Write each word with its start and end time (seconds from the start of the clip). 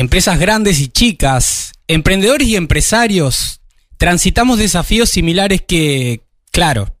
empresas 0.00 0.38
grandes 0.38 0.80
y 0.80 0.88
chicas, 0.88 1.72
emprendedores 1.86 2.48
y 2.48 2.56
empresarios, 2.56 3.60
transitamos 3.98 4.58
desafíos 4.58 5.10
similares 5.10 5.60
que, 5.60 6.22
claro, 6.50 6.96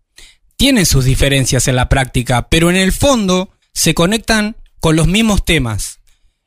tienen 0.58 0.84
sus 0.84 1.06
diferencias 1.06 1.66
en 1.66 1.76
la 1.76 1.88
práctica, 1.88 2.50
pero 2.50 2.68
en 2.68 2.76
el 2.76 2.92
fondo 2.92 3.48
se 3.72 3.94
conectan 3.94 4.54
con 4.80 4.96
los 4.96 5.06
mismos 5.06 5.46
temas. 5.46 6.00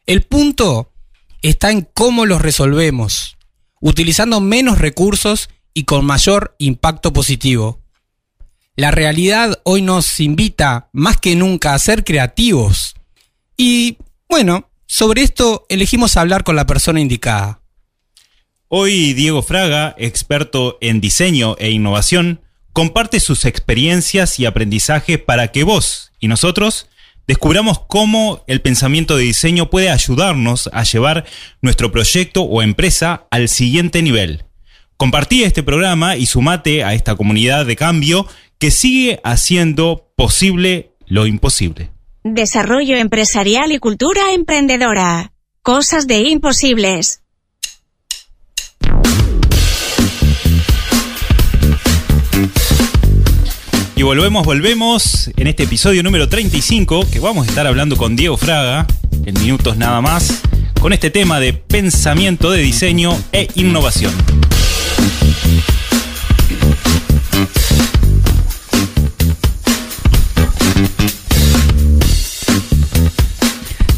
El 0.06 0.22
punto 0.22 0.94
está 1.42 1.72
en 1.72 1.90
cómo 1.92 2.28
los 2.28 2.40
resolvemos, 2.40 3.36
utilizando 3.82 4.40
menos 4.40 4.78
recursos 4.78 5.50
y 5.74 5.86
con 5.86 6.06
mayor 6.06 6.56
impacto 6.60 7.14
positivo. 7.14 7.82
La 8.76 8.92
realidad 8.92 9.60
hoy 9.64 9.82
nos 9.82 10.20
invita 10.20 10.92
más 10.94 11.20
que 11.20 11.36
nunca 11.36 11.74
a 11.74 11.80
ser 11.80 12.04
creativos. 12.04 12.94
Y 13.58 13.98
bueno, 14.30 14.70
sobre 14.86 15.22
esto 15.22 15.66
elegimos 15.70 16.18
hablar 16.18 16.44
con 16.44 16.56
la 16.56 16.66
persona 16.66 17.00
indicada. 17.00 17.62
Hoy 18.68 19.14
Diego 19.14 19.42
Fraga, 19.44 19.96
experto 19.98 20.78
en 20.82 21.00
diseño 21.00 21.56
e 21.60 21.70
innovación, 21.70 22.42
comparte 22.74 23.20
sus 23.20 23.46
experiencias 23.46 24.40
y 24.40 24.46
aprendizaje 24.46 25.20
para 25.20 25.52
que 25.52 25.64
vos 25.64 26.12
y 26.20 26.28
nosotros 26.28 26.88
descubramos 27.28 27.80
cómo 27.88 28.44
el 28.48 28.62
pensamiento 28.62 29.16
de 29.16 29.24
diseño 29.24 29.70
puede 29.70 29.90
ayudarnos 29.90 30.70
a 30.74 30.84
llevar 30.84 31.26
nuestro 31.62 31.92
proyecto 31.92 32.42
o 32.42 32.62
empresa 32.62 33.28
al 33.32 33.48
siguiente 33.48 34.02
nivel. 34.02 34.46
Compartí 34.98 35.44
este 35.44 35.64
programa 35.64 36.18
y 36.18 36.26
sumate 36.26 36.84
a 36.84 36.94
esta 36.94 37.16
comunidad 37.16 37.66
de 37.66 37.76
cambio 37.76 38.28
que 38.58 38.72
sigue 38.72 39.20
haciendo 39.24 40.12
posible 40.16 40.94
lo 41.06 41.28
imposible. 41.28 41.93
Desarrollo 42.26 42.96
empresarial 42.96 43.74
y 43.74 43.80
cultura 43.80 44.32
emprendedora. 44.32 45.34
Cosas 45.62 46.08
de 46.08 46.20
imposibles. 46.20 47.22
Y 53.98 54.04
volvemos, 54.04 54.46
volvemos 54.46 55.32
en 55.36 55.48
este 55.48 55.64
episodio 55.64 56.02
número 56.02 56.30
35 56.30 57.08
que 57.12 57.20
vamos 57.20 57.46
a 57.46 57.50
estar 57.50 57.68
hablando 57.68 57.98
con 57.98 58.16
Diego 58.16 58.38
Fraga 58.38 58.88
en 59.26 59.34
minutos 59.42 59.76
nada 59.76 60.00
más 60.00 60.42
con 60.80 60.94
este 60.94 61.10
tema 61.10 61.42
de 61.42 61.52
pensamiento 61.52 62.52
de 62.52 62.62
diseño 62.62 63.22
e 63.34 63.50
innovación. 63.56 64.14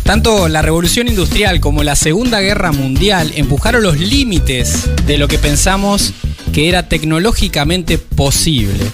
Tanto 0.05 0.47
la 0.47 0.61
revolución 0.61 1.07
industrial 1.07 1.59
como 1.59 1.83
la 1.83 1.95
Segunda 1.95 2.39
Guerra 2.39 2.71
Mundial 2.71 3.31
empujaron 3.35 3.81
los 3.81 3.99
límites 3.99 4.87
de 5.07 5.17
lo 5.17 5.27
que 5.27 5.39
pensamos 5.39 6.13
que 6.53 6.69
era 6.69 6.87
tecnológicamente 6.87 7.97
posible. 7.97 8.85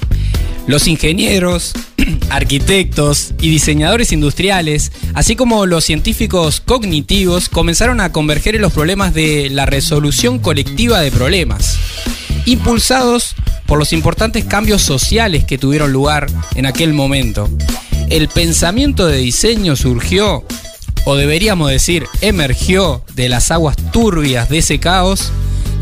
Los 0.68 0.88
ingenieros, 0.88 1.74
arquitectos 2.30 3.34
y 3.42 3.50
diseñadores 3.50 4.14
industriales, 4.14 4.94
así 5.14 5.36
como 5.36 5.66
los 5.66 5.84
científicos 5.84 6.62
cognitivos, 6.62 7.50
comenzaron 7.50 8.00
a 8.00 8.14
converger 8.14 8.56
en 8.56 8.62
los 8.62 8.72
problemas 8.72 9.14
de 9.14 9.50
la 9.50 9.66
resolución 9.66 10.40
colectiva 10.40 11.02
de 11.02 11.12
problemas, 11.12 11.78
impulsados 12.46 13.36
por 13.66 13.78
los 13.78 13.92
importantes 13.92 14.46
cambios 14.46 14.82
sociales 14.82 15.44
que 15.44 15.58
tuvieron 15.58 15.92
lugar 15.92 16.28
en 16.56 16.68
aquel 16.68 16.94
momento. 16.94 17.50
El 18.10 18.30
pensamiento 18.30 19.08
de 19.08 19.18
diseño 19.18 19.76
surgió, 19.76 20.46
o 21.06 21.16
deberíamos 21.16 21.70
decir, 21.70 22.06
emergió 22.22 23.04
de 23.16 23.30
las 23.30 23.52
aguas 23.52 23.76
turbias 23.92 24.50
de 24.50 24.60
ese 24.60 24.80
caos 24.80 25.32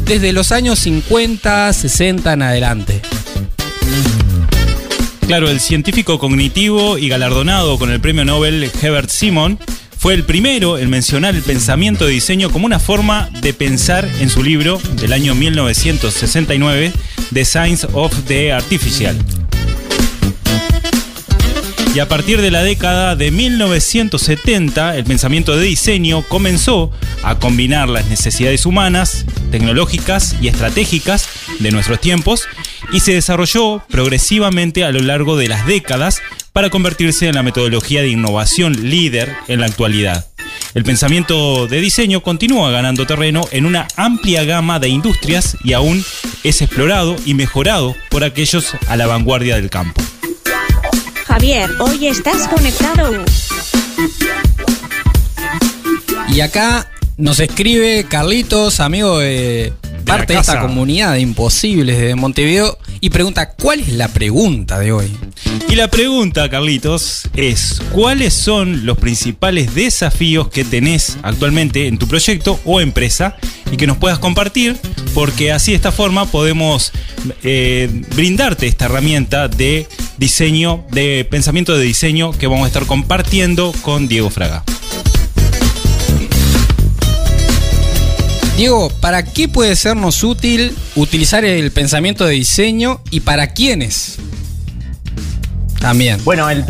desde 0.06 0.34
los 0.34 0.52
años 0.52 0.80
50, 0.80 1.72
60 1.72 2.34
en 2.34 2.42
adelante. 2.42 3.02
Claro, 5.28 5.50
el 5.50 5.60
científico 5.60 6.18
cognitivo 6.18 6.98
y 6.98 7.08
galardonado 7.08 7.78
con 7.78 7.92
el 7.92 8.02
premio 8.02 8.26
Nobel 8.26 8.72
Herbert 8.82 9.10
Simon 9.10 9.60
fue 9.96 10.14
el 10.14 10.24
primero 10.24 10.78
en 10.78 10.90
mencionar 10.90 11.36
el 11.36 11.44
pensamiento 11.44 12.06
de 12.06 12.14
diseño 12.14 12.50
como 12.50 12.66
una 12.66 12.80
forma 12.80 13.30
de 13.42 13.54
pensar 13.54 14.10
en 14.22 14.30
su 14.30 14.42
libro 14.42 14.82
del 14.94 15.14
año 15.14 15.36
1969, 15.36 16.94
The 17.34 17.46
Science 17.46 17.88
of 17.94 18.14
the 18.26 18.54
Artificial. 18.54 19.18
Y 21.94 22.00
a 22.00 22.08
partir 22.08 22.40
de 22.40 22.52
la 22.52 22.62
década 22.62 23.16
de 23.16 23.32
1970, 23.32 24.96
el 24.96 25.04
pensamiento 25.06 25.58
de 25.58 25.66
diseño 25.66 26.22
comenzó 26.22 26.92
a 27.24 27.40
combinar 27.40 27.90
las 27.90 28.06
necesidades 28.06 28.68
humanas, 28.68 29.26
tecnológicas 29.50 30.36
y 30.40 30.50
estratégicas 30.50 31.28
de 31.60 31.72
nuestros 31.72 32.00
tiempos 32.00 32.44
y 32.94 33.00
se 33.00 33.14
desarrolló 33.14 33.82
progresivamente 33.90 34.84
a 34.84 34.92
lo 34.92 35.00
largo 35.00 35.36
de 35.36 35.48
las 35.48 35.66
décadas 35.66 36.22
para 36.54 36.70
convertirse 36.70 37.28
en 37.28 37.36
la 37.36 37.44
metodología 37.44 38.02
de 38.02 38.10
innovación 38.10 38.90
líder 38.90 39.36
en 39.48 39.62
la 39.62 39.66
actualidad. 39.66 40.28
El 40.76 40.84
pensamiento 40.84 41.68
de 41.68 41.82
diseño 41.82 42.22
continúa 42.22 42.70
ganando 42.70 43.08
terreno 43.08 43.42
en 43.52 43.66
una 43.66 43.88
amplia 43.96 44.44
gama 44.44 44.80
de 44.80 44.90
industrias 44.90 45.58
y 45.64 45.74
aún 45.74 46.06
es 46.44 46.62
explorado 46.62 47.16
y 47.26 47.34
mejorado 47.34 47.96
por 48.12 48.24
aquellos 48.24 48.74
a 48.88 48.96
la 48.96 49.08
vanguardia 49.08 49.56
del 49.56 49.72
campo. 49.72 50.00
Javier, 51.40 51.70
hoy 51.80 52.08
estás 52.08 52.50
conectado. 52.50 53.24
Y 56.28 56.42
acá 56.42 56.92
nos 57.16 57.40
escribe 57.40 58.06
Carlitos, 58.10 58.82
amigo 58.82 59.20
de 59.20 59.72
parte 60.06 60.34
de 60.34 60.40
esta 60.40 60.60
comunidad 60.60 61.14
de 61.14 61.22
imposibles 61.22 61.98
de 61.98 62.16
Montevideo, 62.16 62.78
y 63.02 63.10
pregunta, 63.10 63.52
¿cuál 63.52 63.80
es 63.80 63.90
la 63.90 64.08
pregunta 64.08 64.80
de 64.80 64.92
hoy? 64.92 65.12
Y 65.70 65.76
la 65.76 65.88
pregunta, 65.90 66.50
Carlitos, 66.50 67.30
es 67.36 67.82
¿cuáles 67.92 68.34
son 68.34 68.86
los 68.86 68.98
principales 68.98 69.74
desafíos 69.74 70.50
que 70.50 70.66
tenés 70.66 71.18
actualmente 71.24 71.88
en 71.88 71.98
tu 71.98 72.08
proyecto 72.08 72.60
o 72.66 72.82
empresa 72.82 73.38
y 73.72 73.78
que 73.78 73.88
nos 73.88 73.98
puedas 73.98 74.20
compartir? 74.20 74.78
Porque 75.14 75.52
así 75.52 75.72
de 75.72 75.78
esta 75.78 75.92
forma 75.92 76.26
podemos 76.26 76.92
eh, 77.44 77.90
brindarte 78.16 78.68
esta 78.68 78.86
herramienta 78.86 79.48
de 79.48 79.88
diseño, 80.18 80.86
de 80.92 81.26
pensamiento 81.30 81.78
de 81.78 81.84
diseño 81.86 82.32
que 82.32 82.48
vamos 82.48 82.66
a 82.66 82.68
estar 82.68 82.86
compartiendo 82.86 83.74
con 83.82 84.08
Diego 84.08 84.30
Fraga. 84.30 84.64
Diego, 88.60 88.90
¿para 89.00 89.24
qué 89.24 89.48
puede 89.48 89.74
sernos 89.78 90.22
útil 90.22 90.76
utilizar 90.98 91.46
el 91.46 91.72
pensamiento 91.72 92.26
de 92.26 92.34
diseño 92.34 93.00
y 93.10 93.22
para 93.22 93.54
quiénes? 93.54 94.18
También. 95.80 96.20
Bueno, 96.26 96.50
el, 96.50 96.66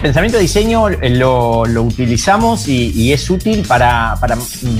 pensamiento 0.00 0.36
de 0.36 0.42
diseño 0.42 0.88
lo, 0.88 1.62
utilizamos 1.62 2.66
y, 2.66 3.12
es 3.12 3.30
útil 3.30 3.64
para, 3.68 4.18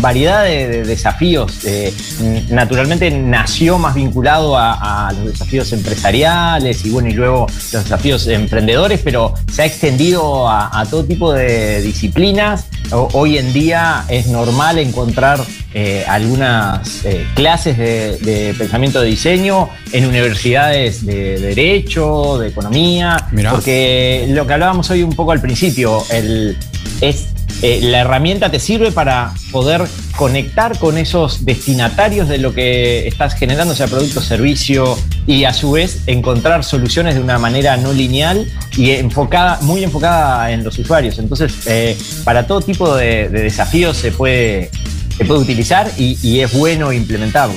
variedad 0.01 0.43
de, 0.43 0.83
desafíos. 0.83 1.65
Eh, 1.65 1.95
naturalmente 2.51 3.09
nació 3.13 3.79
más 3.79 3.95
vinculado 3.95 4.57
a, 4.59 5.13
los 5.17 5.27
desafíos 5.27 5.73
empresariales 5.73 6.85
y 6.85 6.91
bueno, 6.91 7.09
y 7.09 7.13
luego 7.13 7.47
los 7.73 7.85
desafíos 7.85 8.27
emprendedores, 8.27 8.99
pero 9.05 9.33
se 9.53 9.63
ha 9.63 9.67
extendido 9.67 10.51
a, 10.51 10.85
todo 10.91 11.05
tipo 11.05 11.33
de 11.33 11.83
disciplinas. 11.83 12.65
hoy 12.91 13.39
en 13.39 13.53
día 13.53 14.05
es 14.09 14.27
normal 14.27 14.81
encontrar 14.81 15.39
eh, 15.75 16.05
algunas 16.09 17.05
eh, 17.05 17.27
clases 17.35 17.77
de, 17.77 18.55
pensamiento 18.57 19.01
de 19.03 19.09
diseño 19.09 19.69
en 19.93 20.07
universidades 20.07 21.05
de, 21.05 21.39
derecho, 21.39 22.39
de 22.39 22.49
economía, 22.49 23.29
porque 23.51 24.27
lo 24.31 24.47
que 24.47 24.53
hablábamos 24.55 24.89
hoy 24.91 25.03
un 25.03 25.13
poco 25.13 25.33
al 25.33 25.41
principio, 25.41 26.03
el, 26.11 26.57
es 27.03 27.27
eh, 27.61 27.81
la 27.83 28.01
herramienta 28.01 28.51
te 28.51 28.59
sirve 28.59 28.91
para 28.91 29.35
poder 29.53 29.83
conectar 30.17 30.79
con 30.79 30.97
esos 30.97 31.45
destinatarios 31.45 32.29
de 32.29 32.39
lo 32.39 32.55
que 32.55 33.07
estás 33.07 33.35
generando, 33.35 33.75
sea 33.75 33.87
producto, 33.87 34.23
servicio, 34.23 34.97
y 35.27 35.45
a 35.45 35.53
su 35.53 35.73
vez 35.73 36.05
encontrar 36.07 36.65
soluciones 36.65 37.17
de 37.17 37.21
una 37.21 37.39
manera 37.39 37.77
no 37.77 37.93
lineal 37.93 38.47
y 38.79 38.93
enfocada, 38.93 39.59
muy 39.61 39.85
enfocada 39.85 40.53
en 40.53 40.65
los 40.65 40.79
usuarios. 40.79 41.19
Entonces, 41.19 41.53
para 42.25 42.47
todo 42.47 42.63
tipo 42.63 42.95
de 42.95 43.29
desafíos 43.29 43.97
se 43.97 44.13
puede 44.13 44.71
se 45.17 45.25
puede 45.25 45.41
utilizar 45.41 45.91
y, 45.99 46.41
es 46.41 46.53
bueno 46.53 46.93
implementarlo. 46.93 47.57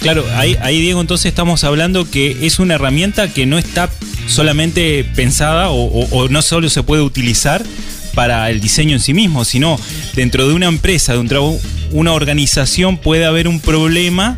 Claro, 0.00 0.24
ahí, 0.36 0.80
Diego 0.80 1.00
entonces 1.00 1.26
estamos 1.26 1.64
hablando 1.64 2.08
que 2.10 2.46
es 2.46 2.58
una 2.58 2.74
herramienta 2.74 3.32
que 3.32 3.46
no 3.46 3.58
está 3.58 3.90
solamente 4.26 5.04
pensada 5.16 5.70
o, 5.70 6.28
no 6.28 6.42
solo 6.42 6.68
se 6.68 6.82
puede 6.82 7.02
utilizar 7.02 7.64
para 8.14 8.48
el 8.50 8.60
diseño 8.60 8.92
en 8.92 9.00
sí 9.00 9.12
mismo, 9.12 9.44
sino 9.44 9.78
dentro 10.14 10.46
de 10.46 10.54
una 10.54 10.66
empresa, 10.66 11.16
dentro 11.16 11.50
de 11.50 11.58
una 11.92 12.12
organización 12.12 12.98
puede 12.98 13.24
haber 13.24 13.48
un 13.48 13.60
problema 13.60 14.36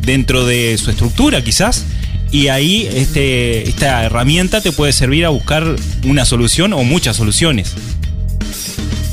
dentro 0.00 0.46
de 0.46 0.78
su 0.78 0.90
estructura 0.90 1.42
quizás 1.42 1.84
y 2.30 2.48
ahí 2.48 2.88
este, 2.94 3.68
esta 3.68 4.04
herramienta 4.04 4.60
te 4.60 4.72
puede 4.72 4.92
servir 4.92 5.24
a 5.24 5.30
buscar 5.30 5.76
una 6.04 6.24
solución 6.24 6.72
o 6.72 6.82
muchas 6.84 7.16
soluciones. 7.16 7.74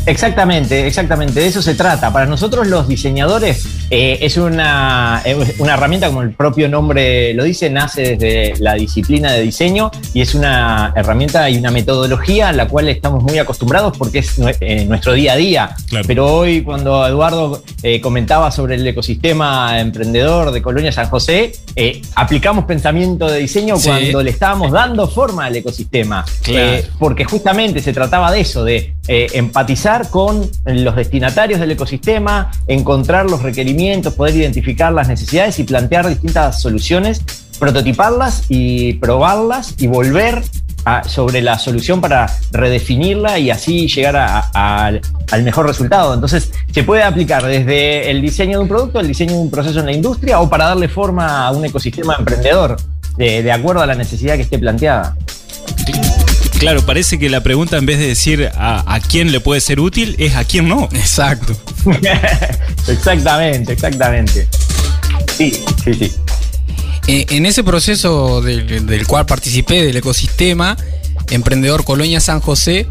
Exactamente, 0.06 0.86
exactamente, 0.86 1.40
de 1.40 1.48
eso 1.48 1.62
se 1.62 1.74
trata. 1.74 2.14
Para 2.14 2.28
nosotros 2.28 2.68
los 2.68 2.88
diseñadores 2.88 3.66
eh, 3.90 4.20
es 4.22 4.38
una, 4.38 5.24
una, 5.58 5.74
herramienta, 5.74 6.08
como 6.08 6.22
el 6.22 6.32
propio 6.32 6.70
nombre 6.70 7.34
lo 7.34 7.44
dice, 7.44 7.70
nace 7.70 8.16
desde 8.16 8.54
la 8.62 8.76
disciplina 8.76 9.32
de 9.32 9.42
diseño 9.42 9.90
y 10.14 10.22
es 10.22 10.36
una 10.36 10.94
herramienta 10.96 11.50
y 11.50 11.58
una 11.58 11.72
metodología 11.72 12.50
a 12.50 12.54
la 12.54 12.68
cual 12.68 12.90
estamos 12.90 13.24
muy 13.24 13.40
acostumbrados 13.40 13.98
porque 13.98 14.20
es 14.20 14.36
eh, 14.60 14.86
nuestro 14.86 15.14
día 15.14 15.34
a 15.34 15.38
día. 15.38 15.76
Pero 16.06 16.28
hoy 16.28 16.62
cuando 16.62 17.06
Eduardo 17.08 17.64
eh, 17.82 18.00
comentaba 18.00 18.52
sobre 18.52 18.76
el 18.76 18.86
ecosistema 18.86 19.80
emprendedor 19.80 20.52
de 20.52 20.62
Colonia 20.62 20.92
San 20.92 21.10
José, 21.10 21.52
aplicamos 22.16 22.66
pensamiento 22.66 23.30
de 23.30 23.40
diseño 23.40 23.76
cuando 23.84 24.22
le 24.22 24.30
estábamos 24.30 24.72
dando 24.72 25.08
forma 25.08 25.46
al 25.46 25.56
ecosistema. 25.56 26.24
porque 27.00 27.26
justamente 27.26 27.82
se 27.82 27.92
trataba 27.92 28.32
de 28.32 28.42
eso, 28.42 28.64
de 28.64 28.95
empatizar 29.08 30.10
con 30.10 30.50
los 30.66 30.96
destinatarios 30.96 31.60
del 31.60 31.72
ecosistema, 31.72 32.52
encontrar 32.68 33.30
los 33.30 33.44
requerimientos, 33.44 34.14
poder 34.14 34.36
identificar 34.36 34.92
las 34.92 35.08
necesidades 35.08 35.60
y 35.60 35.64
plantear 35.64 36.08
distintas 36.08 36.62
soluciones, 36.62 37.22
prototiparlas 37.60 38.46
y 38.50 38.94
probarlas 38.94 39.76
y 39.78 39.88
volver 39.88 40.44
sobre 41.08 41.42
la 41.42 41.58
solución 41.58 42.00
para 42.00 42.28
redefinirla 42.52 43.40
y 43.40 43.50
así 43.50 43.88
llegar 43.88 44.16
al 44.54 45.44
mejor 45.44 45.66
resultado. 45.68 46.14
Entonces, 46.14 46.52
se 46.72 46.84
puede 46.84 47.02
aplicar 47.04 47.44
desde 47.44 48.12
el 48.12 48.22
diseño 48.22 48.58
de 48.58 48.64
un 48.64 48.68
producto, 48.68 49.00
el 49.00 49.08
diseño 49.08 49.34
de 49.34 49.40
un 49.40 49.50
proceso 49.50 49.80
en 49.80 49.88
la 49.88 49.94
industria 49.94 50.40
o 50.42 50.50
para 50.50 50.66
darle 50.66 50.88
forma 50.88 51.48
a 51.48 51.52
un 51.52 51.66
ecosistema 51.66 52.16
emprendedor, 52.20 52.78
de 53.18 53.52
acuerdo 53.52 53.82
a 53.82 53.88
la 53.88 53.96
necesidad 53.96 54.36
que 54.36 54.44
esté 54.44 54.60
planteada. 54.60 55.16
Claro, 56.60 56.86
parece 56.86 57.20
que 57.20 57.30
la 57.30 57.44
pregunta 57.44 57.78
en 57.78 57.86
vez 57.86 58.00
de 58.00 58.08
decir 58.08 58.50
a, 58.56 59.00
quién 59.10 59.32
le 59.32 59.40
puede 59.40 59.62
ser 59.62 59.80
útil 59.80 60.16
es 60.20 60.36
a 60.36 60.44
quién 60.44 60.68
no. 60.68 60.90
Exacto. 60.94 61.56
exactamente, 62.88 63.74
exactamente. 63.74 64.48
Sí, 65.38 65.52
sí, 65.84 65.94
sí. 65.94 66.12
Eh, 67.08 67.26
en 67.30 67.46
ese 67.46 67.64
proceso 67.64 68.42
del, 68.42 69.06
cual 69.06 69.26
participé 69.26 69.84
del 69.84 69.98
ecosistema 69.98 70.76
Emprendedor 71.30 71.84
Colonia 71.84 72.20
San 72.20 72.40
José, 72.40 72.88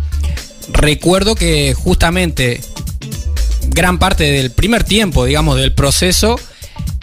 recuerdo 0.72 1.34
que 1.34 1.74
justamente 1.74 2.60
gran 3.68 3.98
parte 3.98 4.24
del 4.24 4.50
primer 4.50 4.84
tiempo, 4.84 5.24
digamos, 5.24 5.56
del 5.56 5.72
proceso, 5.72 6.38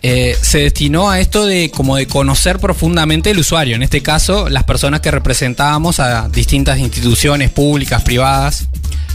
eh, 0.03 0.35
se 0.41 0.59
destinó 0.59 1.11
a 1.11 1.19
esto 1.19 1.45
de 1.45 1.69
como 1.69 1.95
de 1.95 2.07
conocer 2.07 2.59
profundamente 2.59 3.29
el 3.29 3.39
usuario, 3.39 3.75
en 3.75 3.83
este 3.83 4.01
caso 4.01 4.49
las 4.49 4.63
personas 4.63 5.01
que 5.01 5.11
representábamos 5.11 5.99
a 5.99 6.27
distintas 6.29 6.79
instituciones 6.79 7.51
públicas, 7.51 8.01
privadas, 8.01 8.67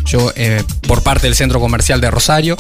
yo 0.05 0.33
eh, 0.37 0.63
por 0.87 1.03
parte 1.03 1.27
del 1.27 1.35
Centro 1.35 1.61
Comercial 1.61 2.01
de 2.01 2.11
Rosario. 2.11 2.57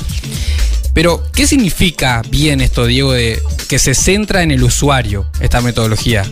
Pero, 0.92 1.22
¿qué 1.34 1.46
significa 1.46 2.22
bien 2.30 2.60
esto, 2.60 2.86
Diego, 2.86 3.12
de 3.12 3.40
que 3.68 3.78
se 3.78 3.94
centra 3.94 4.42
en 4.42 4.50
el 4.50 4.64
usuario, 4.64 5.26
esta 5.40 5.60
metodología? 5.60 6.24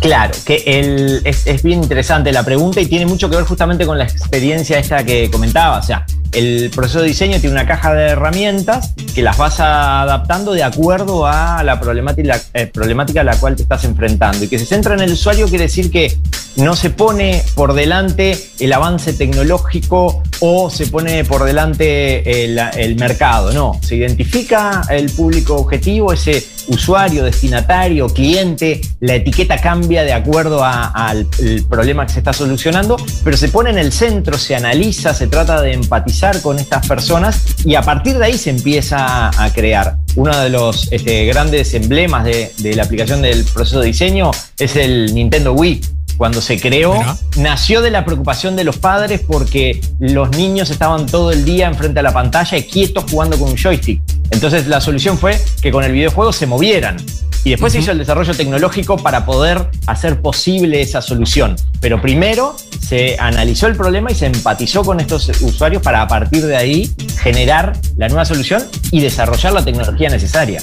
Claro, 0.00 0.34
que 0.44 1.20
es, 1.24 1.46
es, 1.46 1.62
bien 1.62 1.82
interesante 1.82 2.32
la 2.32 2.42
pregunta 2.42 2.80
y 2.80 2.86
tiene 2.86 3.06
mucho 3.06 3.30
que 3.30 3.36
ver 3.36 3.44
justamente 3.44 3.86
con 3.86 3.96
la 3.96 4.04
experiencia 4.04 4.78
esta 4.78 5.04
que 5.04 5.30
comentaba. 5.30 5.78
O 5.78 5.82
sea, 5.82 6.04
el 6.32 6.70
proceso 6.74 7.00
de 7.00 7.08
diseño 7.08 7.40
tiene 7.40 7.52
una 7.52 7.66
caja 7.66 7.94
de 7.94 8.08
herramientas 8.08 8.94
que 9.14 9.22
las 9.22 9.36
vas 9.36 9.60
adaptando 9.60 10.52
de 10.52 10.62
acuerdo 10.62 11.26
a 11.26 11.62
la 11.64 11.80
problemática, 11.80 12.40
eh, 12.54 12.66
problemática 12.66 13.22
a 13.22 13.24
la 13.24 13.36
cual 13.36 13.56
te 13.56 13.62
estás 13.62 13.84
enfrentando. 13.84 14.44
Y 14.44 14.48
que 14.48 14.58
se 14.58 14.66
centra 14.66 14.94
en 14.94 15.00
el 15.00 15.12
usuario 15.12 15.48
quiere 15.48 15.64
decir 15.64 15.90
que 15.90 16.16
no 16.56 16.74
se 16.74 16.90
pone 16.90 17.42
por 17.54 17.74
delante 17.74 18.38
el 18.58 18.72
avance 18.72 19.12
tecnológico 19.12 20.22
o 20.40 20.70
se 20.70 20.86
pone 20.86 21.24
por 21.24 21.44
delante 21.44 22.44
el, 22.44 22.58
el 22.76 22.96
mercado. 22.96 23.52
No, 23.52 23.78
se 23.82 23.96
identifica 23.96 24.82
el 24.90 25.10
público 25.10 25.56
objetivo, 25.56 26.12
ese 26.12 26.44
usuario, 26.68 27.24
destinatario, 27.24 28.08
cliente, 28.08 28.80
la 29.00 29.14
etiqueta 29.14 29.58
cambia 29.58 30.02
de 30.02 30.12
acuerdo 30.12 30.64
al 30.64 31.26
problema 31.68 32.06
que 32.06 32.12
se 32.12 32.18
está 32.20 32.32
solucionando, 32.32 32.96
pero 33.24 33.36
se 33.36 33.48
pone 33.48 33.70
en 33.70 33.78
el 33.78 33.92
centro, 33.92 34.38
se 34.38 34.54
analiza, 34.54 35.12
se 35.14 35.26
trata 35.26 35.60
de 35.60 35.72
empatizar 35.72 36.19
con 36.42 36.58
estas 36.58 36.86
personas 36.86 37.42
y 37.64 37.74
a 37.74 37.82
partir 37.82 38.18
de 38.18 38.26
ahí 38.26 38.36
se 38.36 38.50
empieza 38.50 39.28
a 39.28 39.52
crear. 39.52 39.96
Uno 40.16 40.36
de 40.36 40.50
los 40.50 40.92
este, 40.92 41.24
grandes 41.24 41.72
emblemas 41.72 42.24
de, 42.24 42.52
de 42.58 42.74
la 42.74 42.82
aplicación 42.82 43.22
del 43.22 43.44
proceso 43.44 43.80
de 43.80 43.86
diseño 43.86 44.30
es 44.58 44.76
el 44.76 45.14
Nintendo 45.14 45.54
Wii 45.54 45.80
cuando 46.20 46.42
se 46.42 46.60
creó, 46.60 47.02
nació 47.38 47.80
de 47.80 47.90
la 47.90 48.04
preocupación 48.04 48.54
de 48.54 48.62
los 48.62 48.76
padres 48.76 49.22
porque 49.26 49.80
los 50.00 50.28
niños 50.36 50.68
estaban 50.68 51.06
todo 51.06 51.32
el 51.32 51.46
día 51.46 51.66
enfrente 51.66 52.00
a 52.00 52.02
la 52.02 52.12
pantalla 52.12 52.58
y 52.58 52.64
quietos 52.64 53.06
jugando 53.10 53.38
con 53.38 53.48
un 53.48 53.56
joystick. 53.56 54.02
Entonces 54.30 54.66
la 54.66 54.82
solución 54.82 55.16
fue 55.16 55.40
que 55.62 55.70
con 55.70 55.82
el 55.82 55.92
videojuego 55.92 56.30
se 56.34 56.46
movieran. 56.46 56.98
Y 57.42 57.48
después 57.48 57.72
se 57.72 57.78
hizo 57.78 57.92
el 57.92 57.96
desarrollo 57.96 58.34
tecnológico 58.34 58.98
para 58.98 59.24
poder 59.24 59.70
hacer 59.86 60.20
posible 60.20 60.82
esa 60.82 61.00
solución. 61.00 61.56
Pero 61.80 62.02
primero 62.02 62.54
se 62.86 63.16
analizó 63.18 63.66
el 63.66 63.74
problema 63.74 64.12
y 64.12 64.14
se 64.14 64.26
empatizó 64.26 64.84
con 64.84 65.00
estos 65.00 65.26
usuarios 65.40 65.82
para 65.82 66.02
a 66.02 66.06
partir 66.06 66.44
de 66.44 66.54
ahí 66.54 66.90
generar 67.22 67.72
la 67.96 68.08
nueva 68.08 68.26
solución 68.26 68.62
y 68.90 69.00
desarrollar 69.00 69.54
la 69.54 69.64
tecnología 69.64 70.10
necesaria. 70.10 70.60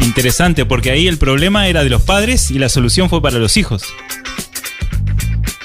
Interesante, 0.00 0.64
porque 0.64 0.92
ahí 0.92 1.08
el 1.08 1.18
problema 1.18 1.68
era 1.68 1.84
de 1.84 1.90
los 1.90 2.00
padres 2.00 2.50
y 2.50 2.58
la 2.58 2.70
solución 2.70 3.10
fue 3.10 3.20
para 3.20 3.38
los 3.38 3.58
hijos. 3.58 3.82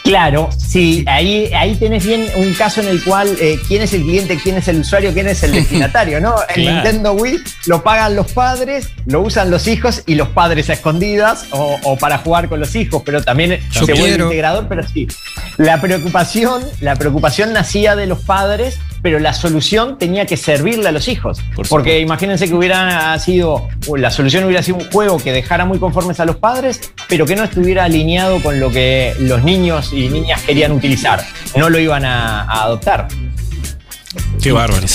Claro, 0.07 0.49
sí, 0.57 1.03
ahí, 1.05 1.51
ahí 1.53 1.75
tenés 1.75 2.05
bien 2.05 2.25
un 2.37 2.53
caso 2.53 2.79
en 2.79 2.87
el 2.87 3.03
cual 3.03 3.35
eh, 3.41 3.59
quién 3.67 3.81
es 3.81 3.93
el 3.93 4.03
cliente, 4.03 4.39
quién 4.41 4.55
es 4.55 4.69
el 4.69 4.79
usuario, 4.79 5.11
quién 5.13 5.27
es 5.27 5.43
el 5.43 5.51
destinatario, 5.53 6.21
¿no? 6.21 6.35
El 6.55 6.65
Nintendo 6.65 7.11
Wii 7.11 7.41
lo 7.65 7.83
pagan 7.83 8.15
los 8.15 8.31
padres, 8.31 8.89
lo 9.05 9.19
usan 9.19 9.51
los 9.51 9.67
hijos 9.67 10.03
y 10.05 10.15
los 10.15 10.29
padres 10.29 10.69
a 10.69 10.73
escondidas 10.73 11.47
o, 11.51 11.97
para 11.97 12.19
jugar 12.19 12.47
con 12.47 12.61
los 12.61 12.73
hijos, 12.75 13.03
pero 13.05 13.21
también 13.21 13.59
se 13.69 13.93
vuelve 13.93 14.23
integrador, 14.23 14.67
pero 14.69 14.87
sí. 14.87 15.09
La 15.57 15.81
preocupación, 15.81 16.63
la 16.79 16.95
preocupación 16.95 17.51
nacía 17.51 17.97
de 17.97 18.05
los 18.05 18.19
padres 18.19 18.79
pero 19.01 19.19
la 19.19 19.33
solución 19.33 19.97
tenía 19.97 20.25
que 20.25 20.37
servirle 20.37 20.89
a 20.89 20.91
los 20.91 21.07
hijos. 21.07 21.41
porque 21.69 21.99
imagínense 21.99 22.47
que 22.47 22.53
hubiera 22.53 23.17
sido, 23.19 23.67
la 23.95 24.11
solución 24.11 24.43
hubiera 24.45 24.63
sido 24.63 24.77
un 24.77 24.89
juego 24.91 25.17
que 25.17 25.31
dejara 25.31 25.65
muy 25.65 25.79
conformes 25.79 26.19
a 26.19 26.25
los 26.25 26.37
padres, 26.37 26.93
pero 27.07 27.25
que 27.25 27.35
no 27.35 27.43
estuviera 27.43 27.85
alineado 27.85 28.41
con 28.41 28.59
lo 28.59 28.71
que 28.71 29.13
los 29.19 29.43
niños 29.43 29.93
y 29.93 30.09
niñas 30.09 30.41
querían 30.43 30.71
utilizar. 30.71 31.23
No 31.55 31.69
lo 31.69 31.79
iban 31.79 32.05
a 32.05 32.43
adoptar. 32.63 33.07
Qué 34.41 34.51
bárbaro. 34.51 34.85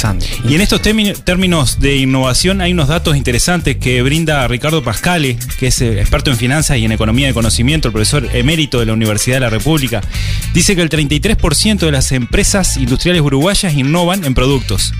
Y 0.48 0.54
en 0.54 0.60
estos 0.60 0.80
términos 0.80 1.80
de 1.80 1.96
innovación 1.96 2.60
hay 2.60 2.72
unos 2.72 2.88
datos 2.88 3.16
interesantes 3.16 3.76
que 3.76 4.02
brinda 4.02 4.46
Ricardo 4.48 4.82
Pascale, 4.82 5.36
que 5.58 5.66
es 5.68 5.80
eh, 5.80 6.00
experto 6.00 6.30
en 6.30 6.36
finanzas 6.36 6.78
y 6.78 6.84
en 6.84 6.92
economía 6.92 7.26
de 7.26 7.34
conocimiento, 7.34 7.88
el 7.88 7.92
profesor 7.92 8.28
emérito 8.32 8.80
de 8.80 8.86
la 8.86 8.92
Universidad 8.92 9.36
de 9.36 9.40
la 9.40 9.50
República. 9.50 10.00
Dice 10.54 10.76
que 10.76 10.82
el 10.82 10.88
33% 10.88 11.78
de 11.78 11.92
las 11.92 12.12
empresas 12.12 12.76
industriales 12.76 13.22
uruguayas 13.22 13.74
innovan 13.74 14.24
en 14.24 14.34
productos 14.34 14.92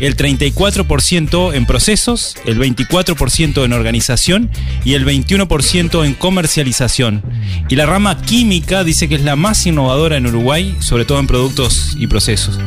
el 0.00 0.16
34% 0.16 1.54
en 1.54 1.66
procesos, 1.66 2.36
el 2.46 2.58
24% 2.58 3.64
en 3.64 3.72
organización 3.72 4.50
y 4.84 4.94
el 4.94 5.06
21% 5.06 6.04
en 6.04 6.14
comercialización. 6.14 7.22
Y 7.68 7.76
la 7.76 7.86
rama 7.86 8.20
química 8.22 8.82
dice 8.82 9.08
que 9.08 9.14
es 9.14 9.22
la 9.22 9.36
más 9.36 9.66
innovadora 9.66 10.16
en 10.16 10.26
Uruguay, 10.26 10.74
sobre 10.80 11.04
todo 11.04 11.20
en 11.20 11.26
productos 11.26 11.94
y 11.98 12.06
procesos. 12.06 12.58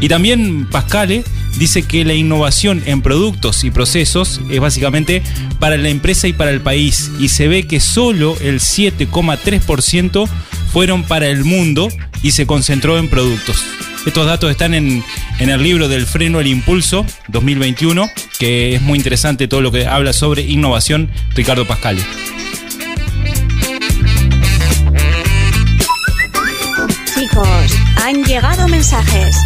Y 0.00 0.08
también 0.08 0.66
Pascale 0.70 1.24
dice 1.58 1.82
que 1.82 2.04
la 2.04 2.14
innovación 2.14 2.82
en 2.86 3.02
productos 3.02 3.64
y 3.64 3.70
procesos 3.70 4.40
es 4.50 4.60
básicamente 4.60 5.22
para 5.58 5.76
la 5.76 5.90
empresa 5.90 6.26
y 6.26 6.32
para 6.32 6.50
el 6.50 6.60
país 6.60 7.10
y 7.18 7.28
se 7.28 7.48
ve 7.48 7.66
que 7.66 7.80
solo 7.80 8.36
el 8.40 8.60
7,3% 8.60 10.28
fueron 10.72 11.02
para 11.02 11.28
el 11.28 11.44
mundo 11.44 11.88
y 12.22 12.30
se 12.30 12.46
concentró 12.46 12.98
en 12.98 13.08
productos. 13.08 13.64
Estos 14.06 14.26
datos 14.26 14.50
están 14.50 14.72
en, 14.72 15.04
el 15.38 15.62
libro 15.62 15.88
del 15.88 16.06
freno 16.06 16.38
al 16.38 16.46
impulso 16.46 17.04
2021, 17.28 18.08
que 18.38 18.76
es 18.76 18.80
muy 18.80 18.96
interesante 18.96 19.46
todo 19.46 19.60
lo 19.60 19.70
que 19.70 19.86
habla 19.86 20.14
sobre 20.14 20.42
innovación 20.42 21.10
Ricardo 21.34 21.66
Pascali. 21.66 22.02
Chicos, 27.14 27.76
han 27.96 28.24
llegado 28.24 28.68
mensajes. 28.68 29.36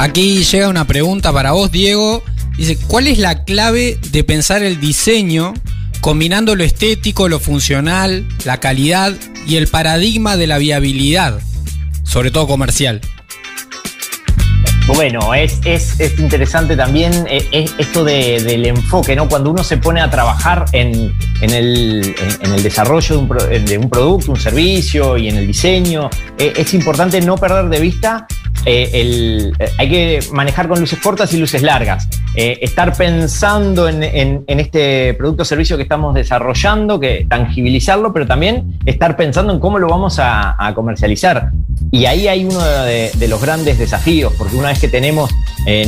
Aquí 0.00 0.42
llega 0.44 0.70
una 0.70 0.86
pregunta 0.86 1.30
para 1.30 1.52
vos, 1.52 1.70
Diego. 1.70 2.22
Dice, 2.56 2.78
¿cuál 2.86 3.06
es 3.06 3.18
la 3.18 3.44
clave 3.44 3.98
de 4.12 4.24
pensar 4.24 4.62
el 4.62 4.80
diseño 4.80 5.52
combinando 6.00 6.56
lo 6.56 6.64
estético, 6.64 7.28
lo 7.28 7.38
funcional, 7.38 8.26
la 8.46 8.60
calidad 8.60 9.12
y 9.46 9.56
el 9.56 9.68
paradigma 9.68 10.38
de 10.38 10.46
la 10.46 10.56
viabilidad, 10.56 11.38
sobre 12.02 12.30
todo 12.30 12.46
comercial? 12.46 13.02
Bueno, 14.86 15.34
es, 15.34 15.60
interesante 16.18 16.78
también 16.78 17.26
eh, 17.28 17.68
esto 17.76 18.02
del 18.02 18.64
enfoque, 18.64 19.14
¿no? 19.14 19.28
Cuando 19.28 19.50
uno 19.50 19.62
se 19.62 19.76
pone 19.76 20.00
a 20.00 20.08
trabajar 20.08 20.64
en, 20.72 21.12
el, 21.42 22.16
desarrollo 22.62 23.16
de 23.18 23.78
un, 23.78 23.90
producto, 23.90 24.32
un 24.32 24.40
servicio 24.40 25.18
y 25.18 25.28
en 25.28 25.36
el 25.36 25.46
diseño, 25.46 26.08
eh, 26.38 26.54
es 26.56 26.72
importante 26.72 27.20
no 27.20 27.36
perder 27.36 27.68
de 27.68 27.80
vista 27.80 28.26
eh, 28.64 29.52
hay 29.78 29.88
que 29.88 30.20
manejar 30.32 30.68
con 30.68 30.80
luces 30.80 30.98
cortas 31.00 31.32
y 31.34 31.38
luces 31.38 31.62
largas. 31.62 32.08
estar 32.34 32.96
pensando 32.96 33.88
en, 33.88 34.44
este 34.46 35.14
producto 35.14 35.42
o 35.42 35.44
servicio 35.44 35.76
que 35.76 35.82
estamos 35.82 36.14
desarrollando, 36.14 37.00
que 37.00 37.26
tangibilizarlo, 37.28 38.12
pero 38.12 38.26
también 38.26 38.78
estar 38.86 39.16
pensando 39.16 39.52
en 39.52 39.60
cómo 39.60 39.78
lo 39.78 39.88
vamos 39.88 40.18
a, 40.18 40.72
comercializar. 40.74 41.50
Y 41.90 42.04
ahí 42.04 42.28
hay 42.28 42.44
uno 42.44 42.60
de, 42.62 43.10
de, 43.14 43.28
los 43.28 43.40
grandes 43.40 43.78
desafíos, 43.78 44.32
porque 44.38 44.56
una 44.56 44.68
vez 44.68 44.78
que 44.78 44.88
tenemos 44.88 45.30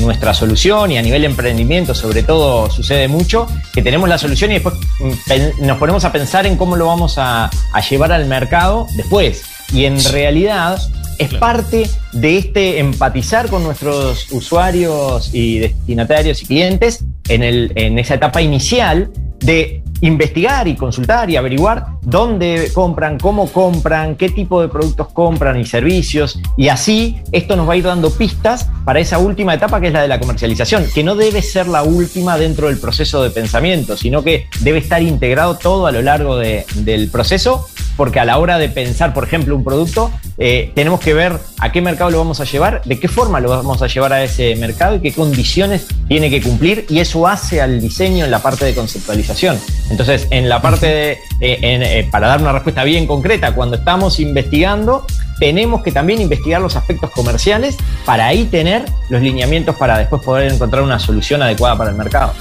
nuestra 0.00 0.34
solución 0.34 0.90
y 0.92 0.98
a 0.98 1.02
nivel 1.02 1.24
emprendimiento 1.24 1.94
sobre 1.94 2.22
todo 2.22 2.70
sucede 2.70 3.08
mucho, 3.08 3.46
que 3.72 3.82
tenemos 3.82 4.08
la 4.08 4.18
solución 4.18 4.50
y 4.50 4.54
después 4.54 4.74
mm, 5.00 5.66
nos 5.66 5.78
ponemos 5.78 6.04
a 6.04 6.12
pensar 6.12 6.46
en 6.46 6.56
cómo 6.56 6.76
lo 6.76 6.86
vamos 6.86 7.14
a, 7.18 7.50
llevar 7.88 8.12
al 8.12 8.26
mercado 8.26 8.86
después. 8.96 9.44
Y 9.72 9.84
en 9.86 10.02
realidad 10.04 10.78
es 11.22 11.34
parte 11.34 11.88
de 12.12 12.38
este 12.38 12.78
empatizar 12.78 13.48
con 13.48 13.62
nuestros 13.62 14.30
usuarios 14.32 15.30
y 15.32 15.58
destinatarios 15.58 16.42
y 16.42 16.46
clientes 16.46 17.04
en, 17.28 17.42
el, 17.42 17.72
en 17.76 17.98
esa 17.98 18.14
etapa 18.14 18.42
inicial 18.42 19.10
de 19.40 19.82
investigar 20.00 20.68
y 20.68 20.74
consultar 20.74 21.30
y 21.30 21.36
averiguar 21.36 21.86
dónde 22.02 22.70
compran, 22.74 23.18
cómo 23.18 23.50
compran, 23.50 24.16
qué 24.16 24.28
tipo 24.28 24.60
de 24.60 24.68
productos 24.68 25.08
compran 25.08 25.58
y 25.58 25.64
servicios. 25.64 26.38
Y 26.56 26.68
así 26.68 27.20
esto 27.32 27.56
nos 27.56 27.68
va 27.68 27.74
a 27.74 27.76
ir 27.76 27.84
dando 27.84 28.10
pistas 28.10 28.68
para 28.84 29.00
esa 29.00 29.18
última 29.18 29.54
etapa 29.54 29.80
que 29.80 29.88
es 29.88 29.92
la 29.92 30.02
de 30.02 30.08
la 30.08 30.18
comercialización, 30.18 30.86
que 30.92 31.04
no 31.04 31.14
debe 31.14 31.42
ser 31.42 31.68
la 31.68 31.82
última 31.82 32.36
dentro 32.36 32.66
del 32.68 32.78
proceso 32.78 33.22
de 33.22 33.30
pensamiento, 33.30 33.96
sino 33.96 34.22
que 34.22 34.46
debe 34.60 34.78
estar 34.78 35.02
integrado 35.02 35.56
todo 35.56 35.86
a 35.86 35.92
lo 35.92 36.02
largo 36.02 36.36
del 36.36 37.08
proceso, 37.10 37.66
porque 37.96 38.20
a 38.20 38.24
la 38.24 38.38
hora 38.38 38.58
de 38.58 38.68
pensar, 38.68 39.14
por 39.14 39.24
ejemplo, 39.24 39.54
un 39.54 39.64
producto, 39.64 40.10
eh, 40.38 40.72
tenemos 40.74 41.00
que 41.00 41.14
ver 41.14 41.38
a 41.58 41.72
qué 41.72 41.80
mercado 41.80 42.10
lo 42.10 42.18
vamos 42.18 42.40
a 42.40 42.44
llevar, 42.44 42.82
de 42.84 42.98
qué 42.98 43.08
forma 43.08 43.40
lo 43.40 43.50
vamos 43.50 43.82
a 43.82 43.86
llevar 43.86 44.12
a 44.12 44.24
ese 44.24 44.56
mercado 44.56 44.96
y 44.96 45.00
qué 45.00 45.12
condiciones 45.12 45.86
tiene 46.08 46.30
que 46.30 46.42
cumplir, 46.42 46.86
y 46.88 47.00
eso 47.00 47.26
hace 47.26 47.60
al 47.60 47.80
diseño 47.80 48.24
en 48.24 48.30
la 48.30 48.40
parte 48.40 48.64
de 48.64 48.74
conceptualización. 48.74 49.58
Entonces, 49.90 50.26
en 50.30 50.48
la 50.48 50.62
parte 50.62 50.86
de, 50.86 51.18
eh, 51.44 51.58
eh, 51.60 52.08
para 52.08 52.28
dar 52.28 52.40
una 52.40 52.52
respuesta 52.52 52.84
bien 52.84 53.08
concreta, 53.08 53.52
cuando 53.52 53.74
estamos 53.74 54.20
investigando, 54.20 55.04
tenemos 55.40 55.82
que 55.82 55.90
también 55.90 56.20
investigar 56.20 56.60
los 56.60 56.76
aspectos 56.76 57.10
comerciales 57.10 57.76
para 58.04 58.28
ahí 58.28 58.44
tener 58.44 58.84
los 59.08 59.20
lineamientos 59.20 59.74
para 59.74 59.98
después 59.98 60.22
poder 60.22 60.52
encontrar 60.52 60.84
una 60.84 61.00
solución 61.00 61.42
adecuada 61.42 61.76
para 61.76 61.90
el 61.90 61.96
mercado. 61.96 62.32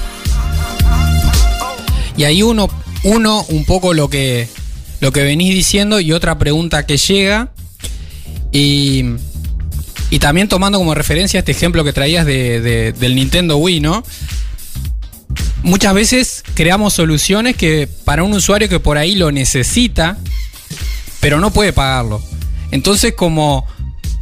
Y 2.15 2.25
ahí 2.25 2.43
uno, 2.43 2.69
uno 3.03 3.43
un 3.49 3.65
poco 3.65 3.95
lo 3.95 4.07
que, 4.07 4.47
lo 4.99 5.11
que 5.11 5.23
venís 5.23 5.55
diciendo 5.55 5.99
y 5.99 6.13
otra 6.13 6.37
pregunta 6.37 6.85
que 6.85 6.97
llega. 6.97 7.49
Y, 8.51 9.15
y 10.11 10.19
también 10.19 10.47
tomando 10.47 10.77
como 10.77 10.93
referencia 10.93 11.39
este 11.39 11.53
ejemplo 11.53 11.83
que 11.83 11.93
traías 11.93 12.23
de, 12.27 12.93
del 12.93 13.15
Nintendo 13.15 13.57
Wii, 13.57 13.79
¿no? 13.79 14.03
Muchas 15.63 15.93
veces 15.93 16.43
creamos 16.53 16.93
soluciones 16.93 17.55
que 17.55 17.87
para 18.05 18.23
un 18.23 18.33
usuario 18.33 18.69
que 18.69 18.79
por 18.79 18.97
ahí 18.97 19.15
lo 19.15 19.31
necesita, 19.31 20.17
pero 21.19 21.39
no 21.39 21.51
puede 21.51 21.73
pagarlo. 21.73 22.21
Entonces, 22.71 23.13
como 23.13 23.65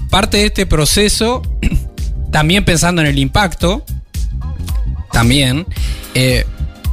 parte 0.09 0.37
de 0.37 0.45
este 0.47 0.65
proceso, 0.65 1.41
también 2.31 2.65
pensando 2.65 3.01
en 3.01 3.07
el 3.07 3.19
impacto, 3.19 3.85
también, 5.11 5.65
eh, 6.13 6.45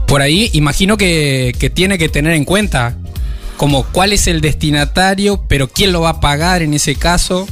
por 0.07 0.23
ahí 0.23 0.51
imagino 0.53 0.97
que, 0.97 1.55
que 1.59 1.71
tiene 1.71 1.99
que 1.99 2.09
tener 2.09 2.33
en 2.33 2.45
cuenta 2.45 2.97
como 3.57 3.85
cuál 3.85 4.13
es 4.13 4.27
el 4.27 4.41
destinatario, 4.41 5.45
pero 5.49 5.69
quién 5.69 5.93
lo 5.93 6.03
va 6.03 6.11
a 6.11 6.21
pagar 6.21 6.63
en 6.63 6.75
ese 6.75 6.95
caso. 6.95 7.47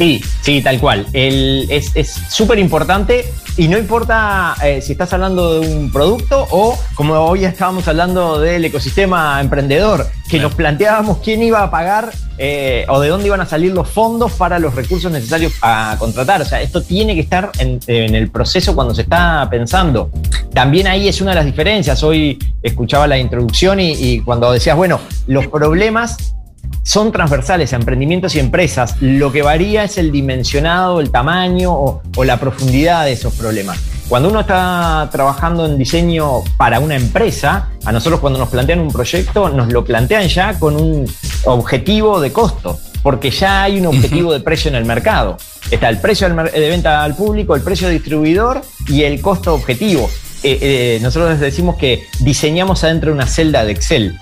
Sí, 0.00 0.24
sí, 0.40 0.62
tal 0.62 0.80
cual. 0.80 1.06
es 1.12 2.10
súper 2.30 2.58
importante 2.58 3.26
y 3.58 3.68
no 3.68 3.76
importa 3.76 4.54
eh, 4.64 4.80
si 4.80 4.92
estás 4.92 5.12
hablando 5.12 5.60
de 5.60 5.68
un 5.68 5.92
producto 5.92 6.46
o 6.50 6.78
como 6.94 7.12
hoy 7.16 7.44
estábamos 7.44 7.86
hablando 7.86 8.40
del 8.40 8.64
ecosistema 8.64 9.38
emprendedor, 9.42 10.06
que 10.30 10.38
nos 10.38 10.54
planteábamos 10.54 11.18
quién 11.18 11.42
iba 11.42 11.62
a 11.62 11.70
pagar 11.70 12.12
eh, 12.38 12.86
o 12.88 12.98
de 12.98 13.10
dónde 13.10 13.26
iban 13.26 13.42
a 13.42 13.46
salir 13.46 13.74
los 13.74 13.90
fondos 13.90 14.32
para 14.32 14.58
los 14.58 14.74
recursos 14.74 15.12
necesarios 15.12 15.52
a 15.60 15.96
contratar. 15.98 16.40
O 16.40 16.46
sea, 16.46 16.62
esto 16.62 16.80
tiene 16.80 17.14
que 17.14 17.20
estar 17.20 17.50
en, 17.58 17.78
el 17.86 18.30
proceso 18.30 18.74
cuando 18.74 18.94
se 18.94 19.02
está 19.02 19.46
pensando. 19.50 20.10
También 20.54 20.86
ahí 20.86 21.08
es 21.08 21.20
una 21.20 21.32
de 21.32 21.36
las 21.36 21.44
diferencias. 21.44 22.02
Hoy 22.02 22.38
escuchaba 22.62 23.06
la 23.06 23.18
introducción 23.18 23.78
y 23.80 24.20
cuando 24.20 24.50
decías, 24.50 24.78
bueno, 24.78 24.98
los 25.26 25.46
problemas 25.48 26.34
son 26.82 27.12
transversales 27.12 27.72
a 27.72 27.76
emprendimientos 27.76 28.34
y 28.34 28.40
empresas. 28.40 28.96
Lo 29.00 29.30
que 29.30 29.42
varía 29.42 29.84
es 29.84 29.98
el 29.98 30.10
dimensionado, 30.10 31.00
el 31.00 31.10
tamaño 31.10 31.72
o, 31.72 32.24
la 32.24 32.38
profundidad 32.38 33.04
de 33.04 33.12
esos 33.12 33.34
problemas. 33.34 33.78
Cuando 34.08 34.28
uno 34.28 34.40
está 34.40 35.08
trabajando 35.12 35.66
en 35.66 35.78
diseño 35.78 36.42
para 36.56 36.80
una 36.80 36.96
empresa, 36.96 37.68
a 37.84 37.92
nosotros 37.92 38.20
cuando 38.20 38.38
nos 38.38 38.48
plantean 38.48 38.80
un 38.80 38.90
proyecto, 38.90 39.50
nos 39.50 39.72
lo 39.72 39.84
plantean 39.84 40.26
ya 40.26 40.58
con 40.58 40.74
un 40.74 41.08
objetivo 41.44 42.20
de 42.20 42.32
costo, 42.32 42.80
porque 43.04 43.30
ya 43.30 43.62
hay 43.62 43.78
un 43.78 43.86
objetivo 43.86 44.32
de 44.32 44.40
precio 44.40 44.68
en 44.68 44.74
el 44.74 44.84
mercado. 44.84 45.36
Está 45.70 45.88
el 45.88 46.00
precio 46.00 46.28
de 46.28 46.68
venta 46.68 47.04
al 47.04 47.14
público, 47.14 47.54
el 47.54 47.62
precio 47.62 47.86
de 47.86 47.94
distribuidor 47.94 48.62
y 48.88 49.04
el 49.04 49.20
costo 49.20 49.54
objetivo. 49.54 50.10
Eh, 50.42 50.58
eh, 50.60 50.98
nosotros 51.02 51.38
decimos 51.38 51.76
que 51.76 52.06
diseñamos 52.20 52.82
adentro 52.82 53.10
de 53.10 53.14
una 53.14 53.26
celda 53.26 53.64
de 53.64 53.72
Excel. 53.72 54.18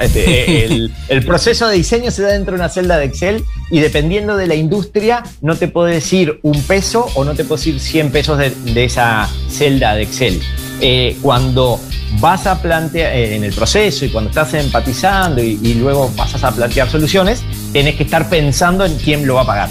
Este, 0.00 0.64
el, 1.08 1.24
proceso 1.24 1.68
de 1.68 1.76
diseño 1.76 2.10
se 2.10 2.22
da 2.22 2.28
dentro 2.28 2.54
de 2.54 2.60
una 2.60 2.68
celda 2.68 2.98
de 2.98 3.04
Excel 3.04 3.44
y 3.70 3.80
dependiendo 3.80 4.36
de 4.36 4.46
la 4.46 4.56
industria 4.56 5.22
no 5.42 5.56
te 5.56 5.68
puedo 5.68 5.86
decir 5.86 6.40
un 6.42 6.60
peso 6.62 7.06
o 7.14 7.24
no 7.24 7.34
te 7.34 7.44
puedo 7.44 7.56
decir 7.56 7.78
100 7.78 8.10
pesos 8.10 8.38
de, 8.38 8.84
esa 8.84 9.28
celda 9.48 9.94
de 9.94 10.02
Excel. 10.02 10.40
Eh, 10.80 11.16
cuando 11.22 11.78
vas 12.18 12.46
a 12.46 12.60
plantear 12.60 13.14
en 13.14 13.44
el 13.44 13.52
proceso 13.52 14.04
y 14.04 14.08
cuando 14.08 14.30
estás 14.30 14.54
empatizando 14.54 15.42
y, 15.42 15.60
y 15.62 15.74
luego 15.74 16.10
pasas 16.16 16.42
a 16.42 16.50
plantear 16.50 16.90
soluciones, 16.90 17.44
tenés 17.72 17.94
que 17.94 18.02
estar 18.02 18.28
pensando 18.28 18.84
en 18.84 18.96
quién 18.96 19.26
lo 19.26 19.34
va 19.34 19.42
a 19.42 19.46
pagar. 19.46 19.68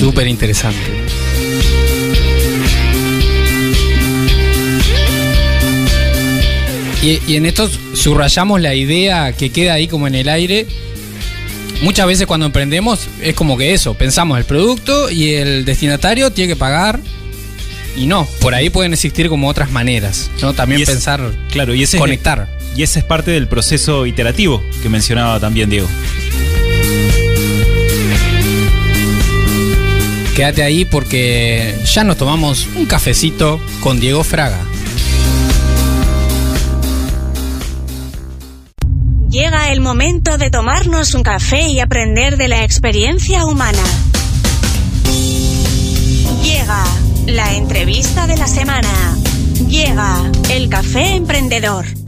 Súper 0.00 0.26
interesante. 0.26 1.23
Y, 7.04 7.36
en 7.36 7.44
esto 7.44 7.68
subrayamos 7.92 8.62
la 8.62 8.74
idea 8.74 9.34
que 9.34 9.50
queda 9.50 9.74
ahí 9.74 9.88
como 9.88 10.06
en 10.06 10.14
el 10.14 10.26
aire. 10.26 10.66
Muchas 11.82 12.06
veces 12.06 12.26
cuando 12.26 12.46
emprendemos 12.46 13.08
es 13.20 13.34
como 13.34 13.58
que 13.58 13.74
eso, 13.74 13.92
pensamos 13.92 14.38
el 14.38 14.44
producto 14.46 15.10
y 15.10 15.34
el 15.34 15.66
destinatario 15.66 16.30
tiene 16.30 16.54
que 16.54 16.56
pagar 16.56 16.98
y 17.94 18.06
no, 18.06 18.26
por 18.40 18.54
ahí 18.54 18.70
pueden 18.70 18.94
existir 18.94 19.28
como 19.28 19.48
otras 19.48 19.70
maneras, 19.70 20.30
¿no? 20.40 20.54
También 20.54 20.82
pensar, 20.84 21.30
claro, 21.50 21.74
y 21.74 21.82
ese 21.82 21.98
conectar. 21.98 22.48
y 22.74 22.82
ese 22.82 23.00
es 23.00 23.04
parte 23.04 23.32
del 23.32 23.48
proceso 23.48 24.06
iterativo 24.06 24.62
que 24.82 24.88
mencionaba 24.88 25.38
también 25.38 25.68
Diego. 25.68 25.88
Quédate 30.34 30.62
ahí 30.62 30.86
porque 30.86 31.74
ya 31.84 32.02
nos 32.02 32.16
tomamos 32.16 32.66
un 32.74 32.86
cafecito 32.86 33.60
con 33.80 34.00
Diego 34.00 34.24
Fraga. 34.24 34.64
El 39.74 39.80
momento 39.80 40.38
de 40.38 40.50
tomarnos 40.50 41.14
un 41.14 41.24
café 41.24 41.66
y 41.66 41.80
aprender 41.80 42.36
de 42.36 42.46
la 42.46 42.62
experiencia 42.62 43.44
humana. 43.44 43.82
Llega 46.44 46.84
la 47.26 47.52
entrevista 47.54 48.28
de 48.28 48.36
la 48.36 48.46
semana. 48.46 49.16
Llega 49.68 50.30
el 50.50 50.68
café 50.68 51.16
emprendedor. 51.16 52.03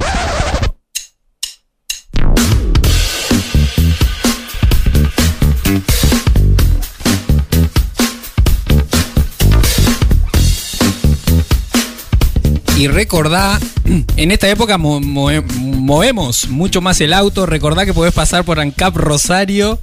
Y 12.76 12.88
recordá, 12.88 13.58
en 14.16 14.30
esta 14.30 14.50
época 14.50 14.76
movemos 14.76 16.48
mucho 16.48 16.82
más 16.82 17.00
el 17.00 17.14
auto. 17.14 17.46
Recordá 17.46 17.86
que 17.86 17.94
podés 17.94 18.12
pasar 18.12 18.44
por 18.44 18.60
ANCAP 18.60 18.96
Rosario. 18.96 19.80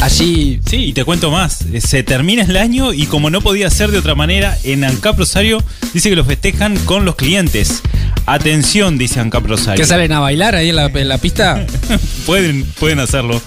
Allí. 0.00 0.60
Sí, 0.66 0.76
y 0.76 0.92
te 0.94 1.04
cuento 1.04 1.30
más. 1.30 1.62
Eh, 1.72 1.82
se 1.82 2.02
termina 2.02 2.42
el 2.42 2.56
año 2.56 2.94
y 2.94 3.04
como 3.06 3.28
no 3.28 3.42
podía 3.42 3.68
ser 3.68 3.90
de 3.90 3.98
otra 3.98 4.14
manera, 4.14 4.56
en 4.64 4.82
ANCAP 4.82 5.18
Rosario 5.18 5.62
dice 5.92 6.08
que 6.08 6.16
lo 6.16 6.24
festejan 6.24 6.78
con 6.86 7.04
los 7.04 7.16
clientes. 7.16 7.82
Atención, 8.26 8.98
dice 8.98 9.20
ANCAP 9.20 9.46
Rosario. 9.46 9.82
¿Que 9.82 9.86
salen 9.86 10.12
a 10.12 10.20
bailar 10.20 10.54
ahí 10.54 10.70
en 10.70 10.76
la, 10.76 10.86
en 10.86 11.08
la 11.08 11.18
pista? 11.18 11.66
pueden, 12.26 12.64
pueden 12.78 13.00
hacerlo. 13.00 13.40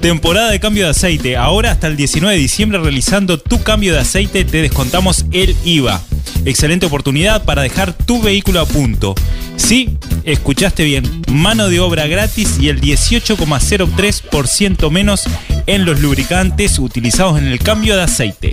Temporada 0.00 0.50
de 0.50 0.60
cambio 0.60 0.84
de 0.84 0.90
aceite. 0.90 1.36
Ahora 1.36 1.72
hasta 1.72 1.86
el 1.86 1.96
19 1.96 2.34
de 2.34 2.40
diciembre 2.40 2.78
realizando 2.78 3.38
tu 3.38 3.62
cambio 3.62 3.92
de 3.92 4.00
aceite 4.00 4.44
te 4.44 4.62
descontamos 4.62 5.26
el 5.32 5.56
IVA. 5.64 6.00
excelente 6.44 6.86
oportunidad 6.86 7.44
para 7.44 7.62
dejar 7.62 7.92
tu 7.92 8.22
vehículo 8.22 8.60
a 8.60 8.66
punto. 8.66 9.14
Sí, 9.56 9.96
escuchaste 10.24 10.84
bien, 10.84 11.22
mano 11.30 11.68
de 11.68 11.80
obra 11.80 12.06
gratis 12.06 12.56
y 12.60 12.68
el 12.68 12.80
18,03% 12.80 14.90
menos 14.90 15.22
en 15.66 15.84
los 15.84 16.00
lubricantes 16.00 16.78
utilizados 16.78 17.38
en 17.38 17.46
el 17.46 17.58
cambio 17.60 17.96
de 17.96 18.02
aceite. 18.02 18.52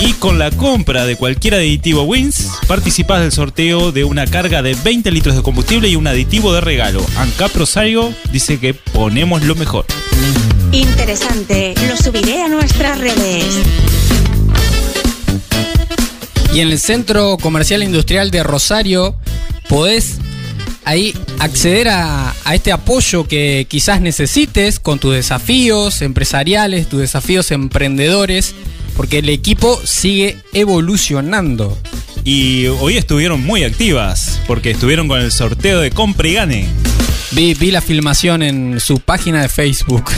Y 0.00 0.14
con 0.14 0.38
la 0.38 0.50
compra 0.50 1.04
de 1.04 1.16
cualquier 1.16 1.54
aditivo 1.54 2.02
Wins, 2.02 2.48
participas 2.66 3.20
del 3.20 3.32
sorteo 3.32 3.92
de 3.92 4.04
una 4.04 4.26
carga 4.26 4.62
de 4.62 4.74
20 4.74 5.10
litros 5.10 5.36
de 5.36 5.42
combustible 5.42 5.88
y 5.88 5.96
un 5.96 6.06
aditivo 6.06 6.52
de 6.54 6.62
regalo. 6.62 7.04
Ancap 7.16 7.54
Rosario 7.54 8.14
dice 8.32 8.58
que 8.58 8.72
ponemos 8.72 9.42
lo 9.42 9.54
mejor. 9.54 9.84
Interesante, 10.72 11.74
lo 11.86 11.96
subiré 11.96 12.42
a 12.42 12.48
nuestras 12.48 12.98
redes. 12.98 13.44
Y 16.54 16.60
en 16.60 16.68
el 16.68 16.78
Centro 16.78 17.36
Comercial 17.36 17.82
Industrial 17.82 18.30
de 18.30 18.42
Rosario 18.42 19.16
podés 19.68 20.18
ahí 20.84 21.14
acceder 21.38 21.88
a, 21.88 22.34
a, 22.44 22.54
este 22.54 22.72
apoyo 22.72 23.26
que 23.26 23.66
quizás 23.68 24.00
necesites 24.00 24.78
con 24.80 24.98
tus 24.98 25.14
desafíos 25.14 26.02
empresariales, 26.02 26.88
tus 26.88 27.00
desafíos 27.00 27.50
emprendedores, 27.50 28.54
porque 28.96 29.18
el 29.18 29.28
equipo 29.28 29.80
sigue 29.84 30.36
evolucionando. 30.52 31.78
Y 32.24 32.66
hoy 32.66 32.96
estuvieron 32.96 33.42
muy 33.42 33.64
activas, 33.64 34.40
porque 34.46 34.70
estuvieron 34.72 35.08
con 35.08 35.20
el 35.20 35.32
sorteo 35.32 35.80
de 35.80 35.90
compra 35.90 36.28
y 36.28 36.34
gane. 36.34 36.68
Vi, 37.32 37.54
vi 37.54 37.70
la 37.70 37.80
filmación 37.80 38.42
en 38.42 38.80
su 38.80 38.98
página 38.98 39.42
de 39.42 39.48
Facebook. 39.48 40.10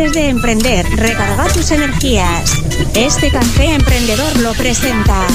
Antes 0.00 0.14
de 0.14 0.28
emprender, 0.30 0.86
recarga 0.96 1.46
tus 1.52 1.70
energías. 1.72 2.54
Este 2.94 3.30
café 3.30 3.74
emprendedor 3.74 4.34
lo 4.38 4.54
presenta 4.54 5.26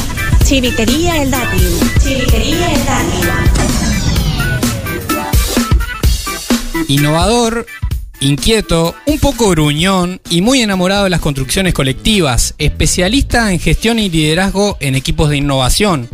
Chivitería 0.44 1.22
El 1.22 1.30
Dátil. 1.30 1.70
Chivitería 2.02 2.74
El 2.74 2.84
Dátil. 2.84 3.30
Innovador, 6.88 7.68
inquieto, 8.22 8.96
un 9.06 9.20
poco 9.20 9.50
gruñón 9.50 10.20
y 10.32 10.42
muy 10.42 10.64
enamorado 10.64 11.04
de 11.04 11.12
las 11.12 11.22
construcciones 11.22 11.76
colectivas, 11.76 12.56
especialista 12.58 13.54
en 13.54 13.60
gestión 13.60 14.00
y 14.00 14.10
liderazgo 14.10 14.78
en 14.80 14.96
equipos 14.96 15.30
de 15.30 15.38
innovación. 15.38 16.10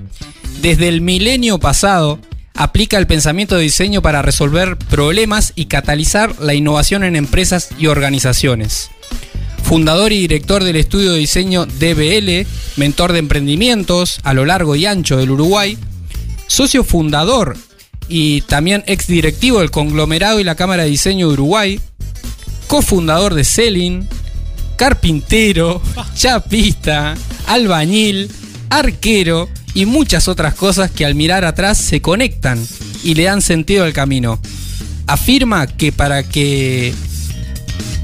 Desde 0.62 0.90
el 0.90 1.00
milenio 1.00 1.58
pasado, 1.58 2.20
aplica 2.54 2.98
el 2.98 3.08
pensamiento 3.08 3.56
de 3.56 3.64
diseño 3.64 4.02
para 4.02 4.22
resolver 4.22 4.78
problemas 4.78 5.54
y 5.56 5.66
catalizar 5.66 6.40
la 6.40 6.54
innovación 6.54 7.04
en 7.04 7.16
empresas 7.16 7.70
y 7.78 7.88
organizaciones. 7.88 8.90
Fundador 9.64 10.12
y 10.12 10.20
director 10.20 10.64
del 10.64 10.76
estudio 10.76 11.14
de 11.14 11.20
diseño 11.20 11.66
DBL, 11.66 12.46
mentor 12.78 13.14
de 13.14 13.20
emprendimientos 13.20 14.20
a 14.24 14.34
lo 14.34 14.46
largo 14.46 14.76
y 14.76 14.86
ancho 14.86 15.18
del 15.18 15.32
Uruguay, 15.32 15.78
socio 16.48 16.84
fundador 16.84 17.56
y 18.10 18.42
también 18.42 18.84
ex 18.88 19.08
directivo 19.08 19.60
del 19.60 19.72
conglomerado 19.72 20.40
y 20.40 20.44
la 20.44 20.56
Cámara 20.56 20.84
de 20.84 20.90
Diseño 20.90 21.28
de 21.28 21.34
Uruguay, 21.34 21.80
cofundador 22.68 23.34
de 23.34 23.46
Selin, 23.46 24.08
carpintero, 24.76 25.82
chapista, 26.16 27.16
albañil, 27.48 28.30
arquero 28.70 29.48
y 29.74 29.86
muchas 29.86 30.28
otras 30.28 30.54
cosas 30.54 30.92
que 30.92 31.06
al 31.06 31.16
mirar 31.16 31.46
atrás 31.46 31.78
se 31.78 32.02
conectan 32.02 32.66
y 33.04 33.16
le 33.16 33.24
dan 33.24 33.42
sentido 33.42 33.84
al 33.84 33.94
camino. 33.94 34.40
Afirma 35.08 35.68
que 35.68 35.92
para 35.92 36.24
que... 36.24 36.94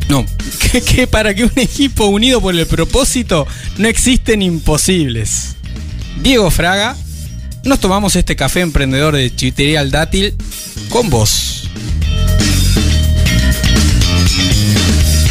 No, 0.10 0.26
que, 0.86 1.08
para 1.08 1.34
que 1.34 1.44
un 1.44 1.52
equipo 1.58 2.06
unido 2.06 2.42
por 2.42 2.56
el 2.56 2.66
propósito 2.66 3.46
no 3.78 3.88
existen 3.88 4.42
imposibles. 4.42 5.56
Diego 6.22 6.50
Fraga, 6.50 6.96
nos 7.64 7.80
tomamos 7.80 8.16
este 8.16 8.36
café 8.36 8.62
emprendedor 8.62 9.16
de 9.16 9.36
Chitería 9.36 9.82
al 9.82 9.92
Dátil 9.92 10.34
con 10.90 11.10
vos. 11.10 11.70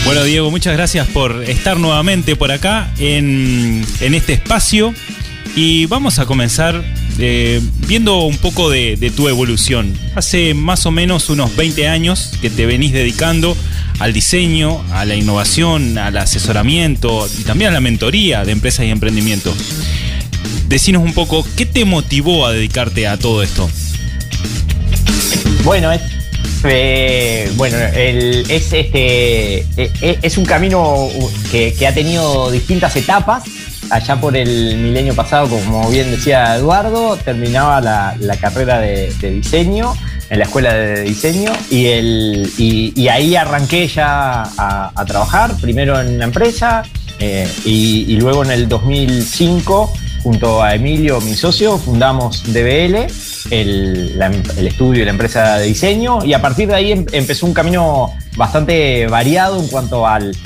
Bueno, 0.04 0.22
Diego, 0.22 0.52
muchas 0.52 0.74
gracias 0.74 1.08
por 1.08 1.42
estar 1.44 1.78
nuevamente 1.78 2.36
por 2.36 2.52
acá 2.52 2.92
en, 2.98 3.84
en 4.00 4.14
este 4.14 4.34
espacio. 4.34 4.94
Y 5.56 5.86
vamos 5.86 6.18
a 6.18 6.26
comenzar 6.26 6.84
eh, 7.18 7.62
viendo 7.88 8.24
un 8.24 8.36
poco 8.36 8.68
de, 8.68 9.10
tu 9.16 9.26
evolución. 9.26 9.98
Hace 10.14 10.52
más 10.52 10.84
o 10.84 10.90
menos 10.90 11.30
unos 11.30 11.56
20 11.56 11.88
años 11.88 12.32
que 12.42 12.50
te 12.50 12.66
venís 12.66 12.92
dedicando 12.92 13.56
al 13.98 14.12
diseño, 14.12 14.84
a 14.92 15.06
la 15.06 15.14
innovación, 15.14 15.96
al 15.96 16.18
asesoramiento 16.18 17.26
y 17.40 17.44
también 17.44 17.70
a 17.70 17.72
la 17.72 17.80
mentoría 17.80 18.44
de 18.44 18.52
empresas 18.52 18.84
y 18.84 18.90
emprendimiento. 18.90 19.54
Decinos 20.68 21.02
un 21.02 21.14
poco, 21.14 21.46
¿qué 21.56 21.64
te 21.64 21.86
motivó 21.86 22.46
a 22.46 22.52
dedicarte 22.52 23.06
a 23.06 23.16
todo 23.16 23.42
esto? 23.42 23.70
Bueno, 25.64 25.90
es, 25.90 26.02
eh, 26.64 27.50
bueno, 27.56 27.78
es, 27.78 28.74
este, 28.74 29.60
es, 29.60 29.90
es, 30.02 30.36
un 30.36 30.44
camino 30.44 31.08
que 31.50 31.86
ha 31.86 31.94
tenido 31.94 32.50
distintas 32.50 32.94
etapas 32.96 33.44
allá 33.90 34.20
por 34.20 34.36
el 34.36 34.76
milenio 34.78 35.14
pasado, 35.14 35.48
como 35.48 35.88
bien 35.90 36.10
decía 36.10 36.56
Eduardo, 36.56 37.16
terminaba 37.16 37.80
la, 37.80 38.36
carrera 38.40 38.80
de, 38.80 39.12
diseño 39.20 39.94
en 40.28 40.38
la 40.38 40.44
escuela 40.44 40.74
de 40.74 41.02
diseño 41.02 41.52
y, 41.70 41.86
el, 41.86 42.50
y, 42.58 43.08
ahí 43.08 43.36
arranqué 43.36 43.86
ya 43.86 44.42
a, 44.42 45.04
trabajar, 45.06 45.56
primero 45.60 46.00
en 46.00 46.18
la 46.18 46.24
empresa 46.24 46.82
eh, 47.18 47.48
y, 47.64 48.16
luego 48.16 48.44
en 48.44 48.50
el 48.50 48.68
2005 48.68 49.92
junto 50.22 50.60
a 50.60 50.74
Emilio, 50.74 51.20
mi 51.20 51.36
socio, 51.36 51.78
fundamos 51.78 52.42
DBL, 52.52 53.06
el, 53.50 54.20
estudio 54.56 55.02
y 55.02 55.04
la 55.04 55.12
empresa 55.12 55.58
de 55.58 55.66
diseño, 55.66 56.24
y 56.24 56.32
a 56.32 56.42
partir 56.42 56.66
de 56.66 56.74
ahí 56.74 56.90
em, 56.90 57.06
empezó 57.12 57.46
un 57.46 57.54
camino 57.54 58.12
bastante 58.36 59.06
variado 59.06 59.60
en 59.60 59.68
cuanto 59.68 60.04
al, 60.04 60.36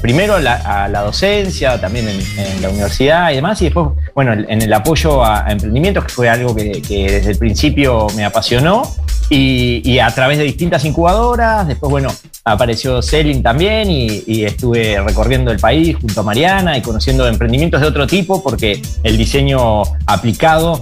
primero 0.00 0.36
a 0.36 0.88
la 0.88 1.00
docencia, 1.02 1.80
también 1.80 2.08
en, 2.08 2.62
la 2.62 2.68
universidad 2.68 3.30
y 3.32 3.36
demás, 3.36 3.60
y 3.62 3.66
después, 3.66 3.88
bueno, 4.14 4.32
en 4.32 4.62
el 4.62 4.72
apoyo 4.72 5.24
a, 5.24 5.50
emprendimientos, 5.50 6.04
que 6.04 6.10
fue 6.10 6.28
algo 6.28 6.54
que, 6.54 6.80
desde 6.88 7.30
el 7.30 7.38
principio 7.38 8.06
me 8.16 8.24
apasionó, 8.24 8.82
y, 9.28 9.82
y, 9.84 9.98
a 9.98 10.08
través 10.08 10.38
de 10.38 10.44
distintas 10.44 10.84
incubadoras, 10.84 11.66
después, 11.66 11.90
bueno, 11.90 12.08
apareció 12.44 13.02
Selling 13.02 13.42
también, 13.42 13.90
y, 13.90 14.22
y, 14.26 14.44
estuve 14.44 15.00
recorriendo 15.00 15.50
el 15.50 15.58
país 15.58 15.96
junto 15.96 16.20
a 16.20 16.22
Mariana 16.22 16.78
y 16.78 16.82
conociendo 16.82 17.26
emprendimientos 17.26 17.80
de 17.80 17.88
otro 17.88 18.06
tipo, 18.06 18.42
porque 18.42 18.80
el 19.02 19.16
diseño 19.18 19.82
aplicado, 20.06 20.80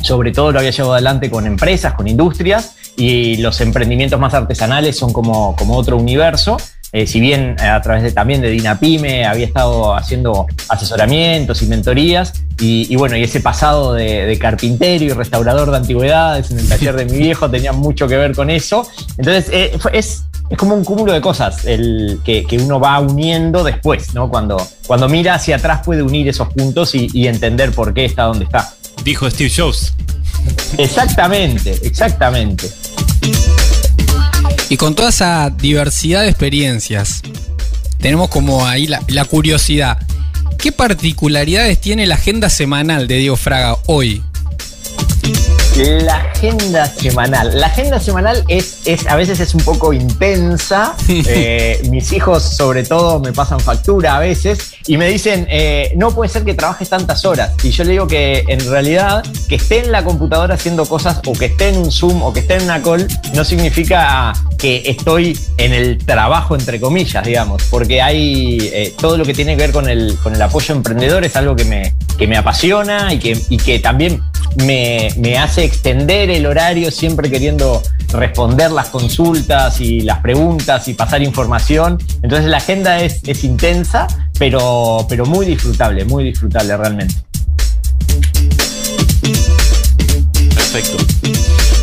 sobre 0.00 0.32
todo 0.32 0.52
lo 0.52 0.58
había 0.58 0.70
llevado 0.70 0.94
adelante 0.94 1.30
con 1.30 1.46
empresas, 1.46 1.94
con 1.94 2.08
industrias, 2.08 2.76
y 2.96 3.36
los 3.36 3.60
emprendimientos 3.60 4.18
más 4.18 4.34
artesanales 4.34 4.96
son 4.96 5.12
como, 5.12 5.54
como 5.56 5.76
otro 5.76 5.96
universo. 5.96 6.56
Eh, 6.96 7.06
si 7.06 7.20
bien 7.20 7.56
eh, 7.60 7.66
a 7.66 7.82
través 7.82 8.02
de, 8.02 8.10
también 8.10 8.40
de 8.40 8.48
Dinapime 8.48 9.26
había 9.26 9.44
estado 9.44 9.94
haciendo 9.94 10.46
asesoramientos 10.70 11.60
y 11.60 11.66
mentorías, 11.66 12.32
y, 12.58 12.90
y 12.90 12.96
bueno, 12.96 13.18
y 13.18 13.22
ese 13.22 13.40
pasado 13.40 13.92
de, 13.92 14.24
de, 14.24 14.38
carpintero 14.38 15.04
y 15.04 15.10
restaurador 15.10 15.70
de 15.70 15.76
antigüedades 15.76 16.50
en 16.50 16.58
el 16.58 16.66
taller 16.66 16.96
de 16.96 17.04
mi 17.04 17.18
viejo 17.18 17.50
tenía 17.50 17.74
mucho 17.74 18.08
que 18.08 18.16
ver 18.16 18.34
con 18.34 18.48
eso. 18.48 18.88
Entonces, 19.18 19.50
eh, 19.52 19.78
es, 19.92 20.24
es 20.48 20.56
como 20.56 20.74
un 20.74 20.84
cúmulo 20.84 21.12
de 21.12 21.20
cosas 21.20 21.66
el, 21.66 22.18
que, 22.24 22.46
que, 22.46 22.56
uno 22.56 22.80
va 22.80 22.98
uniendo 22.98 23.62
después, 23.62 24.14
¿no? 24.14 24.30
Cuando, 24.30 24.56
cuando 24.86 25.06
mira 25.06 25.34
hacia 25.34 25.56
atrás 25.56 25.82
puede 25.84 26.02
unir 26.02 26.26
esos 26.30 26.50
puntos 26.50 26.94
y, 26.94 27.10
y 27.12 27.26
entender 27.26 27.72
por 27.72 27.92
qué 27.92 28.06
está 28.06 28.22
donde 28.22 28.46
está. 28.46 28.72
Dijo 29.04 29.28
Steve 29.28 29.52
Jobs. 29.54 29.92
Exactamente, 30.78 31.78
exactamente. 31.82 32.70
Y 34.68 34.76
con 34.76 34.94
toda 34.94 35.10
esa 35.10 35.50
diversidad 35.50 36.22
de 36.22 36.28
experiencias, 36.28 37.22
tenemos 37.98 38.28
como 38.28 38.66
ahí 38.66 38.86
la, 38.86 39.00
la, 39.08 39.24
curiosidad. 39.24 39.98
¿Qué 40.58 40.72
particularidades 40.72 41.80
tiene 41.80 42.06
la 42.06 42.16
agenda 42.16 42.50
semanal 42.50 43.06
de 43.06 43.18
Diego 43.18 43.36
Fraga 43.36 43.78
hoy? 43.86 44.22
La 45.76 46.16
agenda 46.16 46.86
semanal. 46.86 47.60
La 47.60 47.66
agenda 47.66 48.00
semanal 48.00 48.42
es, 48.48 48.78
es 48.86 49.06
a 49.08 49.14
veces 49.14 49.40
es 49.40 49.54
un 49.54 49.60
poco 49.60 49.92
intensa. 49.92 50.94
Eh, 51.28 51.82
mis 51.90 52.12
hijos, 52.12 52.42
sobre 52.42 52.84
todo, 52.84 53.18
me 53.18 53.32
pasan 53.32 53.58
factura 53.58 54.16
a 54.16 54.20
veces 54.20 54.74
y 54.86 54.96
me 54.96 55.08
dicen, 55.08 55.46
eh, 55.50 55.92
no 55.96 56.12
puede 56.12 56.30
ser 56.30 56.44
que 56.44 56.54
trabajes 56.54 56.88
tantas 56.88 57.24
horas. 57.24 57.52
Y 57.62 57.70
yo 57.70 57.84
le 57.84 57.92
digo 57.92 58.06
que 58.06 58.44
en 58.48 58.60
realidad 58.70 59.24
que 59.48 59.56
esté 59.56 59.80
en 59.80 59.92
la 59.92 60.04
computadora 60.04 60.54
haciendo 60.54 60.86
cosas 60.86 61.20
o 61.26 61.32
que 61.32 61.46
esté 61.46 61.70
en 61.70 61.78
un 61.78 61.90
Zoom 61.90 62.22
o 62.22 62.32
que 62.32 62.40
esté 62.40 62.56
en 62.56 62.64
una 62.64 62.82
call 62.82 63.06
no 63.34 63.44
significa 63.44 64.32
que 64.56 64.82
estoy 64.86 65.38
en 65.58 65.72
el 65.72 65.98
trabajo, 65.98 66.54
entre 66.54 66.80
comillas, 66.80 67.24
digamos, 67.24 67.64
porque 67.64 68.00
hay 68.00 68.58
eh, 68.72 68.94
todo 68.98 69.16
lo 69.18 69.24
que 69.24 69.34
tiene 69.34 69.56
que 69.56 69.62
ver 69.62 69.72
con 69.72 69.88
el, 69.88 70.16
con 70.22 70.34
el 70.34 70.40
apoyo 70.40 70.74
emprendedor 70.74 71.24
es 71.24 71.34
algo 71.36 71.56
que 71.56 71.64
me, 71.64 71.94
que 72.16 72.26
me 72.26 72.36
apasiona 72.36 73.12
y 73.12 73.18
que, 73.18 73.38
y 73.48 73.56
que 73.56 73.78
también 73.78 74.22
me, 74.64 75.38
hace 75.38 75.64
extender 75.64 76.30
el 76.30 76.46
horario 76.46 76.90
siempre 76.90 77.30
queriendo 77.30 77.82
responder 78.12 78.70
las 78.70 78.88
consultas 78.88 79.80
y 79.80 80.00
las 80.00 80.20
preguntas 80.20 80.88
y 80.88 80.94
pasar 80.94 81.22
información. 81.22 81.98
Entonces 82.22 82.48
la 82.48 82.58
agenda 82.58 83.02
es, 83.02 83.20
es 83.26 83.44
intensa, 83.44 84.06
pero, 84.38 85.06
pero 85.08 85.26
muy 85.26 85.46
disfrutable, 85.46 86.04
muy 86.04 86.24
disfrutable 86.24 86.76
realmente. 86.76 87.14
Perfecto. 90.54 90.96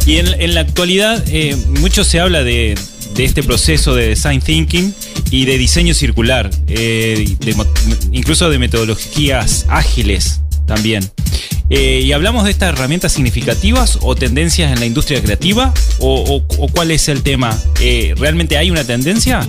Y 0.05 0.17
en, 0.17 0.41
en 0.41 0.55
la 0.55 0.62
actualidad, 0.62 1.23
eh, 1.27 1.55
mucho 1.79 2.03
se 2.03 2.19
habla 2.19 2.43
de, 2.43 2.75
de 3.15 3.25
este 3.25 3.43
proceso 3.43 3.95
de 3.95 4.09
design 4.09 4.41
thinking 4.41 4.93
y 5.31 5.45
de 5.45 5.57
diseño 5.57 5.93
circular, 5.93 6.49
eh, 6.67 7.36
incluso 8.12 8.49
de 8.49 8.59
metodologías 8.59 9.65
ágiles 9.69 10.41
también. 10.65 11.09
Eh, 11.69 12.02
¿Y 12.04 12.12
hablamos 12.12 12.43
de 12.43 12.52
estas 12.52 12.69
herramientas 12.73 13.13
significativas 13.13 13.99
o 14.02 14.15
tendencias 14.15 14.71
en 14.71 14.80
la 14.80 14.86
industria 14.86 15.21
creativa? 15.21 15.73
¿O, 15.99 16.43
cuál 16.73 16.91
es 16.91 17.08
el 17.10 17.23
tema? 17.23 17.58
Eh, 17.80 18.13
¿Realmente 18.17 18.58
hay 18.58 18.69
una 18.71 18.84
tendencia? 18.84 19.47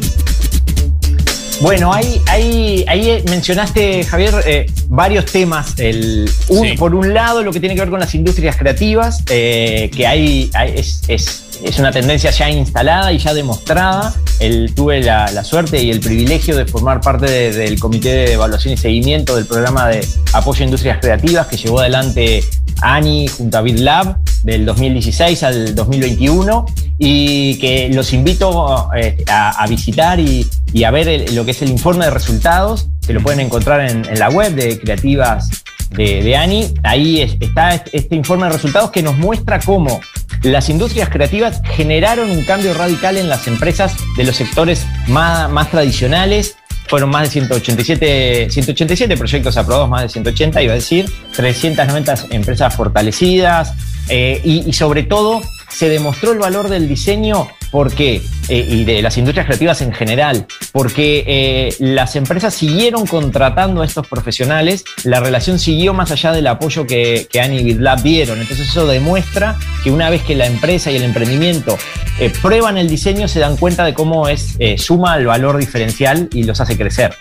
Bueno, 1.61 1.93
ahí, 1.95 2.21
ahí, 2.27 2.85
ahí 2.89 3.23
mencionaste, 3.31 4.05
Javier, 4.05 4.35
eh, 4.47 4.67
varios 4.89 5.25
temas. 5.27 5.75
El, 5.79 6.29
un- 6.49 6.65
Sí. 6.69 6.73
Por 6.77 6.95
un 6.95 7.15
lado, 7.15 7.43
lo 7.43 7.53
que 7.53 7.61
tiene 7.61 7.75
que 7.75 7.81
ver 7.81 7.91
con 7.91 8.01
las 8.01 8.15
industrias 8.15 8.57
creativas, 8.57 9.23
eh, 9.31 9.91
que 9.95 10.07
hay, 10.07 10.51
hay- 10.53 10.75
es, 10.77 11.03
es- 11.09 11.41
es 11.65 11.79
una 11.79 11.93
tendencia 11.93 12.31
ya 12.33 12.51
instalada 12.51 13.13
y 13.13 13.19
ya 13.19 13.33
demostrada. 13.33 14.15
El, 14.41 14.75
tuve 14.75 15.01
la, 15.01 15.31
la 15.31 15.45
suerte 15.45 15.81
y 15.83 15.91
el 15.91 16.01
privilegio 16.01 16.57
de 16.57 16.67
formar 16.67 17.01
parte 17.01 17.31
de- 17.31 17.53
del 17.53 17.79
Comité 17.79 18.09
de 18.11 18.33
Evaluación 18.33 18.75
y 18.75 18.77
Seguimiento 18.77 19.37
del 19.37 19.47
programa 19.47 19.89
de 19.89 20.07
apoyo 20.33 20.63
a 20.63 20.65
industrias 20.65 20.99
creativas 21.01 21.47
que 21.47 21.57
llevó 21.57 21.79
adelante 21.81 22.43
ANI 22.83 23.29
junto 23.29 23.57
a 23.59 23.63
BitLab 23.63 24.17
del 24.43 24.67
2016 24.67 25.43
al 25.45 25.75
2021 25.75 26.67
y 26.99 27.57
que 27.59 27.89
los 27.91 28.13
invito 28.13 28.89
eh, 28.97 29.25
a, 29.29 29.63
a 29.63 29.67
visitar 29.69 30.19
y, 30.21 30.47
y 30.73 30.85
a 30.85 30.91
ver 30.91 31.09
el- 31.09 31.35
lo 31.35 31.44
que 31.45 31.51
es 31.53 31.63
el 31.63 31.71
informe 31.71 32.05
de 32.07 32.11
resultados, 32.11 32.89
que 33.07 33.13
lo 33.13 33.21
pueden 33.21 33.41
encontrar 33.41 33.81
en, 33.89 34.03
la 34.19 34.29
web 34.29 34.55
de 34.55 34.79
Creativas 34.81 35.49
de, 35.91 36.23
de 36.23 36.37
ANI. 36.37 36.75
Ahí 36.83 37.21
es- 37.23 37.37
está 37.41 37.75
este, 37.75 37.97
este 37.97 38.17
informe 38.17 38.47
de 38.47 38.53
resultados 38.53 38.91
que 38.91 39.03
nos 39.03 39.17
muestra 39.17 39.61
cómo 39.61 40.01
las 40.43 40.69
industrias 40.69 41.09
creativas 41.09 41.63
generaron 41.75 42.31
un 42.31 42.45
cambio 42.45 42.75
radical 42.75 43.17
en 43.17 43.29
las 43.29 43.47
empresas 43.47 43.95
de 44.17 44.25
los 44.25 44.37
sectores 44.37 44.87
más, 45.09 45.51
más 45.51 45.71
tradicionales. 45.71 46.57
Fueron 46.87 47.09
más 47.09 47.23
de 47.23 47.29
187, 47.31 48.49
187 48.51 49.17
proyectos 49.17 49.57
aprobados, 49.57 49.89
más 49.89 50.03
de 50.03 50.09
180, 50.11 50.63
iba 50.63 50.73
a 50.73 50.77
decir, 50.77 51.11
390 51.35 52.27
empresas 52.31 52.75
fortalecidas 52.75 53.73
eh, 54.11 54.41
y, 54.45 54.69
y 54.69 54.73
sobre 54.75 55.03
todo 55.03 55.41
se 55.71 55.89
demostró 55.89 56.33
el 56.33 56.39
valor 56.39 56.69
del 56.69 56.87
diseño 56.87 57.49
porque, 57.75 58.23
eh, 58.49 58.67
y 58.71 58.85
de 58.85 59.03
las 59.03 59.19
industrias 59.19 59.47
creativas 59.47 59.83
en 59.83 59.93
general, 59.93 60.47
porque 60.71 61.25
eh, 61.27 61.75
las 61.81 62.15
empresas 62.15 62.55
siguieron 62.55 63.05
contratando 63.05 63.83
a 63.83 63.85
estos 63.85 64.07
profesionales, 64.07 64.85
la 65.03 65.19
relación 65.19 65.59
siguió 65.59 65.93
más 65.93 66.13
allá 66.13 66.31
del 66.31 66.47
apoyo 66.47 66.87
que, 66.87 67.27
que 67.29 67.41
Annie 67.41 67.63
y 67.63 67.65
BitLab 67.65 68.01
dieron. 68.01 68.41
Entonces 68.41 68.69
eso 68.69 68.87
demuestra 68.87 69.57
que 69.83 69.91
una 69.91 70.09
vez 70.09 70.23
que 70.23 70.37
la 70.37 70.47
empresa 70.47 70.93
y 70.93 70.97
el 70.99 71.03
emprendimiento 71.03 71.77
eh, 72.21 72.33
prueban 72.41 72.79
el 72.79 72.89
diseño, 72.89 73.27
se 73.27 73.41
dan 73.41 73.57
cuenta 73.57 73.85
de 73.85 73.93
cómo 73.93 74.29
es, 74.29 74.55
eh, 74.61 74.79
suma 74.79 75.17
el 75.17 75.27
valor 75.27 75.59
diferencial 75.59 76.29
y 76.33 76.45
los 76.45 76.61
hace 76.61 76.79
crecer. 76.79 77.17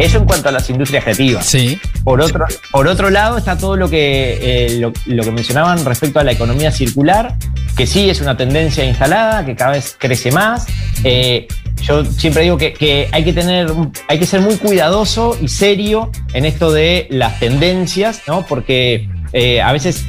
Eso 0.00 0.16
en 0.16 0.24
cuanto 0.24 0.48
a 0.48 0.52
las 0.52 0.68
industrias 0.70 1.04
creativas. 1.04 1.44
Sí. 1.44 1.78
Por 2.02 2.22
otro, 2.22 2.46
por 2.72 2.88
otro 2.88 3.10
lado 3.10 3.36
está 3.36 3.58
todo 3.58 3.76
lo 3.76 3.90
que, 3.90 4.38
eh, 4.40 4.78
lo, 4.78 4.92
lo 5.04 5.22
que 5.22 5.30
mencionaban 5.30 5.84
respecto 5.84 6.18
a 6.18 6.24
la 6.24 6.32
economía 6.32 6.72
circular, 6.72 7.36
que 7.76 7.86
sí 7.86 8.08
es 8.08 8.22
una 8.22 8.34
tendencia 8.34 8.82
instalada, 8.84 9.44
que 9.44 9.54
cada 9.54 9.72
vez 9.72 9.96
crece 9.98 10.32
más. 10.32 10.66
Eh, 11.04 11.46
yo 11.82 12.04
siempre 12.06 12.44
digo 12.44 12.56
que, 12.56 12.72
que 12.72 13.08
hay 13.12 13.24
que 13.24 13.34
tener, 13.34 13.70
hay 14.08 14.18
que 14.18 14.26
ser 14.26 14.40
muy 14.40 14.56
cuidadoso 14.56 15.36
y 15.40 15.48
serio 15.48 16.10
en 16.32 16.46
esto 16.46 16.72
de 16.72 17.06
las 17.10 17.38
tendencias, 17.38 18.22
¿no? 18.26 18.46
Porque 18.46 19.06
eh, 19.34 19.60
a 19.60 19.70
veces 19.72 20.06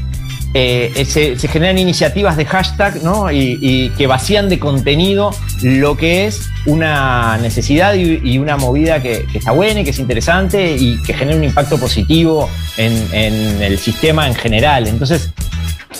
eh, 0.54 1.06
se, 1.08 1.40
se 1.40 1.48
generan 1.48 1.78
iniciativas 1.78 2.36
de 2.36 2.46
hashtag 2.46 3.04
¿no? 3.04 3.32
y, 3.32 3.90
que 3.98 4.06
vacían 4.08 4.50
de 4.50 4.60
contenido 4.60 5.32
lo 5.62 5.96
que 5.96 6.26
es 6.26 6.50
una 6.66 7.38
necesidad 7.38 7.94
y, 7.94 8.38
una 8.38 8.58
movida 8.58 9.02
que, 9.02 9.26
está 9.34 9.52
buena 9.52 9.80
y 9.80 9.84
que 9.84 9.92
es 9.92 10.00
interesante 10.00 10.76
y 10.78 11.02
que 11.04 11.14
genera 11.14 11.38
un 11.38 11.44
impacto 11.44 11.78
positivo 11.78 12.50
en, 12.78 13.62
el 13.62 13.78
sistema 13.78 14.28
en 14.28 14.36
general. 14.36 14.88
Entonces, 14.88 15.30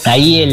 ahí 0.06 0.46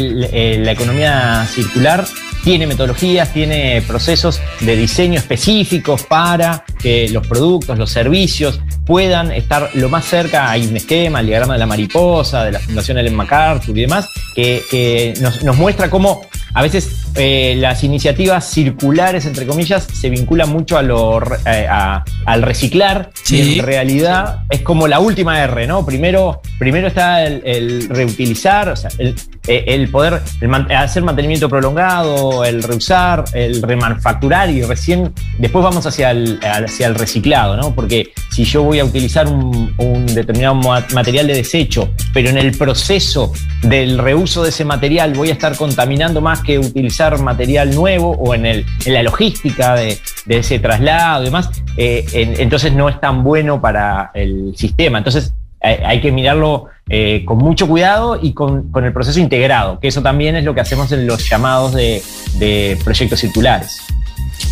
la 0.59 0.71
economía 0.71 1.45
circular 1.53 2.05
tiene 2.43 2.67
metodologías, 2.67 3.33
tiene 3.33 3.81
procesos 3.87 4.41
de 4.61 4.75
diseño 4.75 5.19
específicos 5.19 6.03
para 6.03 6.63
que 6.81 7.09
los 7.09 7.27
productos, 7.27 7.77
los 7.77 7.91
servicios 7.91 8.59
puedan 8.85 9.31
estar 9.31 9.69
lo 9.75 9.89
más 9.89 10.05
cerca. 10.05 10.49
Hay 10.49 10.65
un 10.65 10.75
esquema, 10.75 11.19
el 11.19 11.27
diagrama 11.27 11.53
de 11.53 11.59
la 11.59 11.65
mariposa, 11.65 12.45
de 12.45 12.53
la 12.53 12.59
Fundación 12.59 12.97
Ellen 12.97 13.15
MacArthur 13.15 13.77
y 13.77 13.81
demás, 13.81 14.07
que, 14.35 15.13
nos 15.19 15.57
muestra 15.57 15.89
cómo 15.89 16.21
a 16.53 16.61
veces 16.61 17.08
eh, 17.15 17.55
las 17.57 17.83
iniciativas 17.83 18.45
circulares, 18.49 19.25
entre 19.25 19.45
comillas, 19.45 19.87
se 19.91 20.09
vinculan 20.09 20.49
mucho 20.49 20.77
a 20.77 20.81
lo, 20.81 21.19
re- 21.19 21.37
eh, 21.45 21.67
a- 21.69 22.03
al 22.25 22.41
reciclar. 22.41 23.11
Sí. 23.23 23.41
Y 23.55 23.59
en 23.59 23.65
realidad 23.65 24.39
es 24.49 24.61
como 24.61 24.87
la 24.87 24.99
última 24.99 25.41
R, 25.43 25.67
¿no? 25.67 25.85
Primero, 25.85 26.41
primero 26.57 26.87
está 26.87 27.23
el, 27.25 27.41
el 27.45 27.89
reutilizar, 27.89 28.69
o 28.69 28.75
sea, 28.75 28.89
el, 28.97 29.15
eh, 29.47 29.63
el 29.67 29.89
poder 29.89 30.21
el 30.41 30.47
man- 30.47 30.71
hacer 30.71 31.03
mantenimiento 31.03 31.49
prolongado, 31.49 32.45
el 32.45 32.61
reusar, 32.63 33.25
el 33.33 33.61
remanufacturar 33.61 34.49
y 34.49 34.61
recién 34.61 35.13
después 35.37 35.63
vamos 35.63 35.85
hacia 35.85 36.11
el, 36.11 36.39
hacia 36.43 36.87
el 36.87 36.95
reciclado, 36.95 37.57
¿no? 37.57 37.73
Porque 37.73 38.11
si 38.31 38.43
yo 38.43 38.63
voy 38.63 38.79
a 38.79 38.85
utilizar 38.85 39.27
un, 39.27 39.73
un 39.77 40.05
determinado 40.05 40.55
ma- 40.55 40.85
material 40.93 41.27
de 41.27 41.33
desecho, 41.35 41.89
pero 42.13 42.29
en 42.29 42.37
el 42.37 42.55
proceso 42.57 43.31
del 43.63 43.97
reuso 43.97 44.43
de 44.43 44.49
ese 44.49 44.65
material 44.65 45.13
voy 45.13 45.29
a 45.29 45.33
estar 45.33 45.55
contaminando 45.55 46.21
más 46.21 46.41
que 46.41 46.59
utilizar 46.59 46.98
material 47.21 47.73
nuevo 47.73 48.11
o 48.11 48.33
en, 48.35 48.45
el, 48.45 48.65
en 48.85 48.93
la 48.93 49.03
logística 49.03 49.75
de, 49.75 49.97
de 50.25 50.37
ese 50.37 50.59
traslado 50.59 51.23
y 51.23 51.25
demás, 51.25 51.49
eh, 51.77 52.05
en- 52.13 52.39
entonces 52.39 52.73
no 52.73 52.89
es 52.89 52.99
tan 52.99 53.23
bueno 53.23 53.61
para 53.61 54.11
el 54.13 54.53
sistema. 54.55 54.97
Entonces 54.97 55.33
hay 55.61 55.99
que 55.99 56.11
mirarlo 56.11 56.67
eh, 56.87 57.23
con 57.25 57.37
mucho 57.37 57.67
cuidado 57.67 58.17
y 58.21 58.31
con, 58.33 58.71
con 58.71 58.85
el 58.85 58.93
proceso 58.93 59.19
integrado, 59.19 59.79
que 59.81 59.89
eso 59.89 60.01
también 60.01 60.37
es 60.37 60.45
lo 60.45 60.53
que 60.55 60.61
hacemos 60.61 60.91
en 60.93 61.05
los 61.05 61.27
llamados 61.29 61.73
de, 61.73 62.01
de 62.35 62.77
proyectos 62.83 63.19
circulares. 63.19 63.77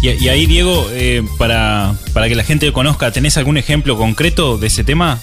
Y, 0.02 0.10
y 0.10 0.28
ahí, 0.30 0.46
Diego, 0.46 0.86
eh, 0.92 1.24
para, 1.38 1.94
para 2.14 2.28
que 2.28 2.36
la 2.36 2.44
gente 2.44 2.66
lo 2.66 2.74
conozca, 2.74 3.10
¿tenés 3.12 3.38
algún 3.38 3.58
ejemplo 3.58 3.98
concreto 3.98 4.58
de 4.58 4.68
ese 4.68 4.84
tema? 4.84 5.18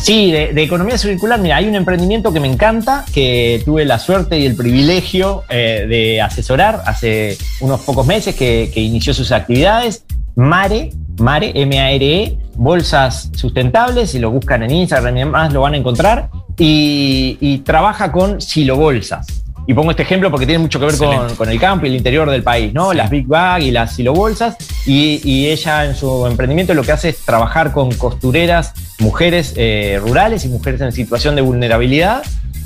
Sí, 0.00 0.32
de, 0.32 0.62
economía 0.62 0.96
circular, 0.96 1.38
mira, 1.38 1.56
hay 1.56 1.68
un 1.68 1.74
emprendimiento 1.74 2.32
que 2.32 2.40
me 2.40 2.48
encanta, 2.48 3.04
que 3.12 3.60
tuve 3.66 3.84
la 3.84 3.98
suerte 3.98 4.38
y 4.38 4.46
el 4.46 4.56
privilegio 4.56 5.44
eh, 5.50 5.84
de 5.86 6.22
asesorar 6.22 6.82
hace 6.86 7.36
unos 7.60 7.82
pocos 7.82 8.06
meses 8.06 8.34
que, 8.34 8.70
que 8.72 8.80
inició 8.80 9.12
sus 9.12 9.30
actividades. 9.30 10.04
Mare, 10.36 10.90
Mare, 11.18 11.52
M-A-R-E, 11.54 12.38
bolsas 12.54 13.30
sustentables, 13.34 14.10
si 14.10 14.18
lo 14.18 14.30
buscan 14.30 14.62
en 14.62 14.70
Instagram 14.70 15.16
y 15.16 15.20
demás 15.20 15.52
lo 15.52 15.60
van 15.60 15.74
a 15.74 15.76
encontrar, 15.76 16.30
y, 16.56 17.36
y 17.38 17.58
trabaja 17.58 18.10
con 18.10 18.40
silobolsas. 18.40 19.44
Y 19.70 19.74
pongo 19.74 19.92
este 19.92 20.02
ejemplo 20.02 20.32
porque 20.32 20.46
tiene 20.46 20.58
mucho 20.58 20.80
que 20.80 20.86
ver 20.86 20.96
con, 20.96 21.36
con 21.36 21.48
el 21.48 21.60
campo 21.60 21.86
y 21.86 21.90
el 21.90 21.94
interior 21.94 22.28
del 22.28 22.42
país, 22.42 22.74
¿no? 22.74 22.92
Las 22.92 23.08
Big 23.08 23.28
Bag 23.28 23.62
y 23.62 23.70
las 23.70 23.94
silobolsas. 23.94 24.56
Y, 24.84 25.20
y 25.22 25.46
ella 25.46 25.84
en 25.84 25.94
su 25.94 26.26
emprendimiento 26.26 26.74
lo 26.74 26.82
que 26.82 26.90
hace 26.90 27.10
es 27.10 27.18
trabajar 27.18 27.70
con 27.70 27.92
costureras, 27.92 28.72
mujeres 28.98 29.54
eh, 29.54 30.00
rurales 30.02 30.44
y 30.44 30.48
mujeres 30.48 30.80
en 30.80 30.90
situación 30.90 31.36
de 31.36 31.42
vulnerabilidad, 31.42 32.24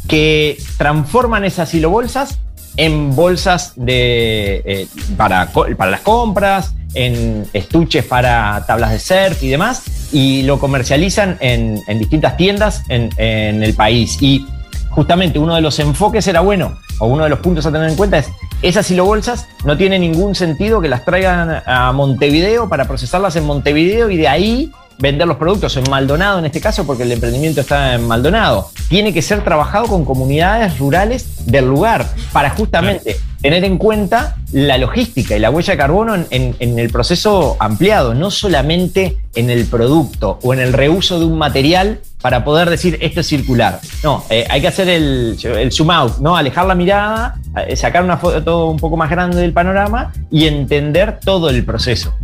que 0.09 0.57
transforman 0.79 1.45
esas 1.45 1.69
silobolsas 1.69 2.39
en 2.79 3.15
bolsas 3.15 3.75
de, 3.77 4.63
eh, 4.65 4.87
para, 5.19 5.51
para 5.53 5.91
las 5.91 6.01
compras, 6.01 6.73
en 6.95 7.45
estuches 7.53 8.07
para 8.07 8.65
tablas 8.67 8.93
de 8.93 8.99
surf 8.99 9.43
y 9.43 9.49
demás, 9.51 9.83
y 10.11 10.45
lo 10.45 10.59
comercializan 10.59 11.37
en, 11.41 11.83
en 11.87 11.99
distintas 11.99 12.39
tiendas 12.39 12.83
en, 12.89 13.11
en 13.19 13.63
el 13.63 13.75
país. 13.75 14.17
Y 14.23 14.47
justamente 14.89 15.39
uno 15.39 15.55
de 15.55 15.61
los 15.61 15.79
enfoques 15.81 16.27
era 16.29 16.41
bueno, 16.41 16.79
o 16.99 17.07
uno 17.07 17.25
de 17.25 17.31
los 17.31 17.39
puntos 17.41 17.67
a 17.67 17.73
tener 17.73 17.89
en 17.89 17.97
cuenta 17.97 18.19
es, 18.19 18.31
esas 18.63 18.87
silobolsas 18.87 19.47
no 19.65 19.77
tiene 19.77 19.99
ningún 19.99 20.35
sentido 20.35 20.81
que 20.81 20.89
las 20.89 21.05
traigan 21.05 21.63
a 21.67 21.93
Montevideo 21.93 22.69
para 22.69 22.87
procesarlas 22.87 23.37
en 23.37 23.45
Montevideo 23.45 24.11
y 24.11 24.17
de 24.17 24.29
ahí 24.29 24.73
vender 24.99 25.27
los 25.27 25.37
productos 25.37 25.77
en 25.77 25.89
Maldonado 25.91 26.39
en 26.39 26.47
este 26.47 26.61
caso, 26.61 26.87
porque 26.87 27.03
el 27.03 27.13
emprendimiento 27.13 27.61
está 27.61 27.95
en 27.95 28.07
Maldonado. 28.07 28.71
Tiene 28.89 29.13
que 29.13 29.23
ser 29.23 29.43
trabajado 29.43 29.87
con 29.87 30.05
comunidades 30.05 30.79
rurales 30.79 31.47
del 31.47 31.67
lugar 31.67 32.07
para 32.33 32.51
justamente 32.51 33.17
tener 33.41 33.65
en 33.65 33.77
cuenta 33.77 34.37
la 34.53 34.79
logística 34.79 35.37
y 35.37 35.39
la 35.39 35.51
huella 35.51 35.75
de 35.75 35.77
carbono 35.77 36.15
en, 36.15 36.57
en 36.59 36.79
el 36.79 36.91
proceso 36.91 37.57
ampliado, 37.61 38.15
no 38.15 38.31
solamente 38.31 39.19
en 39.35 39.51
el 39.51 39.67
producto 39.67 40.39
o 40.43 40.55
en 40.55 40.61
el 40.61 40.73
reuso 40.73 41.19
de 41.19 41.27
un 41.27 41.37
material 41.37 42.01
para 42.25 42.43
poder 42.43 42.71
decir 42.71 42.97
esto 43.03 43.21
es 43.21 43.27
circular. 43.27 43.81
No, 44.03 44.25
eh, 44.31 44.47
hay 44.49 44.63
que 44.63 44.69
hacer 44.69 44.89
el, 44.89 45.37
el, 45.43 45.71
zoom 45.71 45.91
out, 45.91 46.21
¿no? 46.21 46.39
Alejar 46.39 46.65
la 46.65 46.75
mirada, 46.75 47.35
eh, 47.67 47.77
sacar 47.77 48.03
una 48.03 48.17
foto 48.17 48.71
un 48.71 48.79
poco 48.79 48.97
más 48.97 49.11
grande 49.11 49.37
del 49.37 49.53
panorama 49.53 50.11
y 50.31 50.47
entender 50.47 51.21
todo 51.23 51.51
el 51.51 51.67
proceso. 51.67 52.15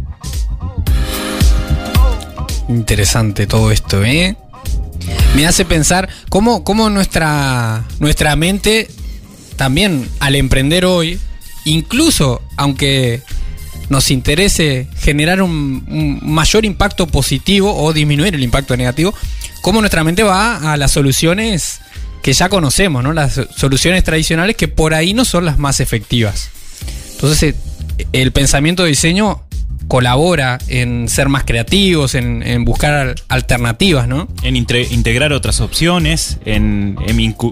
Interesante 2.71 3.49
todo 3.49 3.73
esto, 3.73 4.05
¿eh? 4.05 4.37
Me 5.35 5.45
hace 5.45 5.65
pensar 5.65 6.09
cómo, 6.29 6.63
cómo 6.63 6.89
nuestra, 6.89 7.85
nuestra 7.99 8.37
mente 8.37 8.89
también 9.57 10.09
al 10.21 10.37
emprender 10.37 10.85
hoy, 10.85 11.19
incluso 11.65 12.41
aunque 12.57 13.23
nos 13.89 14.13
interese 14.13 14.89
generar 15.01 15.43
un, 15.43 15.85
un, 15.89 16.21
mayor 16.23 16.65
impacto 16.65 17.09
positivo 17.09 17.77
o 17.77 17.93
disminuir 17.93 18.37
el 18.37 18.43
impacto 18.45 18.77
negativo, 18.77 19.13
cómo 19.63 19.81
nuestra 19.81 20.05
mente 20.05 20.23
va 20.23 20.73
a 20.73 20.77
las 20.77 20.93
soluciones 20.93 21.81
que 22.23 22.33
ya 22.33 22.49
conocemos, 22.49 23.03
¿no? 23.03 23.13
Las 23.13 23.41
soluciones 23.57 24.05
tradicionales 24.05 24.55
que 24.55 24.69
por 24.69 24.95
ahí 24.95 25.13
no 25.13 25.25
son 25.25 25.45
las 25.45 25.59
más 25.59 25.81
efectivas. 25.81 26.51
Entonces, 27.15 27.57
el 28.13 28.31
pensamiento 28.31 28.85
de 28.85 28.91
diseño 28.91 29.43
colabora 29.90 30.59
en 30.68 31.09
ser 31.09 31.29
más 31.29 31.42
creativos, 31.42 32.14
en, 32.14 32.64
buscar 32.64 33.16
alternativas, 33.26 34.07
¿no? 34.07 34.29
En 34.44 34.55
integrar 34.55 35.33
otras 35.33 35.61
opciones, 35.61 36.38
en, 36.44 36.96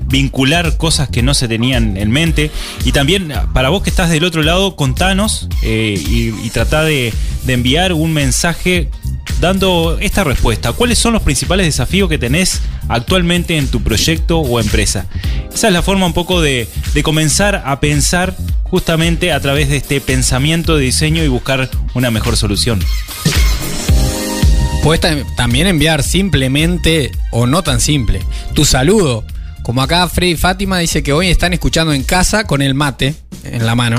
vincular 0.07 0.77
cosas 0.77 1.09
que 1.09 1.21
no 1.21 1.35
se 1.35 1.49
tenían 1.49 1.97
en 1.97 2.13
mente. 2.13 2.53
Y 2.85 2.93
también, 2.93 3.33
para 3.53 3.71
vos 3.71 3.83
que 3.83 3.91
estás 3.91 4.09
del 4.09 4.23
otro 4.23 4.45
lado, 4.45 4.77
contanos 4.77 5.49
eh, 5.65 6.01
y, 6.01 6.29
y 6.47 6.51
trata 6.51 6.85
de, 6.85 7.13
enviar 7.49 7.93
un 7.93 8.13
mensaje 8.13 8.89
dando 9.41 9.99
esta 10.01 10.23
respuesta. 10.23 10.73
¿Cuáles 10.73 10.99
son 10.99 11.15
los 11.15 11.23
principales 11.23 11.67
desafíos 11.67 12.09
que 12.09 12.19
tenés 12.19 12.61
actualmente 12.89 13.57
en 13.57 13.67
tu 13.67 13.83
proyecto 13.83 14.39
o 14.39 14.61
empresa? 14.61 15.07
Esa 15.53 15.67
es 15.67 15.73
la 15.73 15.83
forma 15.83 16.07
un 16.07 16.13
poco 16.13 16.41
de 16.41 16.69
comenzar 17.03 17.65
a 17.65 17.81
pensar 17.81 18.37
justamente 18.71 19.33
a 19.33 19.41
través 19.41 19.69
de 19.69 19.79
este 19.79 20.01
pensamiento 20.01 20.77
de 20.77 20.85
diseño 20.85 21.25
y 21.25 21.29
buscar 21.29 21.71
una 21.95 22.11
mejor 22.11 22.28
solución. 22.37 22.81
Puedes 24.83 25.01
también 25.37 25.67
enviar 25.67 26.03
simplemente 26.03 27.11
o 27.31 27.47
no 27.47 27.63
tan 27.63 27.81
simple 27.81 28.23
tu 28.55 28.65
saludo. 28.65 29.25
Como 29.63 29.83
acá 29.83 30.09
Freddy 30.09 30.37
Fátima 30.37 30.79
dice 30.79 31.03
que 31.03 31.13
hoy 31.13 31.29
están 31.29 31.53
escuchando 31.53 31.93
en 31.93 32.03
casa 32.03 32.45
con 32.45 32.63
el 32.63 32.75
mate 32.75 33.15
en 33.45 33.67
la 33.67 33.75
mano. 33.75 33.99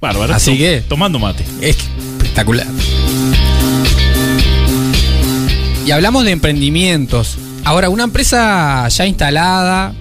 Bárbaro. 0.00 0.32
Así 0.32 0.56
que. 0.56 0.82
Tomando 0.82 1.18
mate. 1.18 1.44
Es 1.60 1.76
espectacular. 1.76 2.66
Y 5.84 5.90
hablamos 5.90 6.24
de 6.24 6.32
emprendimientos. 6.32 7.38
Ahora, 7.64 7.88
una 7.88 8.04
empresa 8.04 8.86
ya 8.88 9.06
instalada, 9.06 9.94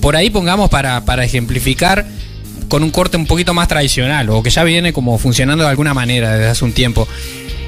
por 0.00 0.16
ahí 0.16 0.30
pongamos 0.30 0.70
para, 0.70 1.04
para 1.04 1.24
ejemplificar, 1.24 2.06
con 2.68 2.82
un 2.82 2.90
corte 2.90 3.16
un 3.16 3.26
poquito 3.26 3.54
más 3.54 3.68
tradicional 3.68 4.28
o 4.30 4.42
que 4.42 4.50
ya 4.50 4.64
viene 4.64 4.92
como 4.92 5.18
funcionando 5.18 5.64
de 5.64 5.70
alguna 5.70 5.94
manera 5.94 6.34
desde 6.34 6.48
hace 6.48 6.64
un 6.64 6.72
tiempo. 6.72 7.08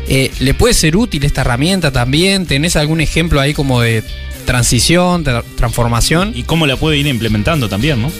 Eh, 0.08 0.30
¿Le 0.40 0.54
puede 0.54 0.74
ser 0.74 0.96
útil 0.96 1.24
esta 1.24 1.42
herramienta 1.42 1.92
también? 1.92 2.46
¿Tenés 2.46 2.76
algún 2.76 3.00
ejemplo 3.00 3.40
ahí 3.40 3.54
como 3.54 3.80
de 3.80 4.02
transición, 4.44 5.24
de 5.24 5.42
transformación? 5.56 6.32
Y 6.34 6.42
cómo 6.42 6.66
la 6.66 6.76
puede 6.76 6.96
ir 6.96 7.06
implementando 7.06 7.68
también, 7.68 8.02
¿no? 8.02 8.10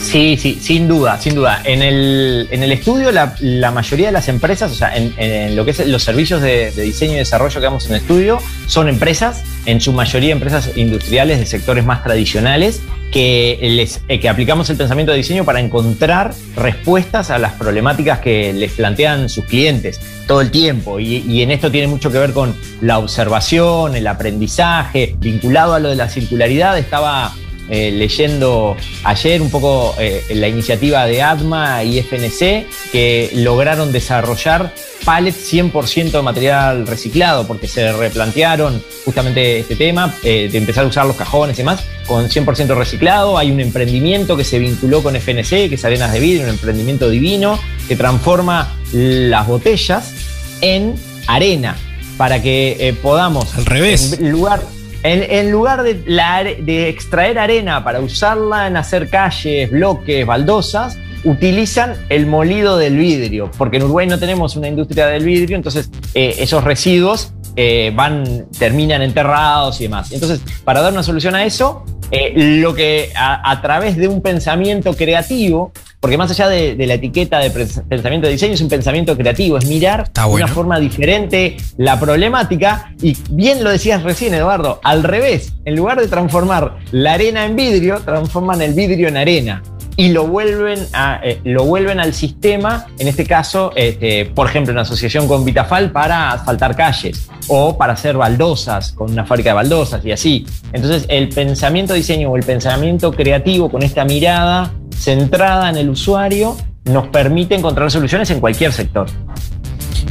Sí, 0.00 0.36
sí, 0.40 0.58
sin 0.60 0.86
duda, 0.86 1.20
sin 1.20 1.34
duda. 1.34 1.60
En 1.64 1.82
el, 1.82 2.46
en 2.52 2.62
el 2.62 2.70
estudio, 2.70 3.10
la, 3.10 3.34
la, 3.40 3.72
mayoría 3.72 4.06
de 4.06 4.12
las 4.12 4.28
empresas, 4.28 4.70
o 4.70 4.74
sea, 4.74 4.96
en, 4.96 5.12
en 5.16 5.56
lo 5.56 5.64
que 5.64 5.72
es 5.72 5.84
los 5.88 6.04
servicios 6.04 6.40
de, 6.40 6.70
de, 6.70 6.82
diseño 6.82 7.14
y 7.14 7.16
desarrollo 7.16 7.60
que 7.60 7.64
damos 7.64 7.86
en 7.86 7.92
el 7.92 8.02
estudio, 8.02 8.38
son 8.68 8.88
empresas, 8.88 9.42
en 9.64 9.80
su 9.80 9.92
mayoría 9.92 10.30
empresas 10.30 10.70
industriales 10.76 11.40
de 11.40 11.46
sectores 11.46 11.84
más 11.84 12.04
tradicionales, 12.04 12.82
que, 13.12 13.58
les, 13.62 14.02
eh, 14.08 14.20
que 14.20 14.28
aplicamos 14.28 14.68
el 14.70 14.76
pensamiento 14.76 15.12
de 15.12 15.18
diseño 15.18 15.44
para 15.44 15.60
encontrar 15.60 16.34
respuestas 16.56 17.30
a 17.30 17.38
las 17.38 17.52
problemáticas 17.52 18.20
que 18.20 18.52
les 18.52 18.72
plantean 18.72 19.28
sus 19.28 19.44
clientes 19.44 20.00
todo 20.26 20.40
el 20.40 20.50
tiempo. 20.50 21.00
Y, 21.00 21.24
y 21.28 21.42
en 21.42 21.50
esto 21.50 21.70
tiene 21.70 21.86
mucho 21.86 22.10
que 22.10 22.18
ver 22.18 22.32
con 22.32 22.54
la 22.80 22.98
observación, 22.98 23.96
el 23.96 24.06
aprendizaje, 24.06 25.14
vinculado 25.18 25.74
a 25.74 25.80
lo 25.80 25.88
de 25.88 25.96
la 25.96 26.08
circularidad. 26.08 26.78
Estaba 26.78 27.32
eh, 27.68 27.90
leyendo 27.90 28.76
ayer 29.02 29.42
un 29.42 29.50
poco 29.50 29.94
eh, 29.98 30.24
la 30.30 30.46
iniciativa 30.46 31.04
de 31.06 31.20
ADMA 31.20 31.82
y 31.82 31.98
FNC 31.98 32.66
que 32.92 33.30
lograron 33.34 33.90
desarrollar 33.90 34.72
pallets 35.04 35.52
100% 35.52 36.12
de 36.12 36.22
material 36.22 36.86
reciclado 36.86 37.46
porque 37.46 37.66
se 37.66 37.92
replantearon 37.92 38.80
justamente 39.04 39.58
este 39.58 39.74
tema 39.74 40.14
eh, 40.22 40.48
de 40.50 40.58
empezar 40.58 40.84
a 40.84 40.88
usar 40.88 41.06
los 41.06 41.16
cajones 41.16 41.56
y 41.56 41.62
demás 41.62 41.84
con 42.06 42.28
100% 42.28 42.76
reciclado. 42.76 43.36
Hay 43.36 43.50
un 43.50 43.58
emprendimiento 43.58 44.36
que 44.36 44.44
se 44.44 44.60
vinculó 44.60 45.02
con 45.02 45.16
FNC, 45.16 45.68
que 45.68 45.74
es 45.74 45.84
Arenas 45.84 46.12
de 46.12 46.20
Vidrio, 46.20 46.44
un 46.44 46.50
emprendimiento 46.50 47.10
divino 47.10 47.58
que 47.88 47.96
transforma 47.96 48.76
las 48.92 49.46
botellas 49.46 50.14
en 50.60 50.94
arena 51.26 51.76
para 52.16 52.40
que 52.40 52.94
podamos 53.02 53.56
al 53.56 53.66
revés 53.66 54.12
en 54.12 54.30
lugar 54.30 54.62
en, 55.06 55.50
lugar 55.50 55.82
de, 55.82 56.88
extraer 56.88 57.38
arena 57.38 57.84
para 57.84 58.00
usarla 58.00 58.66
en 58.66 58.76
hacer 58.76 59.08
calles, 59.08 59.70
bloques, 59.70 60.26
baldosas, 60.26 60.98
utilizan 61.24 61.94
el 62.08 62.26
molido 62.26 62.76
del 62.76 62.96
vidrio, 62.96 63.50
porque 63.56 63.78
en 63.78 63.84
Uruguay 63.84 64.06
no 64.06 64.18
tenemos 64.18 64.56
una 64.56 64.68
industria 64.68 65.06
del 65.06 65.24
vidrio, 65.24 65.56
entonces 65.56 65.90
eh, 66.14 66.36
esos 66.38 66.62
residuos 66.62 67.32
eh, 67.56 67.92
van, 67.94 68.46
terminan 68.58 69.02
enterrados 69.02 69.80
y 69.80 69.84
demás. 69.84 70.12
Entonces, 70.12 70.40
para 70.64 70.82
dar 70.82 70.92
una 70.92 71.02
solución 71.02 71.34
a 71.34 71.44
eso, 71.44 71.84
eh, 72.10 72.32
lo 72.60 72.74
que 72.74 73.12
a, 73.16 73.60
través 73.62 73.96
de 73.96 74.08
un 74.08 74.22
pensamiento 74.22 74.94
creativo, 74.94 75.72
porque 76.06 76.18
más 76.18 76.30
allá 76.30 76.48
de, 76.48 76.76
de, 76.76 76.86
la 76.86 76.94
etiqueta 76.94 77.40
de 77.40 77.50
pensamiento 77.50 78.28
de 78.28 78.34
diseño, 78.34 78.54
es 78.54 78.60
un 78.60 78.68
pensamiento 78.68 79.16
creativo, 79.16 79.58
es 79.58 79.66
mirar 79.66 80.12
de 80.12 80.22
bueno. 80.22 80.44
una 80.44 80.46
forma 80.46 80.78
diferente 80.78 81.56
la 81.78 81.98
problemática. 81.98 82.92
Y 83.02 83.16
bien 83.28 83.64
lo 83.64 83.70
decías 83.70 84.04
recién, 84.04 84.32
Eduardo, 84.32 84.78
al 84.84 85.02
revés, 85.02 85.54
en 85.64 85.74
lugar 85.74 86.00
de 86.00 86.06
transformar 86.06 86.76
la 86.92 87.14
arena 87.14 87.44
en 87.44 87.56
vidrio, 87.56 87.98
transforman 88.04 88.62
el 88.62 88.74
vidrio 88.74 89.08
en 89.08 89.16
arena 89.16 89.64
y 89.96 90.10
lo 90.10 90.28
vuelven, 90.28 90.86
a, 90.92 91.18
eh, 91.24 91.40
lo 91.42 91.64
vuelven 91.64 91.98
al 91.98 92.14
sistema, 92.14 92.86
en 93.00 93.08
este 93.08 93.26
caso, 93.26 93.72
este, 93.74 94.26
por 94.26 94.46
ejemplo, 94.46 94.72
en 94.72 94.78
asociación 94.78 95.26
con 95.26 95.44
Vitafal 95.44 95.90
para 95.90 96.30
asfaltar 96.30 96.76
calles 96.76 97.28
o 97.48 97.76
para 97.76 97.94
hacer 97.94 98.16
baldosas 98.16 98.92
con 98.92 99.10
una 99.10 99.24
fábrica 99.24 99.50
de 99.50 99.54
baldosas 99.54 100.04
y 100.04 100.12
así. 100.12 100.46
Entonces, 100.72 101.04
el 101.08 101.30
pensamiento 101.30 101.94
diseño 101.94 102.30
o 102.30 102.36
el 102.36 102.44
pensamiento 102.44 103.10
creativo 103.10 103.68
con 103.72 103.82
esta 103.82 104.04
mirada 104.04 104.70
centrada 104.98 105.70
en 105.70 105.76
el 105.76 105.90
usuario 105.90 106.56
nos 106.84 107.08
permite 107.08 107.54
encontrar 107.54 107.90
soluciones 107.90 108.30
en 108.30 108.40
cualquier 108.40 108.72
sector. 108.72 109.06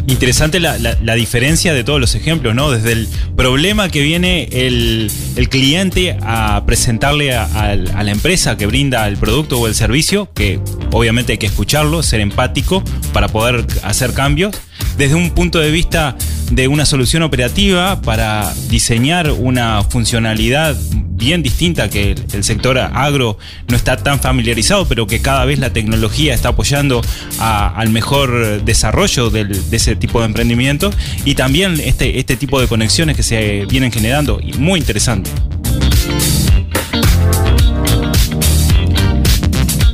Interesante 0.08 0.60
la, 0.60 1.16
diferencia 1.16 1.74
de 1.74 1.84
todos 1.84 2.00
los 2.00 2.14
ejemplos, 2.14 2.54
¿no? 2.54 2.70
Desde 2.70 2.92
el 2.92 3.08
problema 3.36 3.90
que 3.90 4.02
viene 4.02 4.48
el, 4.52 5.10
cliente 5.50 6.18
a 6.22 6.64
presentarle 6.68 7.36
a, 7.36 7.76
la 7.76 8.12
empresa 8.12 8.56
que 8.56 8.68
brinda 8.68 9.08
el 9.08 9.18
producto 9.18 9.60
o 9.60 9.68
el 9.68 9.74
servicio, 9.74 10.30
que 10.34 10.60
obviamente 10.92 11.34
hay 11.34 11.38
que 11.40 11.48
escucharlo, 11.48 12.04
ser 12.04 12.20
empático 12.20 12.84
para 13.14 13.30
poder 13.30 13.66
hacer 13.84 14.14
cambios. 14.14 14.56
Desde 14.98 15.16
un 15.16 15.32
punto 15.32 15.60
de 15.60 15.72
vista 15.72 16.16
de 16.52 16.68
una 16.68 16.86
solución 16.86 17.24
operativa 17.24 18.02
para 18.02 18.54
diseñar 18.70 19.32
una 19.32 19.84
funcionalidad 19.84 20.78
bien 20.92 21.42
distinta 21.42 21.90
que 21.90 22.16
el, 22.34 22.44
sector 22.44 22.78
agro 22.78 23.38
no 23.68 23.76
está 23.76 23.98
tan 23.98 24.20
familiarizado, 24.20 24.88
pero 24.88 25.08
que 25.08 25.22
cada 25.22 25.46
vez 25.46 25.60
la 25.60 25.72
tecnología 25.72 26.34
está 26.34 26.50
apoyando 26.50 27.02
al 27.40 27.90
mejor 27.90 28.64
desarrollo 28.64 29.30
de 29.30 29.48
ese 29.72 29.96
tipo 29.96 30.20
de 30.20 30.28
emprendimiento 30.28 30.92
y 31.24 31.36
también 31.36 31.80
este, 31.80 32.20
este 32.20 32.36
tipo 32.36 32.62
de 32.62 32.68
conexiones 32.68 33.16
que 33.16 33.24
se 33.24 33.66
vienen 33.66 33.92
generando, 33.92 34.40
y 34.42 34.54
muy 34.54 34.80
interesante. 34.80 35.32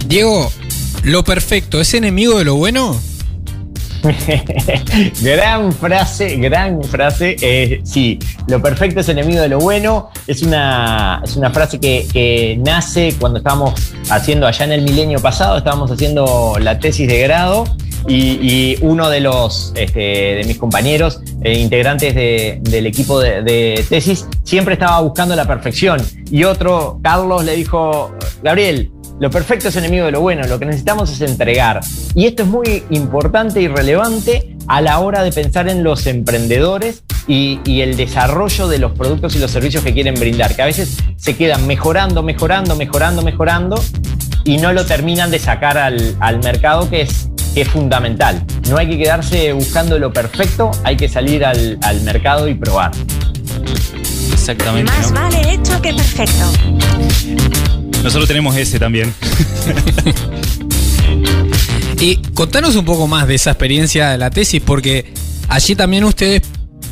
Diego, 0.07 0.51
¿lo 1.03 1.23
perfecto 1.23 1.79
es 1.79 1.93
enemigo 1.93 2.37
de 2.37 2.45
lo 2.45 2.55
bueno? 2.55 2.99
gran 5.21 5.71
frase, 5.73 6.35
gran 6.37 6.83
frase. 6.83 7.35
Eh, 7.41 7.81
sí, 7.83 8.19
lo 8.47 8.61
perfecto 8.61 9.01
es 9.01 9.09
enemigo 9.09 9.41
de 9.41 9.49
lo 9.49 9.59
bueno. 9.59 10.09
Es 10.27 10.41
una, 10.41 11.21
es 11.23 11.35
una 11.35 11.51
frase 11.51 11.79
que, 11.79 12.07
que, 12.11 12.57
nace 12.63 13.15
cuando 13.19 13.39
estábamos 13.39 13.93
haciendo 14.09 14.47
allá 14.47 14.65
en 14.65 14.71
el 14.73 14.81
milenio 14.81 15.19
pasado, 15.19 15.57
estábamos 15.57 15.91
haciendo 15.91 16.55
la 16.59 16.79
tesis 16.79 17.07
de 17.07 17.19
grado 17.19 17.65
Y, 18.07 18.77
uno 18.81 19.09
de 19.09 19.19
los 19.19 19.73
este, 19.75 19.99
de 19.99 20.43
mis 20.47 20.57
compañeros, 20.57 21.21
eh, 21.43 21.59
integrantes 21.59 22.15
del 22.15 22.85
equipo 22.87 23.19
de, 23.19 23.43
de, 23.43 23.85
tesis, 23.87 24.25
siempre 24.43 24.73
estaba 24.73 24.99
buscando 25.01 25.35
la 25.35 25.45
perfección. 25.45 26.01
Y 26.31 26.43
otro, 26.43 26.99
Carlos, 27.03 27.43
le 27.45 27.55
dijo, 27.55 28.15
Gabriel, 28.41 28.91
lo 29.21 29.29
perfecto 29.29 29.67
es 29.67 29.75
enemigo 29.75 30.05
de 30.05 30.11
lo 30.11 30.19
bueno, 30.19 30.47
lo 30.47 30.57
que 30.57 30.65
necesitamos 30.65 31.11
es 31.11 31.21
entregar. 31.21 31.79
Y 32.15 32.25
esto 32.25 32.41
es 32.41 32.49
muy 32.49 32.83
importante 32.89 33.61
y 33.61 33.67
relevante 33.67 34.57
a 34.65 34.81
la 34.81 34.97
hora 34.97 35.21
de 35.21 35.31
pensar 35.31 35.69
en 35.69 35.83
los 35.83 36.07
emprendedores 36.07 37.03
y, 37.27 37.59
el 37.81 37.97
desarrollo 37.97 38.67
de 38.67 38.79
los 38.79 38.93
productos 38.93 39.35
y 39.35 39.39
los 39.39 39.51
servicios 39.51 39.83
que 39.83 39.93
quieren 39.93 40.15
brindar, 40.15 40.55
que 40.55 40.63
a 40.63 40.65
veces 40.65 40.97
se 41.17 41.37
quedan 41.37 41.67
mejorando, 41.67 42.23
mejorando, 42.23 42.75
mejorando, 42.75 43.21
mejorando 43.21 43.83
y 44.43 44.57
no 44.57 44.73
lo 44.73 44.87
terminan 44.87 45.29
de 45.29 45.37
sacar 45.37 45.77
al, 45.77 46.39
mercado, 46.43 46.89
que 46.89 47.01
es, 47.01 47.29
es 47.53 47.67
fundamental. 47.67 48.43
No 48.71 48.77
hay 48.77 48.89
que 48.89 48.97
quedarse 48.97 49.53
buscando 49.53 49.99
lo 49.99 50.11
perfecto, 50.11 50.71
hay 50.83 50.97
que 50.97 51.07
salir 51.07 51.45
al, 51.45 52.01
mercado 52.03 52.47
y 52.47 52.55
probar. 52.55 52.89
Exactamente. 54.33 54.91
Más 54.91 55.11
vale 55.11 55.53
hecho 55.53 55.79
que 55.79 55.93
perfecto. 55.93 57.80
Nosotros 58.03 58.27
tenemos 58.27 58.55
ese 58.55 58.79
también. 58.79 59.13
y 61.99 62.15
contanos 62.33 62.75
un 62.75 62.85
poco 62.85 63.07
más 63.07 63.27
de 63.27 63.35
esa 63.35 63.51
experiencia 63.51 64.09
de 64.09 64.17
la 64.17 64.29
tesis, 64.29 64.61
porque 64.65 65.13
allí 65.47 65.75
también 65.75 66.03
ustedes 66.03 66.41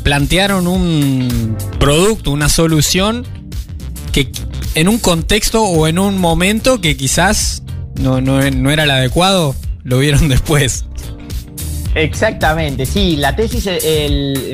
plantearon 0.02 0.66
un 0.66 1.56
producto, 1.78 2.30
una 2.30 2.48
solución 2.48 3.26
que 4.12 4.30
en 4.74 4.88
un 4.88 4.98
contexto 4.98 5.62
o 5.62 5.86
en 5.86 5.98
un 5.98 6.18
momento 6.18 6.80
que 6.80 6.96
quizás 6.96 7.62
no, 8.00 8.20
no, 8.20 8.40
no 8.50 8.70
era 8.70 8.84
el 8.84 8.90
adecuado, 8.90 9.54
lo 9.82 9.98
vieron 9.98 10.28
después. 10.28 10.84
Exactamente, 11.94 12.86
sí, 12.86 13.16
la 13.16 13.34
tesis, 13.34 13.68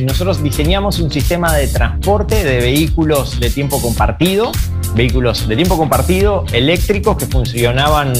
nosotros 0.02 0.42
diseñamos 0.42 0.98
un 1.00 1.12
sistema 1.12 1.52
de 1.52 1.68
transporte 1.68 2.42
de 2.42 2.60
vehículos 2.60 3.38
de 3.38 3.50
tiempo 3.50 3.80
compartido, 3.82 4.52
vehículos 4.96 5.46
de 5.46 5.54
tiempo 5.56 5.76
compartido 5.76 6.44
eléctricos 6.52 7.16
que 7.18 7.26
funcionaban 7.26 8.14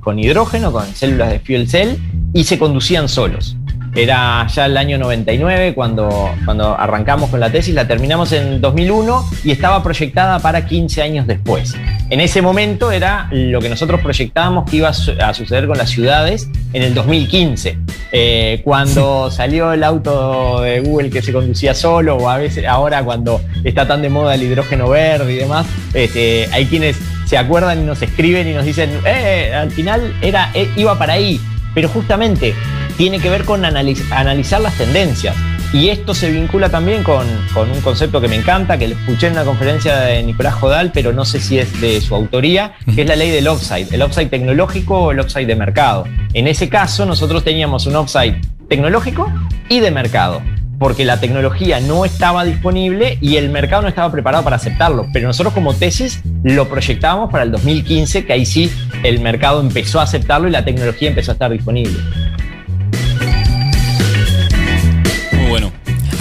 con 0.00 0.18
hidrógeno, 0.18 0.72
con 0.72 0.84
células 0.94 1.30
de 1.30 1.40
fuel 1.40 1.68
cell 1.68 1.96
y 2.34 2.44
se 2.44 2.58
conducían 2.58 3.08
solos. 3.08 3.56
Era 3.94 4.46
ya 4.46 4.66
el 4.66 4.76
año 4.76 4.98
99 4.98 5.74
cuando, 5.74 6.30
cuando 6.44 6.78
arrancamos 6.78 7.30
con 7.30 7.40
la 7.40 7.50
tesis, 7.50 7.74
la 7.74 7.86
terminamos 7.86 8.32
en 8.32 8.60
2001 8.60 9.24
y 9.44 9.50
estaba 9.50 9.82
proyectada 9.82 10.38
para 10.38 10.66
15 10.66 11.02
años 11.02 11.26
después. 11.26 11.74
En 12.10 12.20
ese 12.20 12.42
momento 12.42 12.92
era 12.92 13.28
lo 13.30 13.60
que 13.60 13.68
nosotros 13.68 14.00
proyectábamos 14.00 14.70
que 14.70 14.76
iba 14.76 14.88
a 14.88 15.34
suceder 15.34 15.66
con 15.66 15.78
las 15.78 15.90
ciudades 15.90 16.48
en 16.72 16.82
el 16.82 16.94
2015, 16.94 17.78
eh, 18.12 18.60
cuando 18.64 19.30
salió 19.30 19.72
el 19.72 19.84
auto 19.84 20.62
de 20.62 20.80
Google 20.80 21.10
que 21.10 21.22
se 21.22 21.32
conducía 21.32 21.74
solo 21.74 22.16
o 22.16 22.28
a 22.28 22.38
veces 22.38 22.64
ahora 22.66 23.02
cuando 23.02 23.40
está 23.64 23.86
tan 23.86 24.02
de 24.02 24.08
moda 24.08 24.34
el 24.34 24.42
hidrógeno 24.42 24.88
verde 24.88 25.32
y 25.32 25.36
demás, 25.36 25.66
este, 25.92 26.48
hay 26.52 26.66
quienes 26.66 26.96
se 27.26 27.36
acuerdan 27.36 27.82
y 27.82 27.84
nos 27.84 28.00
escriben 28.00 28.48
y 28.48 28.54
nos 28.54 28.64
dicen, 28.64 28.90
eh, 29.04 29.52
al 29.54 29.70
final 29.70 30.14
era, 30.22 30.50
eh, 30.54 30.70
iba 30.76 30.98
para 30.98 31.14
ahí, 31.14 31.40
pero 31.74 31.88
justamente 31.88 32.54
tiene 32.98 33.20
que 33.20 33.30
ver 33.30 33.44
con 33.44 33.64
analizar 33.64 34.60
las 34.60 34.74
tendencias. 34.76 35.34
Y 35.72 35.90
esto 35.90 36.14
se 36.14 36.30
vincula 36.30 36.68
también 36.68 37.04
con, 37.04 37.24
un 37.26 37.80
concepto 37.82 38.20
que 38.20 38.26
me 38.26 38.36
encanta, 38.36 38.76
que 38.76 38.88
lo 38.88 38.96
escuché 38.96 39.28
en 39.28 39.34
una 39.34 39.44
conferencia 39.44 39.96
de 39.98 40.22
Nicolás 40.24 40.54
Jodal, 40.54 40.90
pero 40.92 41.12
no 41.12 41.24
sé 41.24 41.40
si 41.40 41.58
es 41.58 41.80
de 41.80 42.00
su 42.00 42.14
autoría, 42.14 42.72
que 42.94 43.02
es 43.02 43.08
la 43.08 43.16
ley 43.16 43.30
del 43.30 43.46
offside, 43.46 43.86
el 43.92 44.02
offside 44.02 44.30
tecnológico 44.30 44.98
o 44.98 45.12
el 45.12 45.20
offside 45.20 45.46
de 45.46 45.54
mercado. 45.54 46.06
En 46.34 46.48
ese 46.48 46.68
caso, 46.68 47.06
nosotros 47.06 47.44
teníamos 47.44 47.86
un 47.86 47.96
offside 47.96 48.40
tecnológico 48.68 49.30
y 49.68 49.78
de 49.78 49.90
mercado, 49.92 50.42
porque 50.80 51.04
la 51.04 51.20
tecnología 51.20 51.78
no 51.80 52.04
estaba 52.04 52.44
disponible 52.44 53.18
y 53.20 53.36
el 53.36 53.50
mercado 53.50 53.82
no 53.82 53.88
estaba 53.88 54.10
preparado 54.10 54.42
para 54.42 54.56
aceptarlo. 54.56 55.06
Pero 55.12 55.28
nosotros 55.28 55.54
como 55.54 55.72
tesis 55.74 56.22
lo 56.42 56.68
proyectábamos 56.68 57.30
para 57.30 57.44
el 57.44 57.52
2015, 57.52 58.24
que 58.24 58.32
ahí 58.32 58.46
sí 58.46 58.72
el 59.04 59.20
mercado 59.20 59.60
empezó 59.60 60.00
a 60.00 60.04
aceptarlo 60.04 60.48
y 60.48 60.50
la 60.50 60.64
tecnología 60.64 61.10
empezó 61.10 61.30
a 61.30 61.34
estar 61.34 61.52
disponible. 61.52 61.98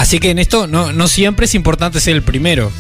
Así 0.08 0.22
que 0.22 0.30
en 0.30 0.39
esto 0.39 0.67
no, 0.67 1.08
siempre 1.10 1.48
es 1.48 1.54
importante 1.54 2.00
ser 2.00 2.15
el 2.15 2.22
primero. 2.22 2.72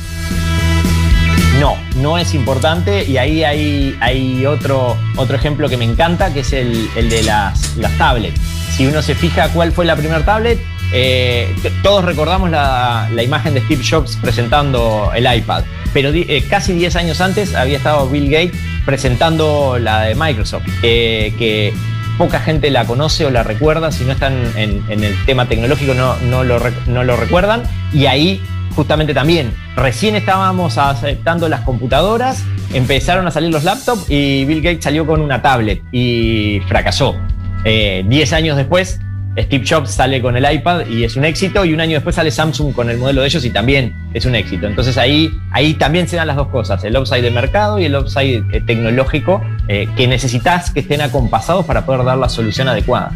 No, 1.59 1.75
no 1.97 2.17
es 2.17 2.33
importante 2.33 3.03
y 3.03 3.17
ahí 3.17 3.43
hay, 3.43 3.97
hay 3.99 4.45
otro, 4.45 4.95
otro 5.17 5.35
ejemplo 5.35 5.67
que 5.67 5.75
me 5.75 5.83
encanta, 5.83 6.33
que 6.33 6.39
es 6.39 6.53
el, 6.53 6.87
de 6.95 7.23
las, 7.23 7.75
tablets. 7.97 8.39
Si 8.71 8.87
uno 8.87 9.01
se 9.01 9.13
fija 9.13 9.49
cuál 9.49 9.73
fue 9.73 9.83
la 9.83 9.97
primera 9.97 10.23
tablet, 10.23 10.57
eh, 10.93 11.53
todos 11.83 12.05
recordamos 12.05 12.49
la, 12.49 13.09
imagen 13.21 13.55
de 13.55 13.59
Steve 13.59 13.83
Jobs 13.83 14.17
presentando 14.21 15.11
el 15.13 15.27
iPad, 15.29 15.65
pero 15.91 16.11
eh, 16.13 16.45
casi 16.49 16.71
10 16.71 16.95
años 16.95 17.19
antes 17.19 17.53
había 17.55 17.75
estado 17.75 18.09
Bill 18.09 18.31
Gates 18.31 18.57
presentando 18.85 19.77
la 19.77 20.03
de 20.03 20.15
Microsoft, 20.15 20.63
que 20.81 21.73
poca 22.17 22.39
gente 22.39 22.69
la 22.71 22.85
conoce 22.85 23.25
o 23.25 23.29
la 23.29 23.43
recuerda, 23.43 23.91
si 23.91 24.03
no 24.03 24.11
están 24.13 24.33
en, 24.55 24.83
el 24.89 25.25
tema 25.25 25.47
tecnológico 25.47 25.93
no, 25.93 26.43
lo 26.43 27.17
recuerdan. 27.17 27.63
Y 27.93 28.05
ahí 28.05 28.41
justamente 28.75 29.13
también, 29.13 29.51
recién 29.75 30.15
estábamos 30.15 30.77
aceptando 30.77 31.49
las 31.49 31.61
computadoras, 31.61 32.43
empezaron 32.73 33.25
a 33.27 33.31
salir 33.31 33.51
los 33.51 33.63
laptops 33.63 34.09
y 34.09 34.45
Bill 34.45 34.61
Gates 34.61 34.83
salió 34.83 35.05
con 35.05 35.21
una 35.21 35.41
tablet 35.41 35.81
y 35.91 36.61
fracasó. 36.67 37.15
Eh, 37.63 38.03
diez 38.07 38.33
años 38.33 38.55
después 38.55 38.99
Steve 39.39 39.63
Jobs 39.67 39.91
sale 39.91 40.21
con 40.21 40.35
el 40.35 40.51
iPad 40.51 40.87
y 40.87 41.03
es 41.03 41.15
un 41.15 41.25
éxito, 41.25 41.63
y 41.63 41.73
un 41.73 41.81
año 41.81 41.93
después 41.93 42.15
sale 42.15 42.31
Samsung 42.31 42.73
con 42.73 42.89
el 42.89 42.97
modelo 42.97 43.21
de 43.21 43.27
ellos 43.27 43.45
y 43.45 43.49
también 43.49 43.95
es 44.13 44.25
un 44.25 44.35
éxito. 44.35 44.67
Entonces 44.67 44.97
ahí, 44.97 45.31
ahí 45.51 45.75
también 45.75 46.07
se 46.07 46.15
dan 46.15 46.27
las 46.27 46.35
dos 46.35 46.47
cosas, 46.47 46.83
el 46.83 46.97
upside 46.97 47.21
de 47.21 47.31
mercado 47.31 47.79
y 47.79 47.85
el 47.85 47.95
upside 47.95 48.43
eh, 48.51 48.61
tecnológico 48.65 49.41
eh, 49.67 49.87
que 49.95 50.07
necesitas 50.07 50.71
que 50.71 50.81
estén 50.81 51.01
acompasados 51.01 51.65
para 51.65 51.85
poder 51.85 52.05
dar 52.05 52.17
la 52.17 52.29
solución 52.29 52.67
adecuada. 52.67 53.11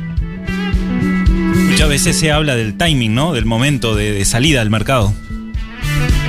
Muchas 1.69 1.89
veces 1.89 2.19
se 2.19 2.31
habla 2.31 2.55
del 2.55 2.77
timing, 2.77 3.13
¿no? 3.13 3.33
Del 3.33 3.45
momento 3.45 3.95
de, 3.95 4.23
salida 4.25 4.61
al 4.61 4.69
mercado. 4.69 5.13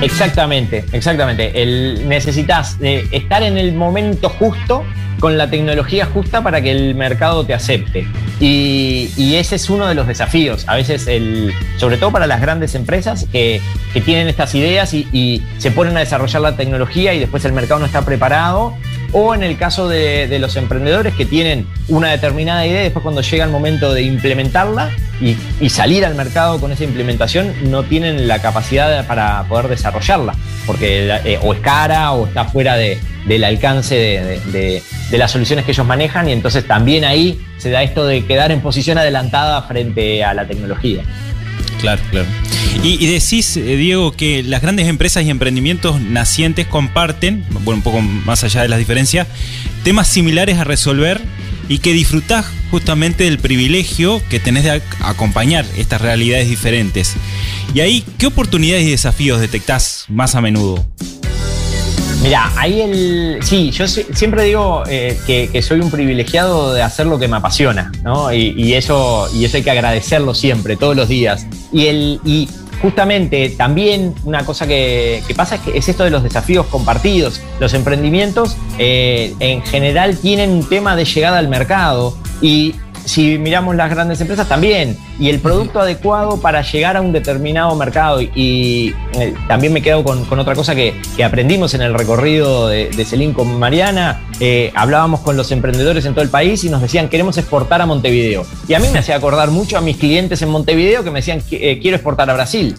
Exactamente, 0.01 0.85
exactamente. 0.91 1.61
El, 1.61 2.07
necesitas 2.07 2.77
eh, 2.81 3.07
estar 3.11 3.43
en 3.43 3.57
el 3.57 3.73
momento 3.73 4.29
justo 4.29 4.83
con 5.23 5.37
la 5.37 5.49
tecnología 5.49 6.05
justa 6.05 6.43
para 6.43 6.61
que 6.61 6.69
el 6.69 6.95
mercado 6.95 7.45
te 7.45 7.53
acepte. 7.53 8.05
Y, 8.41 9.35
ese 9.35 9.55
es 9.55 9.69
uno 9.69 9.87
de 9.87 9.95
los 9.95 10.05
desafíos. 10.05 10.65
A 10.67 10.75
veces, 10.75 11.07
el, 11.07 11.53
sobre 11.77 11.95
todo 11.95 12.11
para 12.11 12.27
las 12.27 12.41
grandes 12.41 12.75
empresas 12.75 13.25
que, 13.31 13.61
tienen 14.03 14.27
estas 14.27 14.53
ideas 14.53 14.93
y, 14.93 15.41
se 15.59 15.71
ponen 15.71 15.95
a 15.95 16.01
desarrollar 16.01 16.41
la 16.41 16.57
tecnología 16.57 17.13
y 17.13 17.19
después 17.19 17.45
el 17.45 17.53
mercado 17.53 17.79
no 17.79 17.85
está 17.85 18.03
preparado. 18.03 18.75
O 19.13 19.35
en 19.35 19.43
el 19.43 19.57
caso 19.57 19.87
de, 19.87 20.37
los 20.39 20.55
emprendedores 20.55 21.13
que 21.13 21.25
tienen 21.25 21.67
una 21.87 22.09
determinada 22.09 22.65
idea 22.65 22.81
y 22.81 22.83
después 22.85 23.03
cuando 23.03 23.21
llega 23.21 23.45
el 23.45 23.51
momento 23.51 23.93
de 23.93 24.01
implementarla 24.01 24.89
y, 25.21 25.69
salir 25.69 26.03
al 26.03 26.15
mercado 26.15 26.59
con 26.59 26.71
esa 26.71 26.83
implementación, 26.83 27.53
no 27.69 27.83
tienen 27.83 28.27
la 28.27 28.39
capacidad 28.39 29.05
para 29.05 29.43
poder 29.47 29.67
desarrollarla, 29.67 30.35
porque 30.65 31.09
eh, 31.25 31.39
o 31.41 31.53
es 31.53 31.59
cara 31.59 32.11
o 32.11 32.27
está 32.27 32.45
fuera 32.45 32.75
del 32.75 33.43
alcance 33.43 33.95
de, 33.95 34.81
de 35.09 35.17
las 35.17 35.31
soluciones 35.31 35.63
que 35.65 35.71
ellos 35.71 35.85
manejan 35.85 36.27
y 36.27 36.31
entonces 36.31 36.67
también 36.67 37.05
ahí 37.05 37.39
se 37.57 37.69
da 37.69 37.83
esto 37.83 38.05
de 38.05 38.25
quedar 38.25 38.51
en 38.51 38.61
posición 38.61 38.97
adelantada 38.97 39.61
frente 39.61 40.23
a 40.23 40.33
la 40.33 40.47
tecnología. 40.47 41.03
Claro, 41.83 42.01
claro. 42.11 42.27
Y, 42.81 43.05
decís, 43.07 43.57
eh, 43.57 43.75
Diego, 43.75 44.13
que 44.13 44.41
las 44.41 44.61
grandes 44.61 44.87
empresas 44.87 45.25
y 45.25 45.29
emprendimientos 45.29 45.99
nacientes 45.99 46.65
comparten, 46.65 47.43
bueno, 47.65 47.79
un 47.79 47.81
poco 47.81 47.99
más 47.99 48.45
allá 48.45 48.61
de 48.61 48.69
las 48.69 48.79
diferencias, 48.79 49.27
temas 49.83 50.07
similares 50.07 50.59
a 50.59 50.63
resolver 50.63 51.19
y 51.67 51.79
que 51.79 51.91
disfrutás 51.91 52.45
justamente 52.71 53.25
del 53.25 53.37
privilegio 53.37 54.21
que 54.29 54.39
tenés 54.39 54.63
de 54.63 54.81
acompañar 55.01 55.65
estas 55.75 55.99
realidades 55.99 56.47
diferentes. 56.47 57.15
Y 57.73 57.81
ahí, 57.81 58.05
¿qué 58.17 58.27
oportunidades 58.27 58.85
y 58.85 58.91
desafíos 58.91 59.41
detectás 59.41 60.05
más 60.07 60.35
a 60.35 60.41
menudo? 60.41 60.87
Mira, 62.23 62.53
ahí 62.55 62.79
el. 62.79 63.39
Sí, 63.41 63.69
yo 63.71 63.85
siempre 63.85 64.45
digo 64.45 64.83
eh, 64.87 65.19
que, 65.27 65.61
soy 65.61 65.81
un 65.81 65.91
privilegiado 65.91 66.73
de 66.73 66.81
hacer 66.81 67.05
lo 67.05 67.19
que 67.19 67.27
me 67.27 67.35
apasiona, 67.35 67.91
¿no? 68.01 68.33
Y, 68.33 68.73
eso, 68.75 69.27
y 69.35 69.43
eso 69.43 69.57
hay 69.57 69.63
que 69.63 69.71
agradecerlo 69.71 70.33
siempre, 70.33 70.77
todos 70.77 70.95
los 70.95 71.09
días. 71.09 71.45
Y, 71.73 71.87
el, 71.87 72.21
y 72.23 72.47
justamente 72.81 73.49
también 73.49 74.15
una 74.23 74.45
cosa 74.45 74.65
que, 74.65 75.21
pasa 75.35 75.55
es 75.55 75.61
que 75.61 75.77
es 75.77 75.89
esto 75.89 76.05
de 76.05 76.11
los 76.11 76.23
desafíos 76.23 76.65
compartidos. 76.67 77.41
Los 77.59 77.73
emprendimientos 77.73 78.55
eh, 78.79 79.35
en 79.41 79.61
general 79.63 80.17
tienen 80.17 80.51
un 80.51 80.69
tema 80.69 80.95
de 80.95 81.03
llegada 81.03 81.39
al 81.39 81.49
mercado 81.49 82.17
y 82.41 82.73
si 83.05 83.37
miramos 83.37 83.75
las 83.75 83.89
grandes 83.89 84.19
empresas 84.21 84.47
también, 84.47 84.97
y 85.19 85.29
el 85.29 85.39
producto 85.39 85.79
adecuado 85.79 86.39
para 86.41 86.61
llegar 86.61 86.97
a 86.97 87.01
un 87.01 87.11
determinado 87.11 87.75
mercado. 87.75 88.21
Y, 88.21 88.93
eh, 89.19 89.33
también 89.47 89.73
me 89.73 89.81
quedo 89.81 90.03
con, 90.03 90.39
otra 90.39 90.55
cosa 90.55 90.75
que, 90.75 90.99
aprendimos 91.23 91.73
en 91.73 91.81
el 91.81 91.93
recorrido 91.93 92.67
de, 92.67 92.89
de 92.89 93.33
con 93.33 93.59
Mariana. 93.59 94.21
Eh, 94.39 94.71
hablábamos 94.75 95.21
con 95.21 95.37
los 95.37 95.51
emprendedores 95.51 96.05
en 96.05 96.13
todo 96.13 96.23
el 96.23 96.29
país 96.29 96.63
y 96.63 96.69
nos 96.69 96.81
decían, 96.81 97.09
queremos 97.09 97.37
exportar 97.37 97.81
a 97.81 97.85
Montevideo. 97.85 98.45
Y 98.67 98.73
a 98.73 98.79
mí 98.79 98.87
me 98.91 98.99
hacía 99.03 99.15
acordar 99.15 99.51
mucho 99.51 99.77
a 99.77 99.81
mis 99.81 99.97
clientes 99.97 100.41
en 100.41 100.49
Montevideo 100.49 101.03
que 101.03 101.11
me 101.11 101.19
decían, 101.19 101.41
eh, 101.51 101.79
quiero 101.81 101.95
exportar 101.95 102.29
a 102.29 102.33
Brasil. 102.33 102.75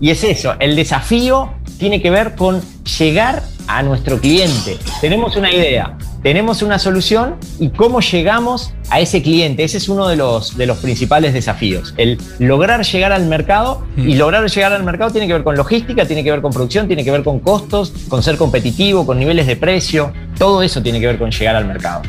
y 0.00 0.10
es 0.10 0.24
eso, 0.24 0.54
el 0.58 0.74
desafío 0.74 1.52
tiene 1.78 2.00
que 2.00 2.10
ver 2.10 2.34
con 2.34 2.62
llegar 2.98 3.42
a 3.66 3.82
nuestro 3.82 4.18
cliente. 4.18 4.78
Tenemos 5.00 5.36
una 5.36 5.52
idea, 5.52 5.96
tenemos 6.22 6.62
una 6.62 6.78
solución 6.78 7.36
y 7.58 7.70
cómo 7.70 8.00
llegamos 8.00 8.72
a 8.90 9.00
ese 9.00 9.22
cliente. 9.22 9.64
Ese 9.64 9.78
es 9.78 9.88
uno 9.88 10.06
de 10.06 10.16
los, 10.16 10.56
de 10.56 10.66
los 10.66 10.78
principales 10.78 11.32
desafíos. 11.34 11.94
El 11.96 12.18
lograr 12.38 12.84
llegar 12.84 13.12
al 13.12 13.26
mercado 13.26 13.84
y 13.96 14.14
mm. 14.14 14.18
lograr 14.18 14.48
llegar 14.48 14.72
al 14.72 14.84
mercado 14.84 15.10
tiene 15.10 15.26
que 15.26 15.32
ver 15.32 15.42
con 15.42 15.56
logística, 15.56 16.06
tiene 16.06 16.22
que 16.22 16.30
ver 16.30 16.40
con 16.40 16.52
producción, 16.52 16.86
tiene 16.86 17.04
que 17.04 17.10
ver 17.10 17.24
con 17.24 17.40
costos, 17.40 17.92
con 18.08 18.22
ser 18.22 18.36
competitivo, 18.36 19.04
con 19.04 19.18
niveles 19.18 19.46
de 19.46 19.56
precio. 19.56 20.12
Todo 20.38 20.62
eso 20.62 20.82
tiene 20.82 21.00
que 21.00 21.06
ver 21.06 21.18
con 21.18 21.30
llegar 21.30 21.56
al 21.56 21.66
mercado. 21.66 22.02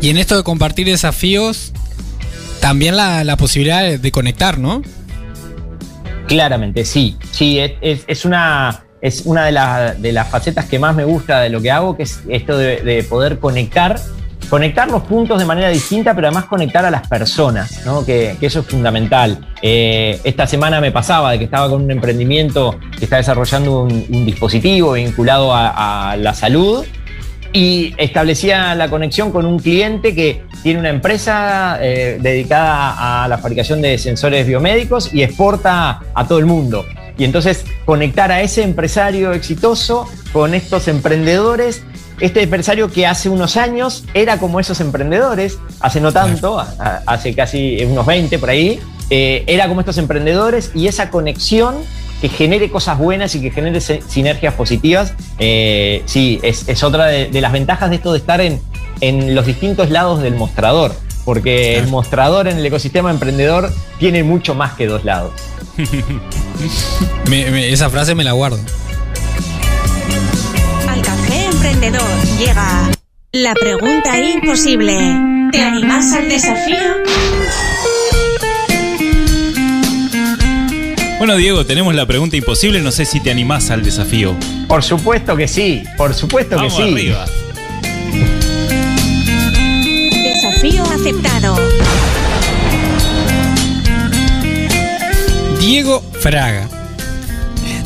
Y 0.00 0.08
en 0.10 0.16
esto 0.16 0.36
de 0.36 0.42
compartir 0.42 0.86
desafíos, 0.86 1.72
también 2.60 2.96
la, 2.96 3.36
posibilidad 3.36 3.98
de 3.98 4.10
conectar, 4.10 4.58
¿no? 4.58 4.82
Claramente, 6.28 6.86
sí. 6.86 7.16
Sí, 7.30 7.58
es 7.58 8.24
una 8.24 8.83
es 9.04 9.26
una 9.26 9.44
de, 9.44 10.12
las 10.12 10.28
facetas 10.28 10.64
que 10.64 10.78
más 10.78 10.96
me 10.96 11.04
gusta 11.04 11.42
de 11.42 11.50
lo 11.50 11.60
que 11.60 11.70
hago, 11.70 11.94
que 11.94 12.04
es 12.04 12.22
esto 12.26 12.56
de, 12.56 13.04
poder 13.06 13.38
conectar, 13.38 14.00
conectar 14.48 14.90
los 14.90 15.02
puntos 15.02 15.38
de 15.38 15.44
manera 15.44 15.68
distinta, 15.68 16.14
pero 16.14 16.28
además 16.28 16.46
conectar 16.46 16.86
a 16.86 16.90
las 16.90 17.06
personas, 17.06 17.84
que, 18.06 18.34
eso 18.40 18.60
es 18.60 18.66
fundamental. 18.66 19.46
Eh, 19.60 20.18
esta 20.24 20.46
semana 20.46 20.80
me 20.80 20.90
pasaba 20.90 21.32
de 21.32 21.38
que 21.38 21.44
estaba 21.44 21.68
con 21.68 21.82
un 21.82 21.90
emprendimiento 21.90 22.78
que 22.98 23.04
está 23.04 23.18
desarrollando 23.18 23.82
un, 23.82 24.24
dispositivo 24.24 24.92
vinculado 24.92 25.54
a, 25.54 26.16
la 26.18 26.32
salud 26.32 26.86
y 27.52 27.92
establecía 27.98 28.74
la 28.74 28.88
conexión 28.88 29.30
con 29.30 29.44
un 29.44 29.58
cliente 29.58 30.14
que 30.14 30.44
tiene 30.62 30.80
una 30.80 30.88
empresa 30.88 31.76
eh, 31.82 32.18
dedicada 32.22 33.24
a 33.24 33.28
la 33.28 33.36
fabricación 33.36 33.82
de 33.82 33.98
sensores 33.98 34.46
biomédicos 34.46 35.12
y 35.12 35.22
exporta 35.22 36.00
a 36.14 36.26
todo 36.26 36.38
el 36.38 36.46
mundo. 36.46 36.86
Y 37.16 37.24
entonces 37.24 37.64
conectar 37.84 38.32
a 38.32 38.42
ese 38.42 38.62
empresario 38.62 39.32
exitoso 39.32 40.08
con 40.32 40.54
estos 40.54 40.88
emprendedores. 40.88 41.82
Este 42.20 42.42
empresario 42.42 42.90
que 42.90 43.06
hace 43.06 43.28
unos 43.28 43.56
años 43.56 44.04
era 44.14 44.38
como 44.38 44.60
esos 44.60 44.80
emprendedores, 44.80 45.58
hace 45.80 46.00
no 46.00 46.12
tanto, 46.12 46.64
hace 47.06 47.34
casi 47.34 47.84
unos 47.84 48.06
20 48.06 48.38
por 48.38 48.50
ahí, 48.50 48.80
eh, 49.10 49.42
era 49.48 49.66
como 49.68 49.80
estos 49.80 49.98
emprendedores 49.98 50.70
y 50.74 50.86
esa 50.86 51.10
conexión 51.10 51.74
que 52.20 52.28
genere 52.28 52.70
cosas 52.70 52.98
buenas 52.98 53.34
y 53.34 53.40
que 53.40 53.50
genere 53.50 53.80
sinergias 53.80 54.54
positivas, 54.54 55.12
eh, 55.38 56.02
sí, 56.06 56.40
es, 56.42 56.82
otra 56.82 57.06
de, 57.06 57.40
las 57.40 57.52
ventajas 57.52 57.90
de 57.90 57.96
esto 57.96 58.12
de 58.12 58.18
estar 58.18 58.40
en, 58.40 58.60
en 59.00 59.34
los 59.34 59.44
distintos 59.44 59.90
lados 59.90 60.22
del 60.22 60.34
mostrador, 60.34 60.94
porque 61.24 61.78
el 61.78 61.88
mostrador 61.88 62.48
en 62.48 62.58
el 62.58 62.66
ecosistema 62.66 63.10
emprendedor 63.10 63.72
tiene 63.98 64.22
mucho 64.22 64.54
más 64.54 64.74
que 64.74 64.86
dos 64.86 65.04
lados. 65.04 65.32
esa 67.32 67.90
frase 67.90 68.14
me 68.14 68.24
la 68.24 68.32
guardo. 68.32 68.58
Al 70.88 71.02
café 71.02 71.46
emprendedor 71.46 72.02
llega 72.38 72.90
la 73.32 73.54
pregunta 73.54 74.18
imposible. 74.20 74.96
¿Te 75.50 75.62
animas 75.62 76.12
al 76.12 76.28
desafío? 76.28 76.78
Bueno, 81.18 81.36
Diego, 81.36 81.64
tenemos 81.64 81.94
la 81.94 82.06
pregunta 82.06 82.36
imposible. 82.36 82.80
No 82.80 82.90
sé 82.90 83.06
si 83.06 83.20
te 83.20 83.30
animás 83.30 83.70
al 83.70 83.82
desafío. 83.82 84.36
Por 84.68 84.82
supuesto 84.82 85.36
que 85.36 85.48
sí, 85.48 85.82
por 85.96 86.12
supuesto 86.12 86.60
que 86.60 86.70
sí. 86.70 86.82
Arriba. 86.82 87.24
Aceptado. 91.04 91.56
Diego 95.60 96.02
Fraga. 96.20 96.66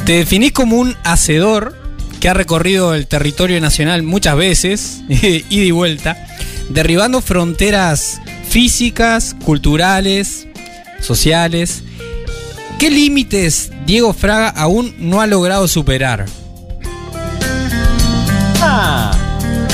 Te 0.04 0.12
definís 0.12 0.52
como 0.52 0.76
un 0.76 0.94
hacedor 1.02 1.76
que 2.20 2.28
ha 2.28 2.34
recorrido 2.34 2.94
el 2.94 3.08
territorio 3.08 3.60
nacional 3.60 4.04
muchas 4.04 4.36
veces, 4.36 5.00
ida 5.08 5.42
y 5.50 5.70
vuelta, 5.72 6.28
derribando 6.68 7.20
fronteras 7.20 8.20
físicas, 8.48 9.34
culturales, 9.44 10.46
sociales. 11.00 11.82
¿Qué 12.78 12.88
límites 12.88 13.72
Diego 13.84 14.12
Fraga 14.12 14.48
aún 14.48 14.94
no 15.00 15.20
ha 15.20 15.26
logrado 15.26 15.66
superar? 15.66 16.26
Ah, 18.60 19.27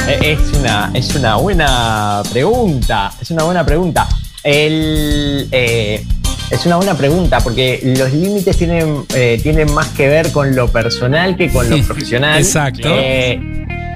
es 0.08 0.52
una, 0.58 0.90
es 0.94 1.14
una 1.14 1.36
buena 1.36 2.22
pregunta. 2.32 3.12
Es 3.20 3.30
una 3.30 3.44
buena 3.44 3.64
pregunta. 3.64 4.08
El, 4.42 5.48
eh, 5.50 6.04
es 6.50 6.66
una 6.66 6.76
buena 6.76 6.94
pregunta, 6.94 7.40
porque 7.40 7.80
los 7.98 8.12
límites 8.12 8.56
tienen, 8.56 9.04
eh, 9.14 9.40
tienen 9.42 9.72
más 9.72 9.88
que 9.88 10.08
ver 10.08 10.30
con 10.30 10.54
lo 10.54 10.68
personal 10.68 11.36
que 11.36 11.50
con 11.50 11.68
lo 11.68 11.82
profesional. 11.86 12.38
Exacto. 12.38 12.88
Eh, 12.90 13.40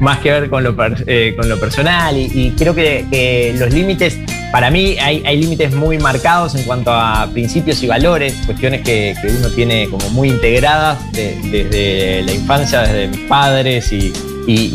más 0.00 0.18
que 0.18 0.30
ver 0.30 0.48
con 0.48 0.62
lo, 0.62 0.74
eh, 1.06 1.34
con 1.36 1.48
lo 1.48 1.58
personal 1.58 2.16
y, 2.16 2.54
creo 2.56 2.74
que, 2.74 3.54
los 3.58 3.72
límites, 3.72 4.16
para 4.52 4.70
mí 4.70 4.96
hay, 4.98 5.36
límites 5.36 5.74
muy 5.74 5.98
marcados 5.98 6.54
en 6.54 6.62
cuanto 6.62 6.92
a 6.92 7.28
principios 7.32 7.82
y 7.82 7.88
valores, 7.88 8.34
cuestiones 8.46 8.82
que, 8.82 9.14
uno 9.38 9.50
tiene 9.50 9.88
como 9.88 10.08
muy 10.10 10.28
integradas 10.28 10.98
desde 11.12 12.22
la 12.22 12.32
infancia, 12.32 12.82
desde 12.82 13.08
mis 13.08 13.28
padres 13.28 13.92
y, 13.92 14.12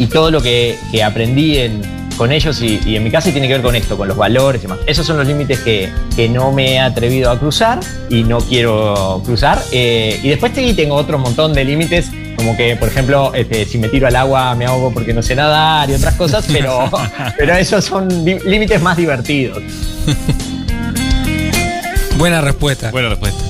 todo 0.08 0.32
lo 0.32 0.42
que 0.42 0.78
aprendí 1.04 1.58
en, 1.58 1.82
con 2.18 2.32
ellos 2.32 2.62
y, 2.62 2.96
en 2.96 3.04
mi 3.04 3.12
caso 3.12 3.32
tiene 3.32 3.48
que 3.48 3.54
ver 3.54 3.62
con 3.62 3.76
esto, 3.76 3.98
con 3.98 4.08
los 4.08 4.18
valores 4.18 4.62
y 4.62 4.64
demás. 4.64 4.80
Esos 4.86 5.06
son 5.06 5.18
los 5.18 5.28
límites 5.28 5.60
que, 5.60 5.92
no 6.30 6.52
me 6.52 6.74
he 6.74 6.80
atrevido 6.80 7.32
a 7.32 7.40
cruzar 7.40 7.80
y 8.10 8.24
no 8.24 8.40
quiero 8.40 9.22
cruzar. 9.26 9.62
Eh, 9.72 10.20
y 10.24 10.30
después 10.30 10.54
tengo 10.54 10.96
otro 10.96 11.18
montón 11.20 11.54
de 11.54 11.64
límites, 11.64 12.10
como 12.36 12.56
que, 12.56 12.76
por 12.76 12.88
ejemplo, 12.88 13.34
este, 13.34 13.66
si 13.66 13.78
me 13.78 13.90
tiro 13.90 14.08
al 14.08 14.16
agua 14.16 14.56
me 14.56 14.66
ahogo 14.66 14.94
porque 14.94 15.14
no 15.14 15.22
sé 15.22 15.36
nadar 15.36 15.90
y 15.90 15.94
otras 15.94 16.16
cosas, 16.16 16.46
pero, 16.52 16.90
pero 17.38 17.56
esos 17.56 17.86
son 17.86 18.08
límites 18.26 18.82
más 18.82 18.98
divertidos. 18.98 19.62
Buena 22.18 22.42
respuesta. 22.42 22.92
Buena 22.92 23.10
respuesta. 23.10 23.44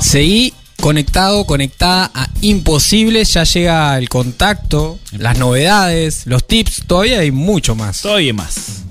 Seguí 0.00 0.54
conectado, 0.80 1.44
conectada 1.44 2.10
a 2.14 2.28
Imposible. 2.40 3.24
Ya 3.24 3.44
llega 3.44 3.98
el 3.98 4.08
contacto, 4.08 4.98
las 5.12 5.38
novedades, 5.38 6.26
los 6.26 6.46
tips. 6.46 6.84
Todavía 6.86 7.20
hay 7.20 7.30
mucho 7.30 7.74
más. 7.74 8.02
Todavía 8.02 8.34
más. 8.34 8.84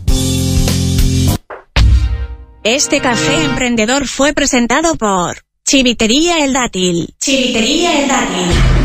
Este 2.63 2.99
café 2.99 3.45
emprendedor 3.45 4.07
fue 4.07 4.33
presentado 4.33 4.95
por 4.95 5.41
Chivitería 5.65 6.43
El 6.43 6.53
Dátil. 6.53 7.13
Chivitería 7.19 8.01
El 8.01 8.07
Dátil. 8.09 8.76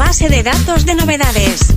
Base 0.00 0.30
de 0.30 0.42
datos 0.42 0.86
de 0.86 0.94
novedades. 0.94 1.74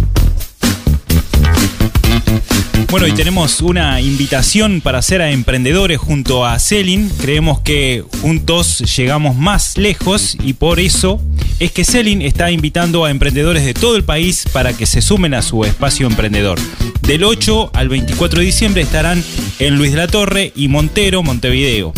Bueno, 2.89 3.05
y 3.05 3.11
tenemos 3.11 3.59
una 3.59 3.99
invitación 3.99 4.79
para 4.79 4.99
hacer 4.99 5.21
a 5.21 5.31
emprendedores 5.31 5.97
junto 5.97 6.45
a 6.45 6.57
Selin. 6.57 7.09
Creemos 7.19 7.59
que 7.59 8.05
juntos 8.21 8.95
llegamos 8.95 9.35
más 9.35 9.77
lejos 9.77 10.37
y 10.41 10.53
por 10.53 10.79
eso 10.79 11.19
es 11.59 11.73
que 11.73 11.83
Selin 11.83 12.21
está 12.21 12.49
invitando 12.49 13.03
a 13.03 13.11
emprendedores 13.11 13.65
de 13.65 13.73
todo 13.73 13.97
el 13.97 14.05
país 14.05 14.45
para 14.53 14.71
que 14.71 14.85
se 14.85 15.01
sumen 15.01 15.33
a 15.33 15.41
su 15.41 15.65
espacio 15.65 16.07
emprendedor. 16.07 16.57
Del 17.01 17.25
8 17.25 17.71
al 17.73 17.89
24 17.89 18.39
de 18.39 18.45
diciembre 18.45 18.83
estarán 18.83 19.21
en 19.59 19.75
Luis 19.75 19.91
de 19.91 19.97
la 19.97 20.07
Torre 20.07 20.53
y 20.55 20.69
Montero, 20.69 21.23
Montevideo. 21.23 21.91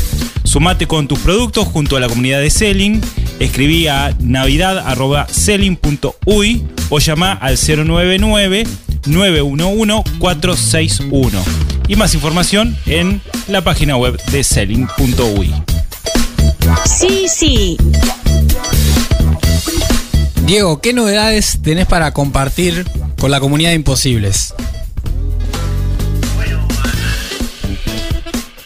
Sumate 0.43 0.87
con 0.87 1.07
tus 1.07 1.19
productos 1.19 1.67
junto 1.67 1.97
a 1.97 1.99
la 1.99 2.09
comunidad 2.09 2.41
de 2.41 2.49
Selling. 2.49 3.01
Escribí 3.39 3.87
a 3.87 4.13
navidad.selling.uy 4.19 6.63
o 6.89 6.99
llama 6.99 7.31
al 7.33 7.57
099 7.57 8.65
911 9.05 10.03
461. 10.19 11.43
Y 11.87 11.95
más 11.95 12.13
información 12.15 12.75
en 12.85 13.21
la 13.47 13.63
página 13.63 13.95
web 13.97 14.21
de 14.31 14.43
selling.uy. 14.43 15.53
Sí, 16.85 17.27
sí. 17.27 17.77
Diego, 20.45 20.79
¿qué 20.79 20.93
novedades 20.93 21.59
tenés 21.63 21.87
para 21.87 22.11
compartir 22.11 22.85
con 23.19 23.31
la 23.31 23.39
comunidad 23.39 23.69
de 23.69 23.75
Imposibles? 23.75 24.53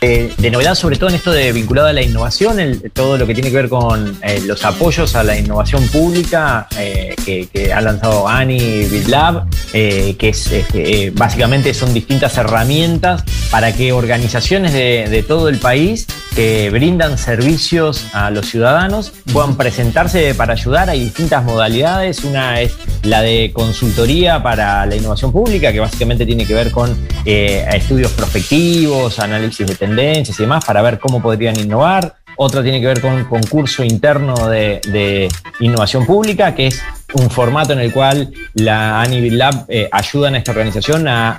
Eh, 0.01 0.31
de 0.37 0.49
novedad, 0.49 0.75
sobre 0.75 0.95
todo 0.95 1.09
en 1.09 1.15
esto 1.15 1.33
de 1.33 1.51
vinculado 1.51 1.89
a 1.89 1.93
la 1.93 2.01
innovación, 2.01 2.57
todo 2.93 3.17
lo 3.17 3.27
que 3.27 3.33
tiene 3.33 3.49
que 3.49 3.57
ver 3.57 3.67
con 3.67 4.17
eh, 4.23 4.41
los 4.45 4.63
apoyos 4.63 5.13
a 5.15 5.23
la 5.23 5.37
innovación 5.37 5.85
pública 5.89 6.69
eh, 6.77 7.15
que, 7.25 7.73
ha 7.73 7.81
lanzado 7.81 8.25
ANI 8.25 8.85
BitLab, 8.85 9.49
que 9.71 10.17
es 10.21 11.13
básicamente 11.13 11.73
son 11.73 11.93
distintas 11.93 12.37
herramientas 12.37 13.23
para 13.51 13.73
que 13.73 13.91
organizaciones 13.91 14.71
de, 14.73 15.25
todo 15.27 15.49
el 15.49 15.57
país 15.57 16.07
que 16.33 16.69
brindan 16.69 17.17
servicios 17.17 18.07
a 18.13 18.31
los 18.31 18.47
ciudadanos 18.47 19.11
puedan 19.33 19.57
presentarse 19.57 20.33
para 20.33 20.53
ayudar. 20.53 20.89
Hay 20.89 21.01
distintas 21.03 21.43
modalidades. 21.43 22.23
Una 22.23 22.61
es 22.61 22.73
la 23.03 23.21
de 23.21 23.51
consultoría 23.53 24.41
para 24.41 24.85
la 24.85 24.95
innovación 24.95 25.31
pública, 25.31 25.71
que 25.71 25.79
básicamente 25.79 26.25
tiene 26.25 26.45
que 26.45 26.53
ver 26.53 26.71
con 26.71 26.97
estudios 27.25 28.11
prospectivos, 28.13 29.19
análisis 29.19 29.67
de 29.67 29.75
tendencias 29.75 29.88
y 30.29 30.41
demás 30.43 30.65
para 30.65 30.81
ver 30.81 30.99
cómo 30.99 31.21
podrían 31.21 31.59
innovar. 31.59 32.15
Otra 32.37 32.63
tiene 32.63 32.79
que 32.79 32.87
ver 32.87 33.01
con 33.01 33.13
un 33.13 33.25
concurso 33.25 33.83
interno 33.83 34.47
de, 34.47 35.29
innovación 35.59 36.05
pública, 36.05 36.55
que 36.55 36.67
es 36.67 36.81
un 37.13 37.29
formato 37.29 37.73
en 37.73 37.79
el 37.79 37.91
cual 37.91 38.31
la 38.53 39.01
Anivil 39.01 39.37
Lab 39.37 39.65
eh, 39.67 39.89
ayuda 39.91 40.29
a 40.29 40.37
esta 40.37 40.51
organización 40.51 41.07
a, 41.07 41.37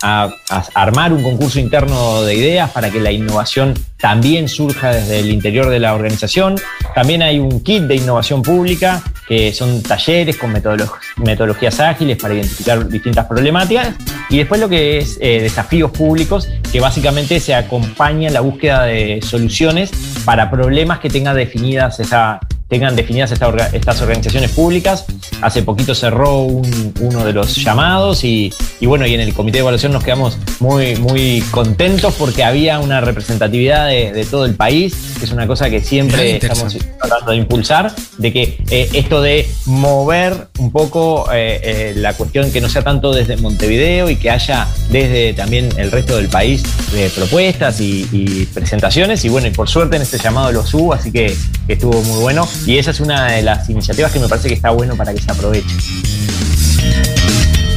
armar 0.74 1.12
un 1.12 1.22
concurso 1.22 1.60
interno 1.60 2.22
de 2.22 2.34
ideas 2.34 2.70
para 2.70 2.90
que 2.90 3.00
la 3.00 3.12
innovación 3.12 3.74
también 3.98 4.48
surja 4.48 4.92
desde 4.92 5.20
el 5.20 5.30
interior 5.30 5.68
de 5.68 5.78
la 5.78 5.94
organización. 5.94 6.56
También 6.94 7.22
hay 7.22 7.38
un 7.38 7.62
kit 7.62 7.82
de 7.82 7.96
innovación 7.96 8.42
pública, 8.42 9.02
que 9.28 9.52
son 9.52 9.82
talleres 9.82 10.36
con 10.36 10.52
metodologías 10.52 11.78
ágiles 11.78 12.16
para 12.16 12.34
identificar 12.34 12.88
distintas 12.88 13.26
problemáticas. 13.26 13.94
Y 14.28 14.38
después 14.38 14.60
lo 14.60 14.68
que 14.68 14.98
es 14.98 15.18
eh, 15.20 15.40
desafíos 15.42 15.90
públicos, 15.90 16.48
que 16.72 16.80
básicamente 16.80 17.38
se 17.38 17.54
acompaña 17.54 18.28
en 18.28 18.34
la 18.34 18.40
búsqueda 18.40 18.84
de 18.84 19.20
soluciones 19.22 19.90
para 20.24 20.50
problemas 20.50 20.98
que 20.98 21.10
tengan 21.10 21.36
definidas 21.36 22.00
esa, 22.00 22.40
tengan 22.70 22.94
definidas 22.94 23.32
estas 23.32 24.00
organizaciones 24.00 24.52
públicas. 24.52 25.04
Hace 25.42 25.62
poquito 25.62 25.94
cerró 25.94 26.42
uno 26.42 27.24
de 27.24 27.32
los 27.32 27.56
llamados 27.56 28.22
y, 28.24 28.52
bueno, 28.80 29.06
y 29.06 29.14
en 29.14 29.20
el 29.20 29.34
comité 29.34 29.58
de 29.58 29.62
evaluación 29.62 29.92
nos 29.92 30.04
quedamos 30.04 30.38
muy, 30.60 30.94
muy 30.96 31.42
contentos 31.50 32.14
porque 32.16 32.44
había 32.44 32.78
una 32.78 33.00
representatividad 33.00 33.88
de, 33.88 34.26
todo 34.30 34.44
el 34.44 34.54
país, 34.54 34.94
que 35.18 35.24
es 35.24 35.32
una 35.32 35.48
cosa 35.48 35.68
que 35.68 35.80
siempre 35.80 36.36
estamos 36.36 36.76
tratando 37.00 37.32
de 37.32 37.38
impulsar, 37.38 37.92
de 38.18 38.32
que 38.32 38.58
eh, 38.70 38.88
esto 38.92 39.20
de 39.20 39.48
mover 39.66 40.48
un 40.58 40.70
poco 40.70 41.26
eh, 41.32 41.60
eh, 41.62 41.92
la 41.96 42.14
cuestión 42.14 42.52
que 42.52 42.60
no 42.60 42.68
sea 42.68 42.82
tanto 42.82 43.12
desde 43.12 43.36
Montevideo 43.36 44.08
y 44.10 44.16
que 44.16 44.30
haya 44.30 44.68
desde 44.90 45.32
también 45.32 45.70
el 45.76 45.90
resto 45.90 46.16
del 46.16 46.28
país 46.28 46.62
de 46.92 47.10
propuestas 47.10 47.80
y, 47.80 48.46
presentaciones. 48.54 49.24
Y 49.24 49.28
bueno, 49.28 49.48
y 49.48 49.50
por 49.50 49.68
suerte 49.68 49.96
en 49.96 50.02
este 50.02 50.18
llamado 50.18 50.52
lo 50.52 50.64
subo, 50.64 50.94
así 50.94 51.10
que 51.10 51.34
estuvo 51.66 52.00
muy 52.02 52.20
bueno. 52.20 52.46
Y 52.66 52.78
esa 52.78 52.90
es 52.90 53.00
una 53.00 53.32
de 53.32 53.42
las 53.42 53.68
iniciativas 53.68 54.12
que 54.12 54.18
me 54.18 54.28
parece 54.28 54.48
que 54.48 54.54
está 54.54 54.70
bueno 54.70 54.96
para 54.96 55.12
que 55.14 55.20
se 55.20 55.30
aproveche. 55.30 55.76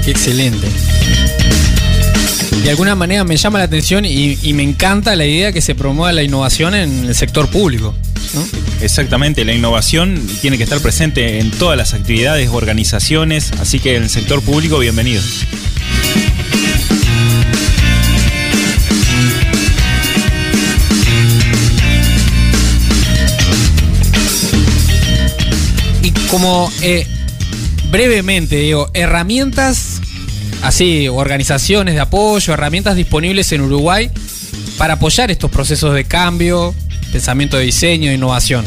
Excelente. 0.05 0.67
De 2.63 2.69
alguna 2.69 2.95
manera 2.95 3.23
me 3.23 3.35
llama 3.35 3.59
la 3.59 3.65
atención 3.65 4.05
y, 4.05 4.37
me 4.53 4.63
encanta 4.63 5.15
la 5.15 5.25
idea 5.25 5.51
que 5.51 5.61
se 5.61 5.75
promueva 5.75 6.13
la 6.13 6.23
innovación 6.23 6.75
en 6.75 7.05
el 7.05 7.15
sector 7.15 7.49
público. 7.49 7.93
Exactamente, 8.81 9.45
la 9.45 9.53
innovación 9.53 10.25
tiene 10.41 10.57
que 10.57 10.63
estar 10.63 10.79
presente 10.79 11.39
en 11.39 11.51
todas 11.51 11.77
las 11.77 11.93
actividades, 11.93 12.49
organizaciones, 12.49 13.51
así 13.59 13.79
que 13.79 13.97
en 13.97 14.03
el 14.03 14.09
sector 14.09 14.41
público, 14.41 14.79
bienvenido. 14.79 15.21
Como 26.33 26.71
eh, 26.81 27.05
brevemente, 27.91 28.55
digo, 28.55 28.89
herramientas, 28.95 30.01
así, 30.63 31.07
organizaciones 31.07 31.93
de 31.93 32.01
apoyo, 32.01 32.55
herramientas 32.55 32.95
disponibles 32.95 33.51
en 33.51 33.61
Uruguay 33.61 34.09
para 34.79 34.95
apoyar 34.95 35.29
estos 35.29 35.51
procesos 35.51 35.93
de 35.93 36.05
cambio, 36.05 36.73
pensamiento 37.11 37.57
de 37.57 37.65
diseño, 37.65 38.11
innovación. 38.11 38.65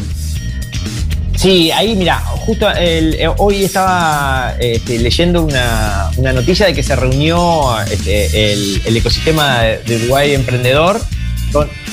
Sí, 1.35 1.69
ahí 1.71 1.93
mira, 1.97 2.19
justo 2.19 2.69
eh, 2.73 3.29
hoy 3.35 3.65
estaba 3.65 4.55
este, 4.61 4.99
leyendo 4.99 5.43
una, 5.43 6.09
noticia 6.17 6.67
de 6.67 6.73
que 6.73 6.83
se 6.83 6.95
reunió 6.95 7.81
este, 7.81 8.53
el, 8.53 8.95
ecosistema 8.95 9.63
de 9.63 9.97
Uruguay 9.97 10.35
Emprendedor. 10.35 11.01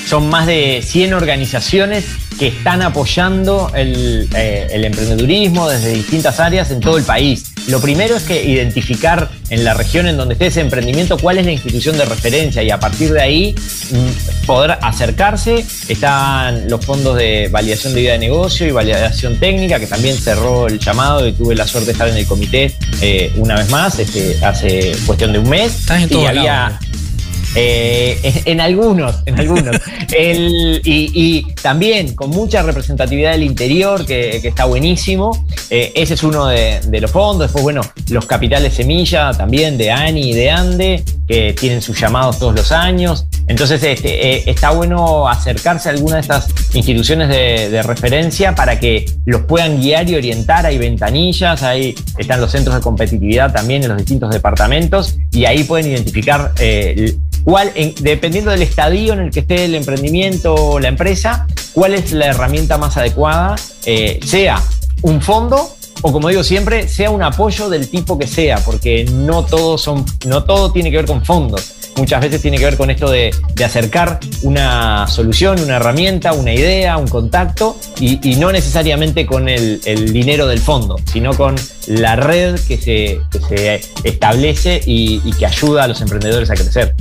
Son 0.07 0.29
más 0.29 0.47
de 0.47 0.83
100 0.85 1.15
organizaciones 1.15 2.05
que 2.39 2.49
están 2.49 2.83
apoyando 2.83 3.71
eh, 3.75 4.69
el, 4.71 4.85
emprendedurismo 4.85 5.69
desde 5.69 5.93
distintas 5.93 6.41
áreas 6.41 6.71
en 6.71 6.81
todo 6.81 6.99
el 6.99 7.05
país. 7.05 7.53
Lo 7.69 7.81
primero 7.81 8.17
es 8.17 8.25
que 8.25 8.45
identificar 8.45 9.31
en 9.49 9.65
la 9.65 9.73
región 9.73 10.07
en 10.07 10.17
donde 10.17 10.35
esté 10.35 10.47
ese 10.47 10.61
emprendimiento 10.61 11.17
cuál 11.17 11.39
es 11.39 11.47
la 11.47 11.53
institución 11.53 11.97
de 11.97 12.05
referencia 12.05 12.63
y 12.63 12.71
a 12.71 12.79
partir 12.79 13.13
de 13.13 13.23
ahí 13.23 13.55
mm, 13.91 14.47
poder 14.47 14.79
acercarse. 14.83 15.65
Están 15.89 16.69
los 16.69 16.85
fondos 16.85 17.17
de 17.17 17.49
validación 17.51 17.95
de 17.95 18.01
vida 18.01 18.13
de 18.13 18.19
negocio 18.19 18.67
y 18.67 18.73
validación 18.73 19.39
técnica, 19.39 19.79
que 19.79 19.87
también 19.87 20.17
cerró 20.17 20.67
el 20.67 20.79
llamado 20.79 21.27
y 21.27 21.33
tuve 21.33 21.55
la 21.55 21.67
suerte 21.67 21.87
de 21.87 21.93
estar 21.93 22.09
en 22.09 22.17
el 22.17 22.27
comité 22.27 22.75
eh, 23.01 23.33
una 23.37 23.57
vez 23.57 23.71
más, 23.71 23.99
este, 23.99 24.45
hace 24.45 24.93
cuestión 25.07 25.33
de 25.33 25.39
un 25.39 25.49
mes. 25.49 25.81
Estás 25.81 26.03
en 26.03 26.09
todo 26.11 26.23
y 26.23 26.27
había, 26.27 26.79
eh, 27.55 28.43
en 28.45 28.61
algunos, 28.61 29.23
en 29.27 29.39
algunos. 29.39 29.77
y, 30.19 31.47
también 31.63 32.15
con 32.15 32.31
mucha 32.31 32.63
representatividad 32.63 33.33
del 33.33 33.43
interior, 33.43 34.05
que, 34.05 34.37
está 34.37 34.65
buenísimo. 34.65 35.47
Eh, 35.71 35.93
ese 35.95 36.15
es 36.15 36.23
uno 36.23 36.47
de, 36.47 36.81
los 37.01 37.11
fondos. 37.11 37.47
Después, 37.47 37.63
bueno, 37.63 37.83
los 38.11 38.27
capitales 38.27 38.75
semilla 38.75 39.33
también 39.33 39.79
de 39.79 39.91
ANI 39.91 40.31
y 40.31 40.35
de 40.35 40.51
ANDE, 40.51 41.05
que 41.27 41.55
tienen 41.55 41.81
sus 41.81 41.99
llamados 41.99 42.39
todos 42.39 42.55
los 42.55 42.73
años. 42.73 43.27
Entonces, 43.47 43.83
este, 43.83 44.37
eh, 44.37 44.43
está 44.47 44.71
bueno 44.71 45.29
acercarse 45.29 45.89
a 45.89 45.93
alguna 45.93 46.17
de 46.17 46.23
estas 46.23 46.49
instituciones 46.75 47.29
de, 47.29 47.69
de, 47.71 47.83
referencia 47.83 48.55
para 48.55 48.81
que 48.81 49.05
los 49.27 49.43
puedan 49.43 49.81
guiar 49.81 50.09
y 50.09 50.17
orientar. 50.17 50.67
Hay 50.67 50.79
ventanillas, 50.79 51.63
ahí 51.63 51.95
están 52.19 52.41
los 52.41 52.51
centros 52.51 52.75
de 52.75 52.83
competitividad 52.83 53.53
también 53.53 53.83
en 53.83 53.91
los 53.91 53.99
distintos 53.99 54.31
departamentos 54.31 55.19
y 55.31 55.45
ahí 55.45 55.65
pueden 55.65 55.91
identificar 55.91 56.53
cuál, 57.45 57.73
dependiendo 58.01 58.51
del 58.51 58.63
estadio 58.63 59.13
en 59.13 59.21
el 59.21 59.31
que 59.31 59.41
esté 59.41 59.67
el 59.67 59.75
emprendimiento 59.75 60.55
o 60.55 60.81
la 60.81 60.89
empresa, 60.89 61.47
cuál 61.73 61.95
es 61.95 62.13
la 62.13 62.27
herramienta 62.27 62.79
más 62.79 62.97
adecuada, 62.97 63.57
eh, 63.85 64.19
sea 64.25 64.61
un 65.03 65.21
fondo 65.21 65.77
o 66.07 66.13
como 66.13 66.29
digo 66.29 66.43
siempre, 66.43 66.87
sea 66.87 67.09
un 67.09 67.23
apoyo 67.23 67.71
del 67.71 67.89
tipo 67.89 68.19
que 68.19 68.27
sea, 68.27 68.59
porque 68.59 69.07
no 69.11 69.43
todo, 69.43 69.79
son, 69.79 70.05
no 70.27 70.45
todo 70.45 70.71
tiene 70.71 70.91
que 70.91 70.99
ver 70.99 71.07
con 71.07 71.25
fondos. 71.25 71.73
Muchas 71.97 72.21
veces 72.21 72.43
tiene 72.43 72.59
que 72.59 72.65
ver 72.65 72.77
con 72.77 72.91
esto 72.91 73.11
de, 73.11 73.35
acercar 73.65 74.21
una 74.43 75.07
solución, 75.07 75.59
una 75.61 75.77
herramienta, 75.77 76.35
una 76.35 76.53
idea, 76.53 76.99
un 76.99 77.09
contacto, 77.09 77.79
y, 77.99 78.37
no 78.37 78.53
necesariamente 78.53 79.25
con 79.25 79.49
el, 79.49 79.81
dinero 80.13 80.47
del 80.47 80.59
fondo, 80.59 80.97
sino 81.11 81.33
con 81.33 81.55
la 81.87 82.17
red 82.17 82.61
que 82.69 82.77
se, 82.77 83.21
se 83.49 83.81
establece 84.03 84.83
y 84.85 85.33
que 85.33 85.47
ayuda 85.47 85.85
a 85.85 85.89
los 85.89 86.03
emprendedores 86.03 86.51
a 86.51 86.55
crecer. 86.55 86.95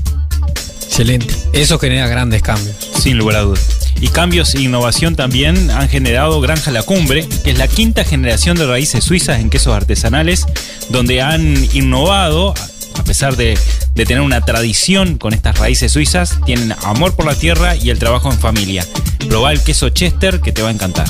Excelente. 0.93 1.33
Eso 1.53 1.79
genera 1.79 2.07
grandes 2.07 2.43
cambios. 2.43 2.75
Sin 2.99 3.17
lugar 3.17 3.37
a 3.37 3.41
dudas. 3.41 3.91
Y 3.99 4.09
cambios 4.09 4.53
e 4.53 4.61
innovación 4.61 5.15
también 5.15 5.71
han 5.71 5.89
generado 5.89 6.39
Granja 6.39 6.69
La 6.69 6.83
Cumbre, 6.83 7.27
que 7.43 7.49
es 7.49 7.57
la 7.57 7.67
quinta 7.67 8.03
generación 8.03 8.57
de 8.57 8.67
raíces 8.67 9.03
suizas 9.03 9.39
en 9.39 9.49
quesos 9.49 9.73
artesanales, 9.75 10.45
donde 10.89 11.23
han 11.23 11.57
innovado, 11.73 12.53
a 12.93 13.03
pesar 13.05 13.37
de, 13.37 13.57
de 13.95 14.05
tener 14.05 14.21
una 14.21 14.41
tradición 14.41 15.17
con 15.17 15.33
estas 15.33 15.57
raíces 15.57 15.91
suizas, 15.91 16.37
tienen 16.45 16.75
amor 16.83 17.15
por 17.15 17.25
la 17.25 17.33
tierra 17.33 17.75
y 17.75 17.89
el 17.89 17.97
trabajo 17.97 18.31
en 18.31 18.37
familia. 18.37 18.85
Probá 19.27 19.51
el 19.51 19.63
queso 19.63 19.89
Chester 19.89 20.41
que 20.41 20.51
te 20.51 20.61
va 20.61 20.69
a 20.69 20.73
encantar. 20.73 21.07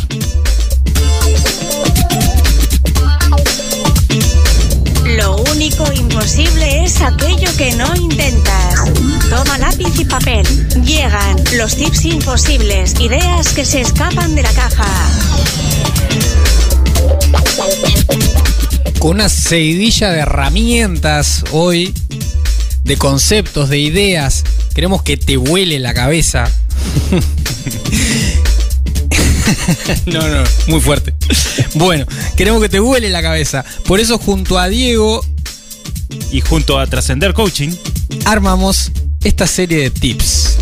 Único 5.64 5.94
imposible 5.94 6.84
es 6.84 7.00
aquello 7.00 7.50
que 7.56 7.72
no 7.76 7.96
intentas. 7.96 8.84
Toma 9.30 9.58
lápiz 9.58 9.98
y 9.98 10.04
papel. 10.04 10.46
Llegan 10.84 11.42
los 11.56 11.78
tips 11.78 12.04
imposibles, 12.04 13.00
ideas 13.00 13.54
que 13.54 13.64
se 13.64 13.80
escapan 13.80 14.36
de 14.36 14.44
la 14.44 14.52
caja. 14.52 14.86
Con 19.00 19.12
una 19.12 19.30
seguidilla 19.30 20.12
de 20.12 20.20
herramientas 20.20 21.46
hoy, 21.52 21.94
de 22.84 22.98
conceptos, 22.98 23.70
de 23.70 23.80
ideas, 23.80 24.44
queremos 24.76 25.02
que 25.02 25.16
te 25.16 25.38
huele 25.38 25.80
la 25.80 25.94
cabeza. 25.94 26.52
no, 30.08 30.28
no, 30.28 30.44
muy 30.68 30.82
fuerte. 30.82 31.14
Bueno, 31.76 32.06
queremos 32.36 32.62
que 32.62 32.68
te 32.68 32.82
huele 32.82 33.10
la 33.10 33.22
cabeza. 33.22 33.64
Por 33.88 34.02
eso 34.02 34.18
junto 34.18 34.60
a 34.60 34.68
Diego 34.68 35.24
y 36.32 36.42
junto 36.42 36.80
a 36.80 36.88
Trascender 36.88 37.34
Coaching 37.34 37.72
armamos 38.26 38.92
esta 39.24 39.48
serie 39.48 39.78
de 39.78 39.90
tips. 39.92 40.58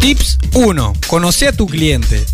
Tips 0.00 0.38
1. 0.54 0.92
Conoce 1.06 1.48
a 1.48 1.52
tu 1.52 1.66
cliente. 1.66 2.24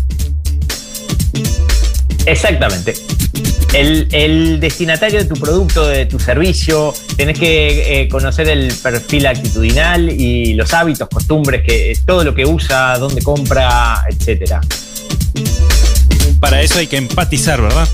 Exactamente. 2.25 2.93
El, 3.73 4.07
el 4.11 4.59
destinatario 4.59 5.19
de 5.19 5.25
tu 5.25 5.35
producto, 5.35 5.85
de 5.87 6.05
tu 6.05 6.19
servicio, 6.19 6.93
tenés 7.15 7.37
que 7.37 8.01
eh, 8.01 8.07
conocer 8.09 8.47
el 8.49 8.73
perfil 8.81 9.27
actitudinal 9.27 10.09
y 10.09 10.53
los 10.53 10.73
hábitos, 10.73 11.09
costumbres, 11.09 11.63
que 11.63 11.97
todo 12.05 12.23
lo 12.23 12.33
que 12.33 12.45
usa, 12.45 12.97
dónde 12.97 13.21
compra, 13.21 14.03
etcétera. 14.09 14.61
Para 16.39 16.61
eso 16.61 16.79
hay 16.79 16.87
que 16.87 16.97
empatizar, 16.97 17.61
¿verdad? 17.61 17.87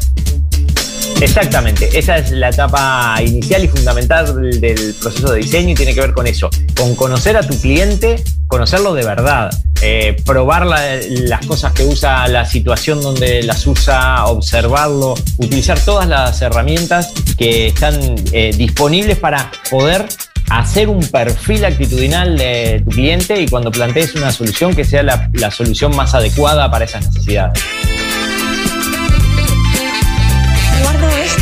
Exactamente, 1.24 1.90
esa 1.98 2.18
es 2.18 2.32
la 2.32 2.50
etapa 2.50 3.16
inicial 3.26 3.64
y 3.64 3.70
fundamental 3.70 4.26
del, 4.60 4.94
proceso 5.02 5.32
de 5.32 5.40
diseño 5.40 5.70
y 5.70 5.74
tiene 5.74 5.94
que 5.94 6.02
ver 6.02 6.12
con 6.12 6.28
eso, 6.28 6.50
con 6.76 6.96
conocer 6.96 7.38
a 7.38 7.42
tu 7.48 7.58
cliente, 7.62 8.22
conocerlo 8.48 8.94
de 8.94 9.06
verdad, 9.06 9.50
eh, 9.82 10.18
probar 10.26 10.66
la- 10.66 10.98
las 11.08 11.46
cosas 11.46 11.72
que 11.72 11.86
usa, 11.86 12.28
la 12.28 12.46
situación 12.46 13.02
donde 13.02 13.42
las 13.44 13.66
usa, 13.66 14.26
observarlo, 14.26 15.14
utilizar 15.38 15.80
todas 15.80 16.10
las 16.10 16.42
herramientas 16.42 17.14
que 17.38 17.68
están 17.68 17.98
eh, 18.34 18.52
disponibles 18.58 19.18
para 19.18 19.50
poder 19.72 20.06
hacer 20.50 20.90
un 20.90 21.00
perfil 21.08 21.64
actitudinal 21.64 22.38
de 22.38 22.82
tu 22.84 22.92
cliente 22.92 23.42
y 23.42 23.48
cuando 23.48 23.72
plantees 23.72 24.14
una 24.16 24.34
solución 24.34 24.76
que 24.76 24.84
sea 24.84 25.04
la, 25.04 25.30
la 25.34 25.52
solución 25.52 25.96
más 25.96 26.14
adecuada 26.16 26.70
para 26.70 26.84
esas 26.84 27.06
necesidades. 27.08 27.64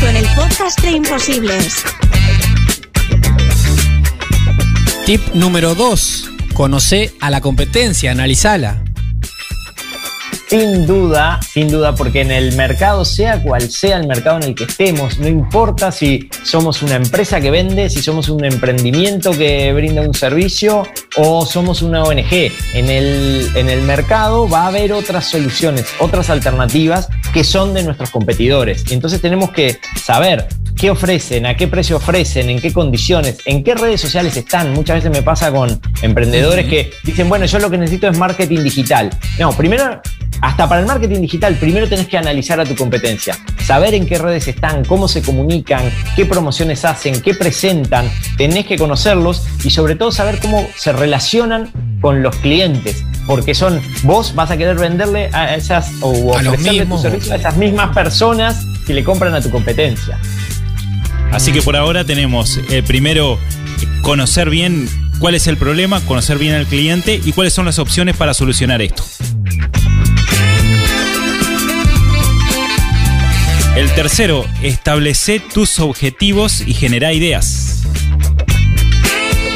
En 0.08 0.16
el 0.16 0.26
podcast 0.36 0.82
de 0.82 0.92
Imposibles. 0.92 1.84
Tip 5.06 5.22
número 5.34 5.76
2. 5.76 6.30
Conoce 6.54 7.14
a 7.20 7.30
la 7.30 7.42
competencia, 7.42 8.12
analizala. 8.12 8.82
Sin 10.52 10.86
duda, 10.86 11.40
sin 11.42 11.70
duda, 11.70 11.96
porque 11.96 12.20
en 12.20 12.30
el 12.30 12.52
mercado, 12.58 13.06
sea 13.06 13.42
cual 13.42 13.72
sea 13.72 13.96
el 13.96 14.06
mercado 14.06 14.36
en 14.36 14.44
el 14.44 14.54
que 14.54 14.66
estemos, 14.66 15.18
no 15.18 15.30
importa 15.30 15.94
si 15.94 16.28
somos 16.44 16.84
una 16.84 16.96
empresa 16.96 17.40
que 17.40 17.50
vende, 17.50 17.90
si 17.90 18.02
somos 18.02 18.28
un 18.28 18.44
emprendimiento 18.44 19.32
que 19.32 19.72
brinda 19.72 20.02
un 20.02 20.14
servicio 20.14 20.84
o 21.16 21.46
somos 21.46 21.82
una 21.82 22.04
ONG, 22.04 22.52
en 22.74 22.90
el, 22.90 23.50
en 23.56 23.70
el 23.70 23.84
mercado 23.84 24.50
va 24.50 24.64
a 24.64 24.68
haber 24.68 24.92
otras 24.92 25.24
soluciones, 25.24 25.86
otras 26.00 26.30
alternativas 26.30 27.08
que 27.34 27.46
son 27.46 27.74
de 27.74 27.84
nuestros 27.84 28.10
competidores. 28.10 28.84
Y 28.92 28.94
entonces 28.94 29.22
tenemos 29.22 29.52
que 29.52 29.80
saber 30.04 30.50
qué 30.76 30.92
ofrecen, 30.92 31.46
a 31.46 31.56
qué 31.56 31.70
precio 31.70 31.96
ofrecen, 31.96 32.50
en 32.50 32.60
qué 32.60 32.74
condiciones, 32.74 33.38
en 33.46 33.64
qué 33.64 33.74
redes 33.74 34.02
sociales 34.02 34.36
están. 34.36 34.74
Muchas 34.74 34.98
veces 34.98 35.12
me 35.12 35.22
pasa 35.22 35.50
con 35.50 35.80
emprendedores 36.02 36.66
que 36.66 36.92
dicen, 37.04 37.30
bueno, 37.30 37.46
yo 37.46 37.58
lo 37.60 37.70
que 37.70 37.78
necesito 37.78 38.10
es 38.10 38.18
marketing 38.18 38.64
digital. 38.64 39.12
No, 39.40 39.54
primero, 39.54 40.02
hasta 40.42 40.68
para 40.68 40.82
el 40.82 40.88
marketing 40.88 41.22
digital, 41.22 41.56
primero 41.56 41.88
tenés 41.88 42.08
que 42.08 42.18
analizar 42.18 42.60
a 42.60 42.66
tu 42.66 42.76
competencia, 42.76 43.38
saber 43.64 43.94
en 43.94 44.08
qué 44.08 44.18
redes 44.18 44.48
están, 44.48 44.84
cómo 44.84 45.08
se 45.08 45.22
comunican, 45.22 45.84
qué 46.16 46.26
promociones 46.26 46.84
hacen, 46.84 47.22
qué 47.22 47.36
presentan, 47.36 48.10
tenés 48.38 48.66
que 48.66 48.78
conocerlos 48.78 49.46
y 49.64 49.70
sobre 49.70 49.96
todo 49.96 50.12
saber 50.12 50.40
cómo 50.40 50.68
se 50.76 50.92
relacionan 50.92 51.72
con 52.02 52.24
los 52.24 52.36
clientes, 52.38 53.06
porque 53.28 53.54
son 53.54 53.80
vos 54.04 54.34
vas 54.34 54.50
a 54.50 54.58
querer 54.58 54.78
venderle 54.78 55.30
a 55.32 55.56
esas 55.56 55.92
o 56.02 56.32
ofrecerle 56.32 56.86
tu 56.88 56.98
servicio 56.98 57.34
a 57.34 57.36
esas 57.36 57.56
mismas 57.58 57.94
personas 57.94 58.66
que 58.88 58.94
le 58.94 59.04
compran 59.04 59.36
a 59.36 59.42
tu 59.42 59.52
competencia. 59.52 60.20
Así 61.32 61.52
que 61.54 61.62
por 61.62 61.78
ahora 61.78 62.04
tenemos 62.04 62.60
eh, 62.70 62.84
primero 62.84 63.38
conocer 64.02 64.50
bien 64.50 64.90
cuál 65.20 65.36
es 65.36 65.48
el 65.48 65.56
problema, 65.56 66.02
conocer 66.02 66.38
bien 66.40 66.56
al 66.56 66.66
cliente 66.66 67.22
y 67.24 67.32
cuáles 67.32 67.54
son 67.54 67.66
las 67.66 67.80
opciones 67.80 68.18
para 68.18 68.34
solucionar 68.34 68.82
esto. 68.82 69.04
El 73.76 73.90
tercero, 73.94 74.46
establece 74.62 75.40
tus 75.40 75.80
objetivos 75.80 76.62
y 76.68 76.74
genera 76.74 77.14
ideas. 77.14 77.84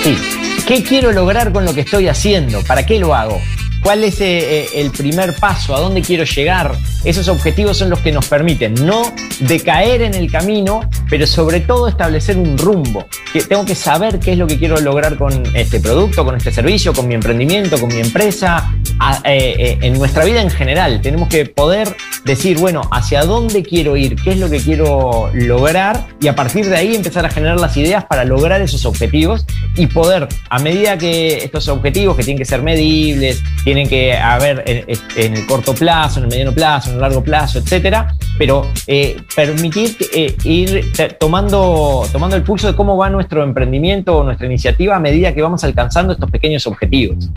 Sí. 0.04 0.18
¿Qué 0.66 0.84
quiero 0.84 1.12
lograr 1.12 1.52
con 1.52 1.66
lo 1.66 1.74
que 1.74 1.82
estoy 1.82 2.08
haciendo? 2.08 2.64
¿Para 2.64 2.86
qué 2.86 2.98
lo 2.98 3.14
hago? 3.14 3.42
¿Cuál 3.86 4.04
es 4.04 4.20
eh, 4.20 4.40
eh, 4.64 4.70
el 4.78 4.90
primer 4.90 5.36
paso? 5.36 5.76
¿A 5.76 5.80
dónde 5.80 6.02
quiero 6.02 6.24
llegar? 6.24 6.76
Esos 7.04 7.28
objetivos 7.28 7.78
son 7.78 7.92
los 7.92 8.00
que 8.00 8.12
nos 8.12 8.26
permiten 8.26 8.74
no 8.84 9.14
decaer 9.42 10.02
en 10.02 10.16
el 10.16 10.32
camino, 10.32 10.90
pero 11.08 11.28
sobre 11.28 11.60
todo 11.60 11.88
establecer 11.88 12.36
un 12.36 12.58
rumbo. 12.58 13.06
Tengo 13.48 13.64
que 13.64 13.76
saber 13.76 14.18
qué 14.18 14.32
es 14.32 14.40
lo 14.40 14.48
que 14.48 14.58
quiero 14.58 14.80
lograr 14.82 15.18
con 15.18 15.44
este 15.56 15.80
producto, 15.80 16.26
con 16.26 16.36
este 16.36 16.52
servicio, 16.52 16.94
con 16.94 17.08
mi 17.08 17.14
emprendimiento, 17.14 17.80
con 17.80 17.90
mi 17.90 18.00
empresa, 18.00 18.72
a- 18.98 19.22
eh, 19.24 19.78
en 19.80 19.94
nuestra 19.94 20.26
vida 20.26 20.42
en 20.42 20.50
general. 20.50 21.00
Tenemos 21.04 21.30
que 21.30 21.46
poder 21.46 21.96
decir, 22.24 22.58
bueno, 22.58 22.82
hacia 22.92 23.24
dónde 23.24 23.62
quiero 23.62 23.96
ir, 23.98 24.16
qué 24.16 24.32
es 24.32 24.40
lo 24.40 24.50
que 24.50 24.58
quiero 24.58 25.30
lograr 25.36 26.08
y 26.20 26.28
a 26.28 26.36
partir 26.36 26.68
de 26.68 26.76
ahí 26.76 26.96
empezar 26.96 27.24
a 27.24 27.30
generar 27.30 27.60
las 27.60 27.78
ideas 27.78 28.04
para 28.06 28.24
lograr 28.26 28.62
esos 28.64 28.84
objetivos 28.88 29.46
y 29.76 29.86
poder, 29.86 30.28
a 30.50 30.58
medida 30.58 30.98
que 30.98 31.38
estos 31.44 31.68
objetivos 31.68 32.18
que 32.18 32.24
tienen 32.24 32.40
que 32.40 32.46
ser 32.46 32.64
medibles, 32.64 33.44
que 33.84 34.14
haber 34.14 34.64
en, 34.66 34.86
en 35.18 35.36
el 35.36 35.46
corto 35.46 35.76
plazo, 35.76 36.20
en 36.20 36.26
el 36.26 36.30
mediano 36.32 36.54
plazo, 36.54 36.90
en 36.90 36.96
el 36.96 37.02
largo 37.02 37.24
plazo, 37.24 37.60
etcétera, 37.60 38.16
pero 38.38 38.70
eh, 38.88 39.18
permitir 39.36 39.98
eh, 40.14 40.36
ir 40.44 40.92
tomando, 41.20 42.08
tomando 42.12 42.36
el 42.36 42.44
pulso 42.44 42.68
de 42.68 42.76
cómo 42.76 42.96
va 42.98 43.10
nuestro 43.10 43.44
emprendimiento 43.44 44.18
o 44.18 44.24
nuestra 44.24 44.48
iniciativa 44.48 44.96
a 44.96 45.00
medida 45.00 45.34
que 45.34 45.42
vamos 45.42 45.64
alcanzando 45.64 46.14
estos 46.14 46.32
pequeños 46.32 46.66
objetivos. 46.68 47.30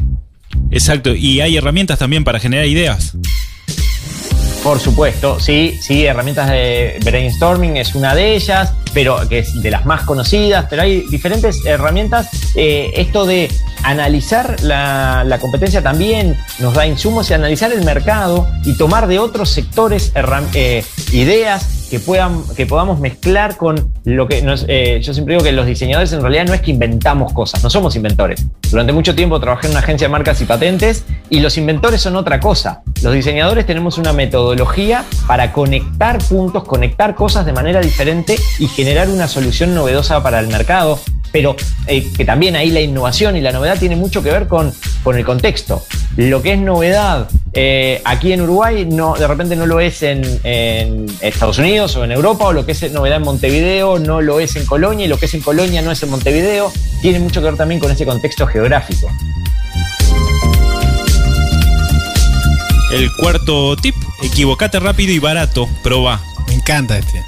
Exacto, 0.71 1.15
y 1.15 1.41
hay 1.41 1.57
herramientas 1.57 1.99
también 1.99 2.25
para 2.25 2.39
generar 2.39 2.67
ideas. 2.67 3.17
Por 4.63 4.81
supuesto, 4.81 5.39
sí, 5.41 5.79
sí, 5.81 6.05
herramientas 6.05 6.51
de 6.51 6.99
brainstorming 7.05 7.77
es 7.77 7.95
una 7.95 8.15
de 8.15 8.35
ellas, 8.35 8.73
pero 8.93 9.27
que 9.29 9.39
es 9.41 9.63
de 9.63 9.71
las 9.71 9.87
más 9.87 10.03
conocidas, 10.03 10.67
pero 10.69 10.83
hay 10.83 11.05
diferentes 11.09 11.65
herramientas. 11.65 12.29
Eh, 12.55 12.93
esto 12.97 13.25
de 13.25 13.49
analizar 13.85 14.61
la, 14.63 15.39
competencia 15.41 15.83
también 15.83 16.37
nos 16.59 16.75
da 16.75 16.87
insumos 16.87 17.31
y 17.31 17.35
analizar 17.35 17.73
el 17.73 17.85
mercado 17.85 18.49
y 18.65 18.77
tomar 18.77 19.07
de 19.07 19.19
otros 19.19 19.51
sectores 19.51 20.13
eh, 20.55 20.85
ideas 21.13 21.78
que, 21.91 22.01
puedan, 22.01 22.43
que 22.57 22.67
podamos 22.67 23.01
mezclar 23.01 23.57
con 23.57 23.93
lo 24.05 24.29
que 24.29 24.43
nos, 24.43 24.65
eh, 24.69 25.01
yo 25.03 25.15
siempre 25.15 25.35
digo 25.35 25.45
que 25.45 25.53
los 25.53 25.67
diseñadores 25.67 26.13
en 26.13 26.21
realidad 26.21 26.47
no 26.47 26.55
es 26.55 26.61
que 26.61 26.71
inventamos 26.71 27.33
cosas, 27.33 27.63
no 27.63 27.71
somos 27.71 27.97
inventores. 27.97 28.47
Durante 28.71 28.93
mucho 28.93 29.15
tiempo 29.15 29.41
trabajé 29.41 29.67
en 29.67 29.73
una 29.73 29.81
agencia 29.81 30.09
de 30.09 30.13
marcas 30.13 30.41
y 30.41 30.45
patentes 30.45 31.05
y 31.31 31.41
los 31.41 31.57
inventores 31.57 32.01
son 32.01 32.17
otra 32.17 32.41
cosa. 32.41 32.83
Los 33.03 33.15
diseñadores 33.15 33.67
tenemos 33.67 33.99
una 33.99 34.13
metodología 34.13 35.05
para 35.27 35.53
conectar 35.53 36.19
puntos, 36.19 36.65
conectar 36.65 37.15
cosas 37.15 37.47
de 37.47 37.53
manera 37.53 37.81
diferente 37.81 38.37
y 38.59 38.67
generar 38.67 39.09
una 39.09 39.29
solución 39.29 39.75
novedosa 39.75 40.23
para 40.23 40.41
el 40.41 40.49
mercado. 40.49 40.99
Pero 41.33 41.57
eh, 41.87 42.09
que 42.17 42.25
también 42.25 42.57
ahí 42.57 42.71
la 42.71 42.81
innovación 42.81 43.37
y 43.37 43.41
la 43.41 43.53
novedad 43.53 43.79
tiene 43.79 43.97
mucho 43.97 44.23
que 44.23 44.31
ver 44.31 44.47
con, 44.47 44.73
con 45.03 45.17
el 45.17 45.25
contexto. 45.25 45.85
Lo 46.17 46.43
que 46.43 46.55
es 46.55 46.59
novedad 46.59 47.29
eh, 47.53 48.01
aquí 48.05 48.33
en 48.33 48.41
Uruguay 48.43 48.87
no, 48.87 49.15
de 49.15 49.27
repente 49.27 49.57
no 49.57 49.67
lo 49.67 49.81
es 49.81 50.03
en, 50.03 50.23
en 50.45 51.07
Estados 51.21 51.59
Unidos 51.59 51.97
o 51.97 52.05
en 52.05 52.13
Europa, 52.13 52.47
o 52.47 52.53
lo 52.53 52.65
que 52.65 52.73
es 52.73 52.93
novedad 52.93 53.19
en 53.19 53.25
Montevideo 53.25 53.99
no 53.99 54.21
lo 54.21 54.41
es 54.41 54.57
en 54.57 54.65
Colonia, 54.65 55.07
y 55.07 55.09
lo 55.09 55.19
que 55.19 55.27
es 55.27 55.35
en 55.35 55.41
Colonia 55.41 55.83
no 55.83 55.91
es 55.91 56.03
en 56.03 56.11
Montevideo. 56.11 56.73
Tiene 57.03 57.21
mucho 57.21 57.41
que 57.41 57.47
ver 57.47 57.57
también 57.57 57.81
con 57.81 57.91
ese 57.91 58.07
contexto 58.07 58.47
geográfico. 58.47 59.11
El 62.91 63.13
cuarto 63.17 63.77
tip, 63.77 63.95
equivocate 64.23 64.81
rápido 64.81 65.13
y 65.13 65.19
barato, 65.19 65.69
proba. 65.83 66.23
Me 66.47 66.55
encanta 66.55 66.97
este. 66.97 67.23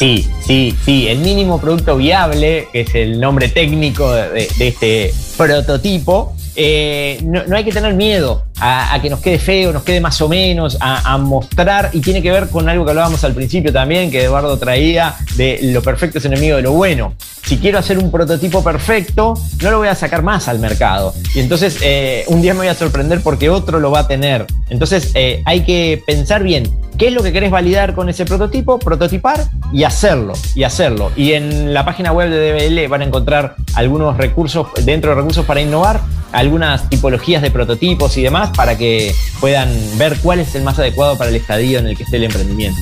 Sí, 0.00 0.26
sí, 0.40 0.74
sí. 0.82 1.08
El 1.08 1.18
mínimo 1.18 1.60
producto 1.60 1.94
viable, 1.98 2.68
que 2.72 2.80
es 2.80 2.94
el 2.94 3.20
nombre 3.20 3.48
técnico 3.48 4.10
de, 4.10 4.48
este 4.58 5.12
prototipo, 5.36 6.34
eh, 6.56 7.20
no 7.22 7.54
hay 7.54 7.64
que 7.64 7.70
tener 7.70 7.92
miedo 7.92 8.46
a, 8.60 8.98
que 9.00 9.10
nos 9.10 9.20
quede 9.20 9.38
feo, 9.38 9.72
nos 9.72 9.82
quede 9.82 10.00
más 10.00 10.20
o 10.20 10.28
menos, 10.28 10.76
a, 10.80 11.14
a 11.14 11.18
mostrar, 11.18 11.90
y 11.92 12.00
tiene 12.00 12.22
que 12.22 12.30
ver 12.30 12.48
con 12.48 12.68
algo 12.68 12.84
que 12.84 12.90
hablábamos 12.90 13.24
al 13.24 13.34
principio 13.34 13.72
también, 13.72 14.10
que 14.10 14.24
Eduardo 14.24 14.58
traía, 14.58 15.14
de 15.36 15.58
lo 15.62 15.82
perfecto 15.82 16.18
es 16.18 16.24
enemigo 16.24 16.56
de 16.56 16.62
lo 16.62 16.72
bueno. 16.72 17.14
Si 17.44 17.58
quiero 17.58 17.78
hacer 17.78 17.98
un 17.98 18.10
prototipo 18.10 18.62
perfecto, 18.62 19.34
no 19.62 19.70
lo 19.70 19.78
voy 19.78 19.88
a 19.88 19.94
sacar 19.94 20.22
más 20.22 20.46
al 20.46 20.60
mercado. 20.60 21.14
Y 21.34 21.40
entonces 21.40 21.78
eh, 21.82 22.24
un 22.28 22.42
día 22.42 22.52
me 22.52 22.60
voy 22.60 22.68
a 22.68 22.74
sorprender 22.74 23.22
porque 23.22 23.50
otro 23.50 23.80
lo 23.80 23.90
va 23.90 24.00
a 24.00 24.08
tener. 24.08 24.46
Entonces 24.68 25.10
eh, 25.14 25.42
hay 25.46 25.62
que 25.62 26.02
pensar 26.06 26.42
bien 26.42 26.70
qué 26.96 27.08
es 27.08 27.14
lo 27.14 27.22
que 27.22 27.32
querés 27.32 27.50
validar 27.50 27.94
con 27.94 28.08
ese 28.08 28.26
prototipo, 28.26 28.78
prototipar 28.78 29.48
y 29.72 29.84
hacerlo, 29.84 30.34
y 30.54 30.64
hacerlo. 30.64 31.10
Y 31.16 31.32
en 31.32 31.72
la 31.72 31.84
página 31.84 32.12
web 32.12 32.30
de 32.30 32.52
DBL 32.52 32.88
van 32.88 33.00
a 33.00 33.04
encontrar 33.04 33.56
algunos 33.74 34.18
recursos, 34.18 34.68
dentro 34.84 35.10
de 35.10 35.16
recursos 35.16 35.46
para 35.46 35.62
innovar, 35.62 36.00
algunas 36.32 36.88
tipologías 36.88 37.42
de 37.42 37.50
prototipos 37.50 38.16
y 38.16 38.22
demás 38.22 38.49
para 38.56 38.76
que 38.76 39.14
puedan 39.40 39.72
ver 39.98 40.18
cuál 40.20 40.40
es 40.40 40.54
el 40.54 40.62
más 40.62 40.78
adecuado 40.78 41.16
para 41.16 41.30
el 41.30 41.36
estadio 41.36 41.78
en 41.78 41.86
el 41.86 41.96
que 41.96 42.04
esté 42.04 42.16
el 42.16 42.24
emprendimiento. 42.24 42.80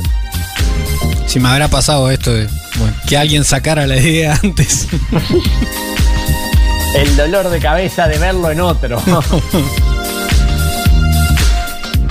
Si 1.27 1.41
me 1.41 1.49
habrá 1.49 1.69
pasado 1.69 2.11
esto 2.11 2.33
de 2.33 2.49
bueno, 2.77 2.95
que 3.07 3.17
alguien 3.17 3.45
sacara 3.45 3.87
la 3.87 3.97
idea 3.97 4.39
antes. 4.43 4.89
El 6.95 7.17
dolor 7.17 7.51
de 7.51 7.61
cabeza 7.61 8.09
de 8.09 8.19
verlo 8.19 8.51
en 8.51 8.61
otro. 8.61 9.03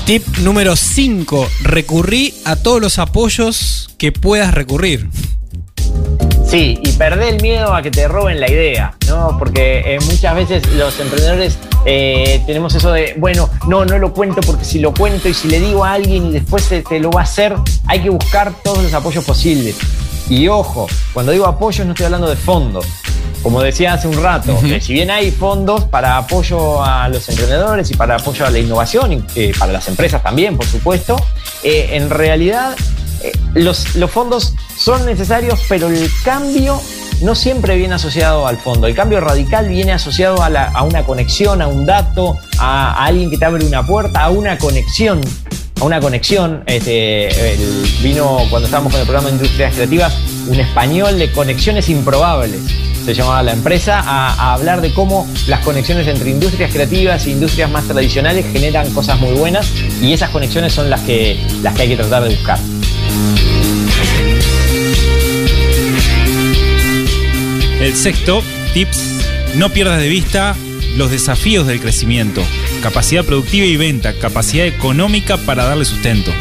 Tip 0.05 0.25
número 0.37 0.75
5. 0.75 1.49
Recurrí 1.63 2.33
a 2.45 2.55
todos 2.55 2.79
los 2.79 2.99
apoyos 2.99 3.89
que 3.97 4.11
puedas 4.11 4.53
recurrir. 4.53 5.09
Sí, 6.49 6.79
y 6.81 6.91
perder 6.93 7.33
el 7.33 7.41
miedo 7.41 7.73
a 7.75 7.81
que 7.81 7.91
te 7.91 8.07
roben 8.07 8.39
la 8.39 8.49
idea, 8.49 8.95
¿no? 9.09 9.35
Porque 9.37 9.79
eh, 9.85 9.99
muchas 10.05 10.33
veces 10.33 10.65
los 10.75 10.97
emprendedores 10.97 11.57
eh, 11.89 12.43
tenemos 12.45 12.75
eso 12.75 12.91
de, 12.91 13.15
bueno, 13.17 13.49
no, 13.65 13.85
no 13.85 13.97
lo 13.97 14.11
cuento 14.11 14.41
porque 14.41 14.65
si 14.65 14.79
lo 14.79 14.93
cuento 14.93 15.29
y 15.29 15.33
si 15.33 15.47
le 15.47 15.61
digo 15.61 15.85
a 15.85 15.93
alguien 15.93 16.27
y 16.27 16.31
después 16.33 16.67
te, 16.67 16.81
te 16.81 16.99
lo 16.99 17.11
va 17.11 17.21
a 17.21 17.23
hacer, 17.23 17.55
hay 17.85 18.01
que 18.01 18.09
buscar 18.09 18.53
todos 18.61 18.83
los 18.83 18.93
apoyos 18.93 19.23
posibles. 19.23 19.77
Y 20.29 20.49
ojo, 20.49 20.87
cuando 21.13 21.31
digo 21.31 21.45
apoyos 21.45 21.85
no 21.85 21.93
estoy 21.93 22.07
hablando 22.07 22.29
de 22.29 22.35
fondos. 22.35 22.85
Como 23.41 23.61
decía 23.61 23.93
hace 23.93 24.09
un 24.09 24.21
rato, 24.21 24.59
eh, 24.65 24.81
si 24.81 24.91
bien 24.91 25.09
hay 25.09 25.31
fondos 25.31 25.85
para 25.85 26.17
apoyo 26.17 26.83
a 26.83 27.07
los 27.07 27.29
emprendedores 27.29 27.89
y 27.89 27.93
para 27.93 28.15
apoyo 28.15 28.45
a 28.45 28.49
la 28.49 28.59
innovación, 28.59 29.13
y 29.13 29.23
eh, 29.35 29.53
para 29.57 29.71
las 29.71 29.87
empresas 29.87 30.21
también, 30.21 30.57
por 30.57 30.65
supuesto, 30.65 31.15
eh, 31.63 31.91
en 31.91 32.09
realidad 32.09 32.75
los, 33.53 33.95
los 33.95 34.11
fondos 34.11 34.53
son 34.77 35.05
necesarios, 35.05 35.61
pero 35.69 35.87
el 35.87 36.09
cambio 36.25 36.81
no 37.21 37.35
siempre 37.35 37.77
viene 37.77 37.95
asociado 37.95 38.47
al 38.47 38.57
fondo. 38.57 38.87
El 38.87 38.95
cambio 38.95 39.19
radical 39.19 39.67
viene 39.67 39.91
asociado 39.91 40.41
a, 40.41 40.83
una 40.83 41.03
conexión, 41.03 41.61
a 41.61 41.67
un 41.67 41.85
dato, 41.85 42.37
a, 42.59 43.03
alguien 43.03 43.29
que 43.29 43.37
te 43.37 43.45
abre 43.45 43.65
una 43.65 43.85
puerta, 43.85 44.23
a 44.23 44.29
una 44.29 44.57
conexión. 44.57 45.21
A 45.79 45.83
una 45.83 45.99
conexión. 45.99 46.63
Este, 46.65 47.29
vino 48.01 48.39
cuando 48.49 48.65
estábamos 48.65 48.91
con 48.91 49.01
el 49.01 49.07
programa 49.07 49.29
de 49.29 49.35
Industrias 49.35 49.73
Creativas 49.73 50.17
un 50.47 50.59
español 50.59 51.19
de 51.19 51.31
conexiones 51.31 51.89
improbables. 51.89 52.61
Se 53.05 53.13
llamaba 53.13 53.41
la 53.41 53.53
empresa 53.53 53.99
a, 53.99 54.33
a 54.33 54.53
hablar 54.53 54.81
de 54.81 54.93
cómo 54.93 55.27
las 55.47 55.61
conexiones 55.61 56.07
entre 56.07 56.29
industrias 56.29 56.71
creativas 56.71 57.25
e 57.25 57.31
industrias 57.31 57.69
más 57.69 57.85
tradicionales 57.85 58.45
generan 58.51 58.91
cosas 58.93 59.19
muy 59.19 59.33
buenas 59.33 59.71
y 60.01 60.13
esas 60.13 60.29
conexiones 60.29 60.73
son 60.73 60.89
las 60.89 61.01
que, 61.01 61.39
las 61.61 61.73
que 61.73 61.83
hay 61.83 61.89
que 61.89 61.97
tratar 61.97 62.23
de 62.23 62.35
buscar. 62.35 62.59
El 67.79 67.95
sexto, 67.95 68.43
tips, 68.73 68.99
no 69.55 69.69
pierdas 69.71 69.99
de 69.99 70.09
vista 70.09 70.55
los 70.95 71.11
desafíos 71.11 71.67
del 71.67 71.79
crecimiento, 71.79 72.41
capacidad 72.81 73.23
productiva 73.23 73.65
y 73.65 73.77
venta, 73.77 74.13
capacidad 74.13 74.65
económica 74.65 75.37
para 75.37 75.63
darle 75.65 75.85
sustento. 75.85 76.31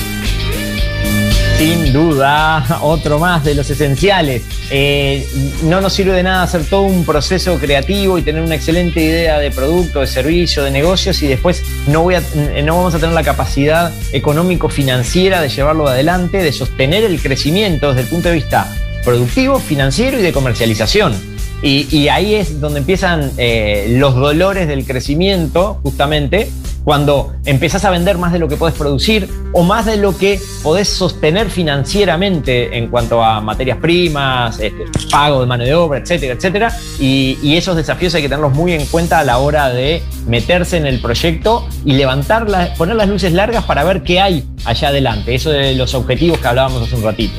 Sin 1.59 1.93
duda, 1.93 2.79
otro 2.83 3.19
más 3.19 3.45
de 3.45 3.55
los 3.55 3.69
esenciales. 3.71 4.43
Eh, 4.71 5.27
no 5.63 5.81
nos 5.81 5.93
sirve 5.93 6.13
de 6.13 6.23
nada 6.23 6.43
hacer 6.43 6.65
todo 6.65 6.83
un 6.83 7.05
proceso 7.05 7.59
creativo 7.59 8.19
y 8.19 8.23
tener 8.23 8.43
una 8.43 8.55
excelente 8.57 9.01
idea 9.03 9.39
de 9.39 9.51
producto, 9.51 10.01
de 10.01 10.07
servicio, 10.07 10.65
de 10.65 10.71
negocios 10.71 11.23
y 11.23 11.27
después 11.29 11.63
no, 11.87 12.03
voy 12.03 12.15
a- 12.17 12.23
no 12.65 12.77
vamos 12.77 12.95
a 12.95 12.99
tener 12.99 13.15
la 13.15 13.23
capacidad 13.23 13.93
económico-financiera 14.13 15.41
de 15.41 15.49
llevarlo 15.51 15.87
adelante, 15.87 16.39
de 16.43 16.53
sostener 16.53 17.05
el 17.05 17.21
crecimiento 17.21 17.89
desde 17.89 18.03
el 18.03 18.09
punto 18.09 18.29
de 18.29 18.35
vista 18.35 18.75
productivo, 19.07 19.59
financiero 19.59 20.19
y 20.19 20.23
de 20.23 20.33
comercialización. 20.35 21.15
Y, 21.63 21.87
y 21.91 22.09
ahí 22.11 22.35
es 22.35 22.61
donde 22.61 22.81
empiezan 22.81 23.31
eh, 23.39 23.87
los 23.99 24.15
dolores 24.15 24.69
del 24.69 24.85
crecimiento, 24.85 25.81
justamente, 25.83 26.51
cuando 26.85 27.33
empezás 27.47 27.85
a 27.85 27.91
vender 27.91 28.17
más 28.19 28.33
de 28.33 28.39
lo 28.39 28.47
que 28.47 28.57
podés 28.57 28.75
producir 28.77 29.29
o 29.53 29.63
más 29.65 29.87
de 29.87 29.97
lo 29.97 30.17
que 30.17 30.39
podés 30.63 30.89
sostener 30.89 31.51
financieramente 31.51 32.77
en 32.77 32.89
cuanto 32.89 33.25
a 33.25 33.41
materias 33.41 33.79
primas, 33.79 34.61
este, 34.61 34.85
pago 35.11 35.41
de 35.41 35.47
mano 35.47 35.65
de 35.65 35.75
obra, 35.75 35.99
etcétera, 35.99 36.35
etcétera. 36.35 36.77
Y, 37.01 37.39
y 37.43 37.57
esos 37.57 37.75
desafíos 37.75 38.15
hay 38.15 38.23
que 38.23 38.29
tenerlos 38.29 38.53
muy 38.55 38.73
en 38.75 38.87
cuenta 38.87 39.19
a 39.19 39.25
la 39.25 39.39
hora 39.39 39.71
de 39.71 40.03
meterse 40.29 40.77
en 40.77 40.87
el 40.87 41.01
proyecto 41.01 41.67
y 41.85 41.95
levantar 41.95 42.49
la- 42.49 42.73
poner 42.75 42.95
las 42.97 43.09
luces 43.09 43.33
largas 43.33 43.65
para 43.65 43.83
ver 43.83 44.03
qué 44.03 44.21
hay 44.21 44.45
allá 44.65 44.89
adelante. 44.89 45.35
Eso 45.35 45.51
de 45.51 45.75
los 45.75 45.95
objetivos 45.95 46.39
que 46.39 46.47
hablábamos 46.47 46.83
hace 46.83 46.95
un 46.95 47.03
ratito. 47.03 47.35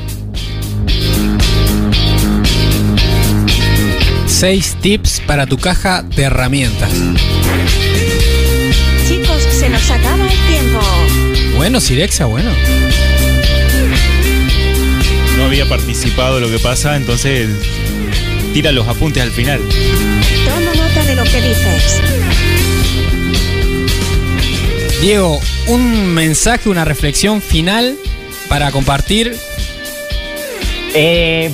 6 4.38 4.76
tips 4.80 5.20
para 5.26 5.46
tu 5.46 5.58
caja 5.58 6.02
de 6.02 6.22
herramientas. 6.22 6.92
Chicos, 9.08 9.42
se 9.50 9.68
nos 9.68 9.90
acaba 9.90 10.30
el 10.30 10.38
tiempo. 10.46 10.80
Bueno, 11.56 11.80
Sirexia, 11.80 12.26
bueno. 12.26 12.52
No 15.36 15.44
había 15.44 15.68
participado 15.68 16.38
lo 16.38 16.48
que 16.48 16.60
pasa, 16.60 16.94
entonces 16.94 17.48
tira 18.54 18.70
los 18.70 18.86
apuntes 18.86 19.24
al 19.24 19.32
final. 19.32 19.60
Toma 20.44 20.72
nota 20.72 21.04
de 21.04 21.16
lo 21.16 21.24
que 21.24 21.42
dices. 21.42 22.00
Diego, 25.00 25.40
un 25.66 26.14
mensaje, 26.14 26.68
una 26.68 26.84
reflexión 26.84 27.42
final 27.42 27.96
para 28.48 28.70
compartir. 28.70 29.36
Eh, 31.00 31.48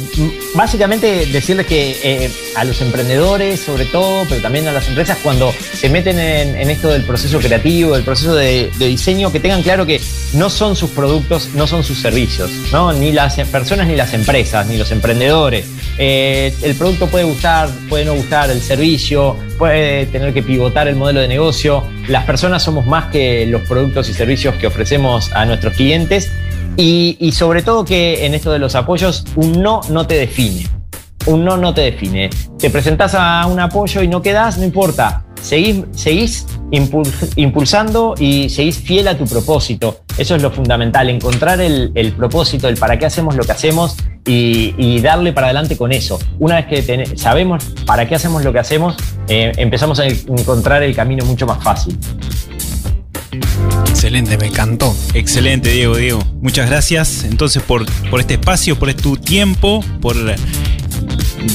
básicamente 0.55 1.27
decirles 1.27 1.67
que 1.67 1.99
eh, 2.03 2.31
a 2.57 2.65
los 2.65 2.81
emprendedores, 2.81 3.61
sobre 3.61 3.85
todo, 3.85 4.25
pero 4.27 4.41
también 4.41 4.67
a 4.69 4.73
las 4.73 4.89
empresas, 4.89 5.19
cuando 5.23 5.53
se 5.53 5.91
meten 5.91 6.19
en, 6.19 6.71
esto 6.71 6.89
del 6.89 7.03
proceso 7.03 7.39
creativo, 7.41 7.93
del 7.93 8.05
proceso 8.05 8.35
de, 8.35 8.71
de 8.79 8.87
diseño, 8.87 9.31
que 9.31 9.41
tengan 9.41 9.63
claro 9.63 9.85
que 9.85 10.01
no 10.33 10.49
son 10.49 10.77
sus 10.77 10.89
productos, 10.89 11.51
no 11.55 11.67
son 11.67 11.85
sus 11.85 11.99
servicios, 11.99 12.51
¿no? 12.73 12.95
Ni 12.95 13.13
las 13.13 13.39
personas, 13.51 13.87
ni 13.87 13.97
las 13.97 14.15
empresas, 14.15 14.67
ni 14.67 14.79
los 14.79 14.91
emprendedores. 14.93 15.67
Eh, 15.99 16.55
el 16.63 16.75
producto 16.75 17.09
puede 17.09 17.25
gustar, 17.25 17.69
puede 17.91 18.07
no 18.07 18.15
gustar, 18.15 18.51
el 18.51 18.63
servicio, 18.63 19.37
puede 19.59 20.07
tener 20.07 20.33
que 20.33 20.43
pivotar 20.43 20.89
el 20.89 20.97
modelo 20.97 21.21
de 21.21 21.29
negocio. 21.29 21.87
Las 22.09 22.25
personas 22.25 22.63
somos 22.63 22.87
más 22.87 23.11
que 23.11 23.45
los 23.45 23.61
productos 23.63 24.09
y 24.09 24.15
servicios 24.15 24.55
que 24.55 24.67
ofrecemos 24.67 25.31
a 25.33 25.45
nuestros 25.45 25.75
clientes 25.75 26.31
y, 26.77 27.33
sobre 27.33 27.63
todo 27.63 27.85
que 27.85 28.27
en 28.27 28.35
esto 28.35 28.53
de 28.53 28.59
los 28.59 28.75
apoyos, 28.75 29.25
un 29.37 29.63
no 29.63 29.81
no 29.91 30.07
te 30.07 30.15
define. 30.15 30.67
Un 31.27 31.45
no 31.45 31.57
no 31.57 31.73
te 31.73 31.83
define. 31.83 32.31
Te 32.59 32.71
presentás 32.71 33.15
a 33.15 33.47
un 33.47 33.59
apoyo 33.61 34.03
y 34.03 34.09
no 34.09 34.21
quedás, 34.21 34.59
no 34.59 34.65
importa. 34.65 35.25
Seguís, 35.41 35.85
seguís 35.93 36.47
impul- 36.71 37.33
impulsando 37.37 38.15
y 38.19 38.49
seguís 38.49 38.79
fiel 38.79 39.09
a 39.09 39.17
tu 39.17 39.25
propósito. 39.27 40.01
Eso 40.17 40.37
es 40.37 40.43
lo 40.43 40.51
fundamental, 40.51 41.11
encontrar 41.11 41.61
el, 41.61 42.15
propósito, 42.17 42.69
el 42.69 42.77
para 42.77 42.99
qué 42.99 43.07
hacemos 43.07 43.37
lo 43.37 43.45
que 43.45 43.53
hacemos 43.53 43.97
y, 44.27 45.01
darle 45.01 45.33
para 45.33 45.49
adelante 45.49 45.77
con 45.77 45.93
eso. 45.93 46.19
Una 46.39 46.63
vez 46.63 46.67
que 46.87 47.17
sabemos 47.17 47.65
para 47.85 48.09
qué 48.09 48.15
hacemos 48.15 48.43
lo 48.45 48.53
que 48.53 48.59
hacemos, 48.61 48.97
eh, 49.29 49.53
empezamos 49.57 49.99
a 50.01 50.07
encontrar 50.07 50.83
el 50.83 50.95
camino 50.95 51.25
mucho 51.27 51.47
más 51.47 51.63
fácil. 51.63 51.99
Excelente, 54.05 54.37
me 54.37 54.49
encantó. 54.49 54.95
Excelente, 55.15 55.71
Diego, 55.71 55.97
Diego. 55.97 56.23
Muchas 56.43 56.69
gracias 56.69 57.25
entonces 57.25 57.63
por, 57.63 57.87
por 58.11 58.21
este 58.21 58.35
espacio, 58.35 58.79
por 58.79 58.93
tu 58.93 59.17
tiempo, 59.17 59.83
por 60.03 60.15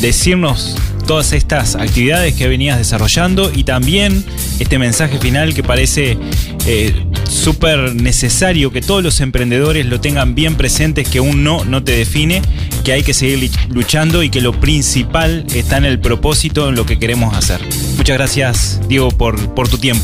decirnos 0.02 0.76
todas 1.06 1.32
estas 1.34 1.76
actividades 1.76 2.34
que 2.34 2.48
venías 2.48 2.80
desarrollando 2.80 3.52
y 3.54 3.66
también 3.66 4.26
este 4.58 4.80
mensaje 4.80 5.20
final 5.20 5.54
que 5.54 5.62
parece 5.62 6.18
eh, 6.66 7.06
súper 7.30 7.94
necesario 7.94 8.72
que 8.72 8.82
todos 8.82 9.04
los 9.04 9.22
emprendedores 9.22 9.86
lo 9.86 10.02
tengan 10.02 10.34
bien 10.34 10.56
presentes, 10.56 11.08
que 11.08 11.20
un 11.20 11.44
no 11.44 11.64
no 11.66 11.84
te 11.84 11.92
define, 11.92 12.42
que 12.84 12.94
hay 12.94 13.04
que 13.04 13.14
seguir 13.14 13.52
luchando 13.70 14.24
y 14.24 14.32
que 14.32 14.42
lo 14.42 14.60
principal 14.60 15.46
está 15.54 15.78
en 15.78 15.86
el 15.86 16.00
propósito, 16.00 16.68
en 16.70 16.74
lo 16.74 16.88
que 16.88 16.98
queremos 16.98 17.38
hacer. 17.38 17.62
Muchas 17.96 18.18
gracias, 18.18 18.82
Diego, 18.90 19.10
por, 19.12 19.54
por 19.54 19.70
tu 19.70 19.78
tiempo. 19.78 20.04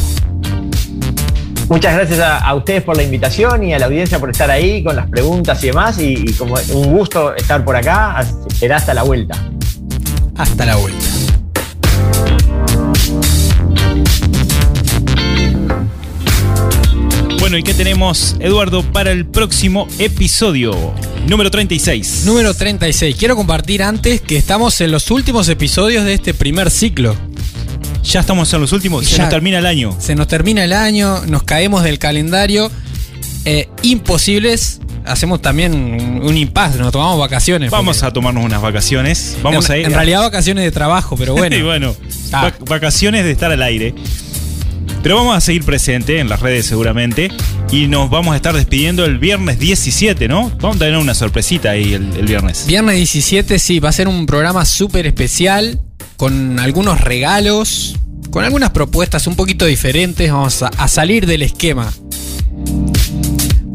Muchas 1.67 1.95
gracias 1.95 2.19
a, 2.19 2.37
a 2.37 2.53
ustedes 2.53 2.83
por 2.83 2.95
la 2.95 3.03
invitación 3.03 3.63
y 3.63 3.73
a 3.73 3.79
la 3.79 3.87
audiencia 3.87 4.19
por 4.19 4.29
estar 4.29 4.51
ahí 4.51 4.83
con 4.83 4.95
las 4.95 5.09
preguntas 5.09 5.63
y 5.63 5.67
demás. 5.67 5.97
Y, 5.97 6.13
y 6.29 6.33
como 6.33 6.55
un 6.73 6.93
gusto 6.93 7.35
estar 7.35 7.65
por 7.65 7.75
acá, 7.75 8.23
será 8.57 8.77
hasta 8.77 8.93
la 8.93 9.03
vuelta. 9.03 9.35
Hasta 10.37 10.65
la 10.65 10.75
vuelta. 10.75 11.05
Bueno, 17.39 17.57
¿y 17.57 17.63
qué 17.63 17.73
tenemos, 17.73 18.35
Eduardo, 18.39 18.83
para 18.91 19.11
el 19.11 19.25
próximo 19.25 19.87
episodio? 19.99 20.93
Número 21.27 21.49
36. 21.49 22.23
Número 22.25 22.53
36. 22.53 23.15
Quiero 23.17 23.35
compartir 23.35 23.81
antes 23.81 24.21
que 24.21 24.37
estamos 24.37 24.81
en 24.81 24.91
los 24.91 25.09
últimos 25.09 25.49
episodios 25.49 26.05
de 26.05 26.13
este 26.13 26.33
primer 26.33 26.69
ciclo. 26.69 27.15
Ya 28.05 28.19
estamos 28.19 28.53
en 28.53 28.61
los 28.61 28.71
últimos, 28.71 29.05
se 29.05 29.17
Ya. 29.17 29.23
nos 29.23 29.29
termina 29.29 29.57
el 29.59 29.65
año. 29.65 29.95
Se 29.99 30.15
nos 30.15 30.27
termina 30.27 30.63
el 30.63 30.73
año, 30.73 31.25
nos 31.27 31.43
caemos 31.43 31.83
del 31.83 31.99
calendario. 31.99 32.71
Eh, 33.45 33.67
imposibles. 33.83 34.79
Hacemos 35.05 35.39
también 35.41 35.73
un, 36.23 36.35
impasse, 36.37 36.79
nos 36.79 36.91
tomamos 36.91 37.19
vacaciones. 37.19 37.69
Vamos 37.69 37.97
porque- 37.97 38.07
a 38.07 38.11
tomarnos 38.13 38.43
unas 38.43 38.61
vacaciones. 38.61 39.37
Vamos 39.43 39.69
en, 39.69 39.75
a 39.75 39.77
ir. 39.77 39.85
en 39.85 39.93
realidad 39.93 40.21
vacaciones 40.21 40.63
de 40.63 40.71
trabajo, 40.71 41.15
pero 41.15 41.33
bueno. 41.37 41.55
Y 41.55 41.61
bueno, 41.61 41.95
Ah. 42.31 42.51
vac- 42.51 42.67
vacaciones 42.67 43.23
de 43.23 43.31
estar 43.31 43.51
al 43.51 43.61
aire. 43.61 43.93
Pero 45.03 45.17
vamos 45.17 45.37
a 45.37 45.41
seguir 45.41 45.63
presente 45.63 46.17
en 46.19 46.27
las 46.29 46.39
redes 46.39 46.65
seguramente. 46.65 47.29
Y 47.71 47.87
nos 47.87 48.09
vamos 48.09 48.33
a 48.33 48.35
estar 48.37 48.55
despidiendo 48.55 49.05
el 49.05 49.19
viernes 49.19 49.59
17, 49.59 50.27
¿no? 50.27 50.49
Vamos 50.61 50.77
a 50.77 50.79
tener 50.79 50.97
una 50.97 51.13
sorpresita 51.13 51.71
ahí 51.71 51.93
el, 51.93 52.11
el 52.17 52.25
viernes. 52.25 52.65
Viernes 52.65 52.95
17, 52.95 53.59
sí, 53.59 53.79
va 53.79 53.89
a 53.89 53.91
ser 53.91 54.07
un 54.07 54.25
programa 54.25 54.65
súper 54.65 55.05
especial, 55.05 55.79
con 56.17 56.59
algunos 56.59 57.01
regalos, 57.01 57.97
con 58.31 58.43
algunas 58.43 58.71
propuestas 58.71 59.27
un 59.27 59.35
poquito 59.35 59.65
diferentes. 59.65 60.31
Vamos 60.31 60.61
a, 60.63 60.67
a 60.67 60.87
salir 60.87 61.25
del 61.25 61.41
esquema. 61.41 61.91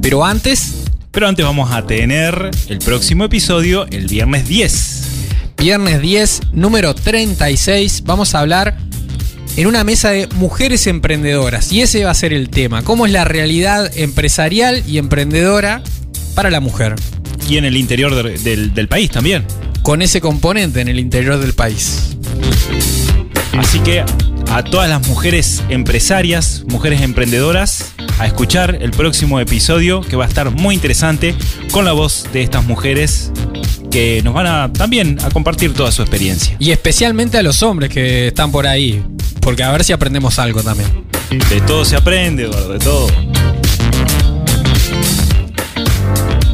Pero 0.03 0.24
antes, 0.24 0.84
Pero 1.11 1.28
antes 1.28 1.45
vamos 1.45 1.70
a 1.72 1.86
tener 1.86 2.51
el 2.68 2.78
próximo 2.78 3.24
episodio 3.24 3.86
el 3.91 4.07
viernes 4.07 4.49
10. 4.49 5.03
viernes 5.59 6.01
10, 6.01 6.41
número 6.53 6.95
36, 6.95 8.03
vamos 8.05 8.34
a 8.34 8.41
hablar 8.41 8.76
en 9.57 9.66
una 9.66 9.84
mesa 9.84 10.11
de 10.11 10.26
mujeres 10.36 10.86
emprendedoras. 10.86 11.70
Y 11.72 11.82
ese 11.82 12.05
va 12.05 12.12
a 12.12 12.14
ser 12.14 12.32
el 12.32 12.49
tema. 12.49 12.82
¿Cómo 12.82 13.05
es 13.07 13.12
la 13.12 13.24
realidad 13.24 13.91
empresarial 13.97 14.82
y 14.86 14.97
emprendedora 14.99 15.82
para 16.34 16.51
la 16.51 16.61
mujer? 16.61 16.95
Y 17.49 17.57
en 17.59 17.64
el 17.66 17.76
interior 17.76 18.14
de- 18.14 18.38
del, 18.38 18.72
del 18.72 18.88
país 18.88 19.11
también. 19.11 19.45
Con 19.82 20.03
ese 20.03 20.20
componente 20.20 20.80
en 20.80 20.88
el 20.88 20.99
interior 20.99 21.38
del 21.38 21.53
país. 21.53 22.09
Así 23.59 23.80
que 23.80 24.05
a 24.51 24.64
todas 24.64 24.88
las 24.88 25.07
mujeres 25.07 25.62
empresarias, 25.68 26.64
mujeres 26.68 27.03
emprendedoras, 27.03 27.93
a 28.18 28.26
escuchar 28.26 28.78
el 28.80 28.91
próximo 28.91 29.41
episodio 29.41 30.01
que 30.01 30.16
va 30.16 30.24
a 30.24 30.28
estar 30.28 30.51
muy 30.51 30.74
interesante 30.74 31.34
con 31.70 31.84
la 31.84 31.93
voz 31.93 32.26
de 32.32 32.43
estas 32.43 32.64
mujeres 32.64 33.30
que 33.91 34.22
nos 34.22 34.34
van 34.34 34.47
a 34.47 34.72
también 34.72 35.18
a 35.22 35.30
compartir 35.30 35.74
toda 35.74 35.93
su 35.93 36.03
experiencia. 36.03 36.57
Y 36.59 36.70
especialmente 36.70 37.38
a 37.38 37.43
los 37.43 37.62
hombres 37.62 37.91
que 37.91 38.28
están 38.28 38.51
por 38.51 38.66
ahí. 38.66 39.03
Porque 39.41 39.62
a 39.62 39.72
ver 39.72 39.84
si 39.84 39.93
aprendemos 39.93 40.38
algo 40.38 40.62
también. 40.62 40.88
De 41.30 41.61
todo 41.62 41.84
se 41.84 41.97
aprende, 41.97 42.45
Eduardo, 42.45 42.72
de 42.72 42.78
todo. 42.78 43.07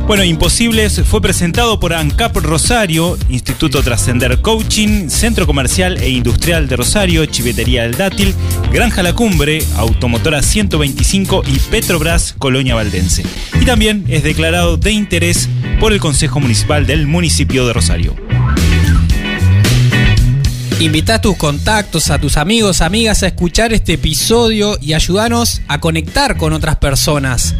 Bueno, 0.07 0.22
Imposibles 0.22 1.02
fue 1.04 1.20
presentado 1.20 1.80
por 1.80 1.92
ANCAP 1.92 2.36
Rosario, 2.36 3.18
Instituto 3.28 3.82
Trascender 3.82 4.40
Coaching, 4.40 5.09
Centro 5.09 5.48
Comercial 5.48 5.96
e 6.00 6.11
Industrial 6.11 6.68
de 6.68 6.76
Rosario, 6.76 7.26
Chivetería 7.26 7.82
del 7.82 7.96
Dátil, 7.96 8.32
Granja 8.70 9.02
La 9.02 9.14
Cumbre, 9.14 9.64
Automotora 9.74 10.44
125 10.44 11.42
y 11.48 11.59
Petrobras 11.59 12.36
Colonia 12.38 12.76
Valdense. 12.76 13.24
Y 13.61 13.64
también 13.64 14.04
es 14.07 14.22
declarado 14.22 14.76
de 14.76 14.92
interés 14.92 15.48
por 15.80 15.92
el 15.92 15.98
Consejo 15.98 16.38
Municipal 16.38 16.86
del 16.86 17.09
municipio 17.09 17.66
de 17.66 17.72
Rosario. 17.72 18.14
Invita 20.78 21.16
a 21.16 21.20
tus 21.20 21.36
contactos, 21.36 22.11
a 22.11 22.20
tus 22.20 22.36
amigos, 22.36 22.80
amigas 22.80 23.24
a 23.24 23.26
escuchar 23.26 23.72
este 23.72 23.94
episodio 23.94 24.78
y 24.80 24.92
ayúdanos 24.92 25.62
a 25.66 25.80
conectar 25.80 26.36
con 26.36 26.52
otras 26.52 26.76
personas. 26.76 27.57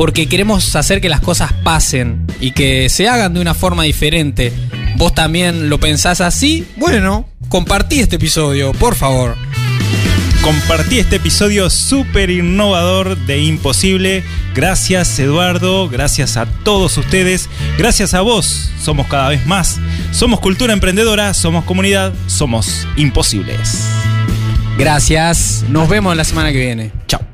Porque 0.00 0.28
queremos 0.28 0.74
hacer 0.76 1.02
que 1.02 1.10
las 1.10 1.20
cosas 1.20 1.52
pasen 1.62 2.26
y 2.40 2.52
que 2.52 2.88
se 2.88 3.06
hagan 3.06 3.34
de 3.34 3.40
una 3.40 3.52
forma 3.52 3.82
diferente. 3.82 4.50
¿Vos 4.96 5.14
también 5.14 5.68
lo 5.68 5.78
pensás 5.78 6.22
así? 6.22 6.66
Bueno, 6.78 7.28
compartí 7.50 8.00
este 8.00 8.16
episodio, 8.16 8.72
por 8.72 8.94
favor. 8.94 9.36
Compartí 10.40 11.00
este 11.00 11.16
episodio 11.16 11.68
súper 11.68 12.30
innovador 12.30 13.14
de 13.26 13.42
Imposible. 13.42 14.24
Gracias 14.54 15.18
Eduardo, 15.18 15.90
gracias 15.90 16.38
a 16.38 16.46
todos 16.46 16.96
ustedes, 16.96 17.50
gracias 17.76 18.14
a 18.14 18.22
vos. 18.22 18.70
Somos 18.82 19.06
cada 19.06 19.28
vez 19.28 19.44
más. 19.44 19.80
Somos 20.12 20.40
cultura 20.40 20.72
emprendedora, 20.72 21.34
somos 21.34 21.66
comunidad, 21.66 22.14
somos 22.26 22.88
imposibles. 22.96 23.84
Gracias. 24.78 25.62
Nos 25.68 25.90
vemos 25.90 26.16
la 26.16 26.24
semana 26.24 26.52
que 26.52 26.58
viene. 26.58 26.90
Chao. 27.06 27.29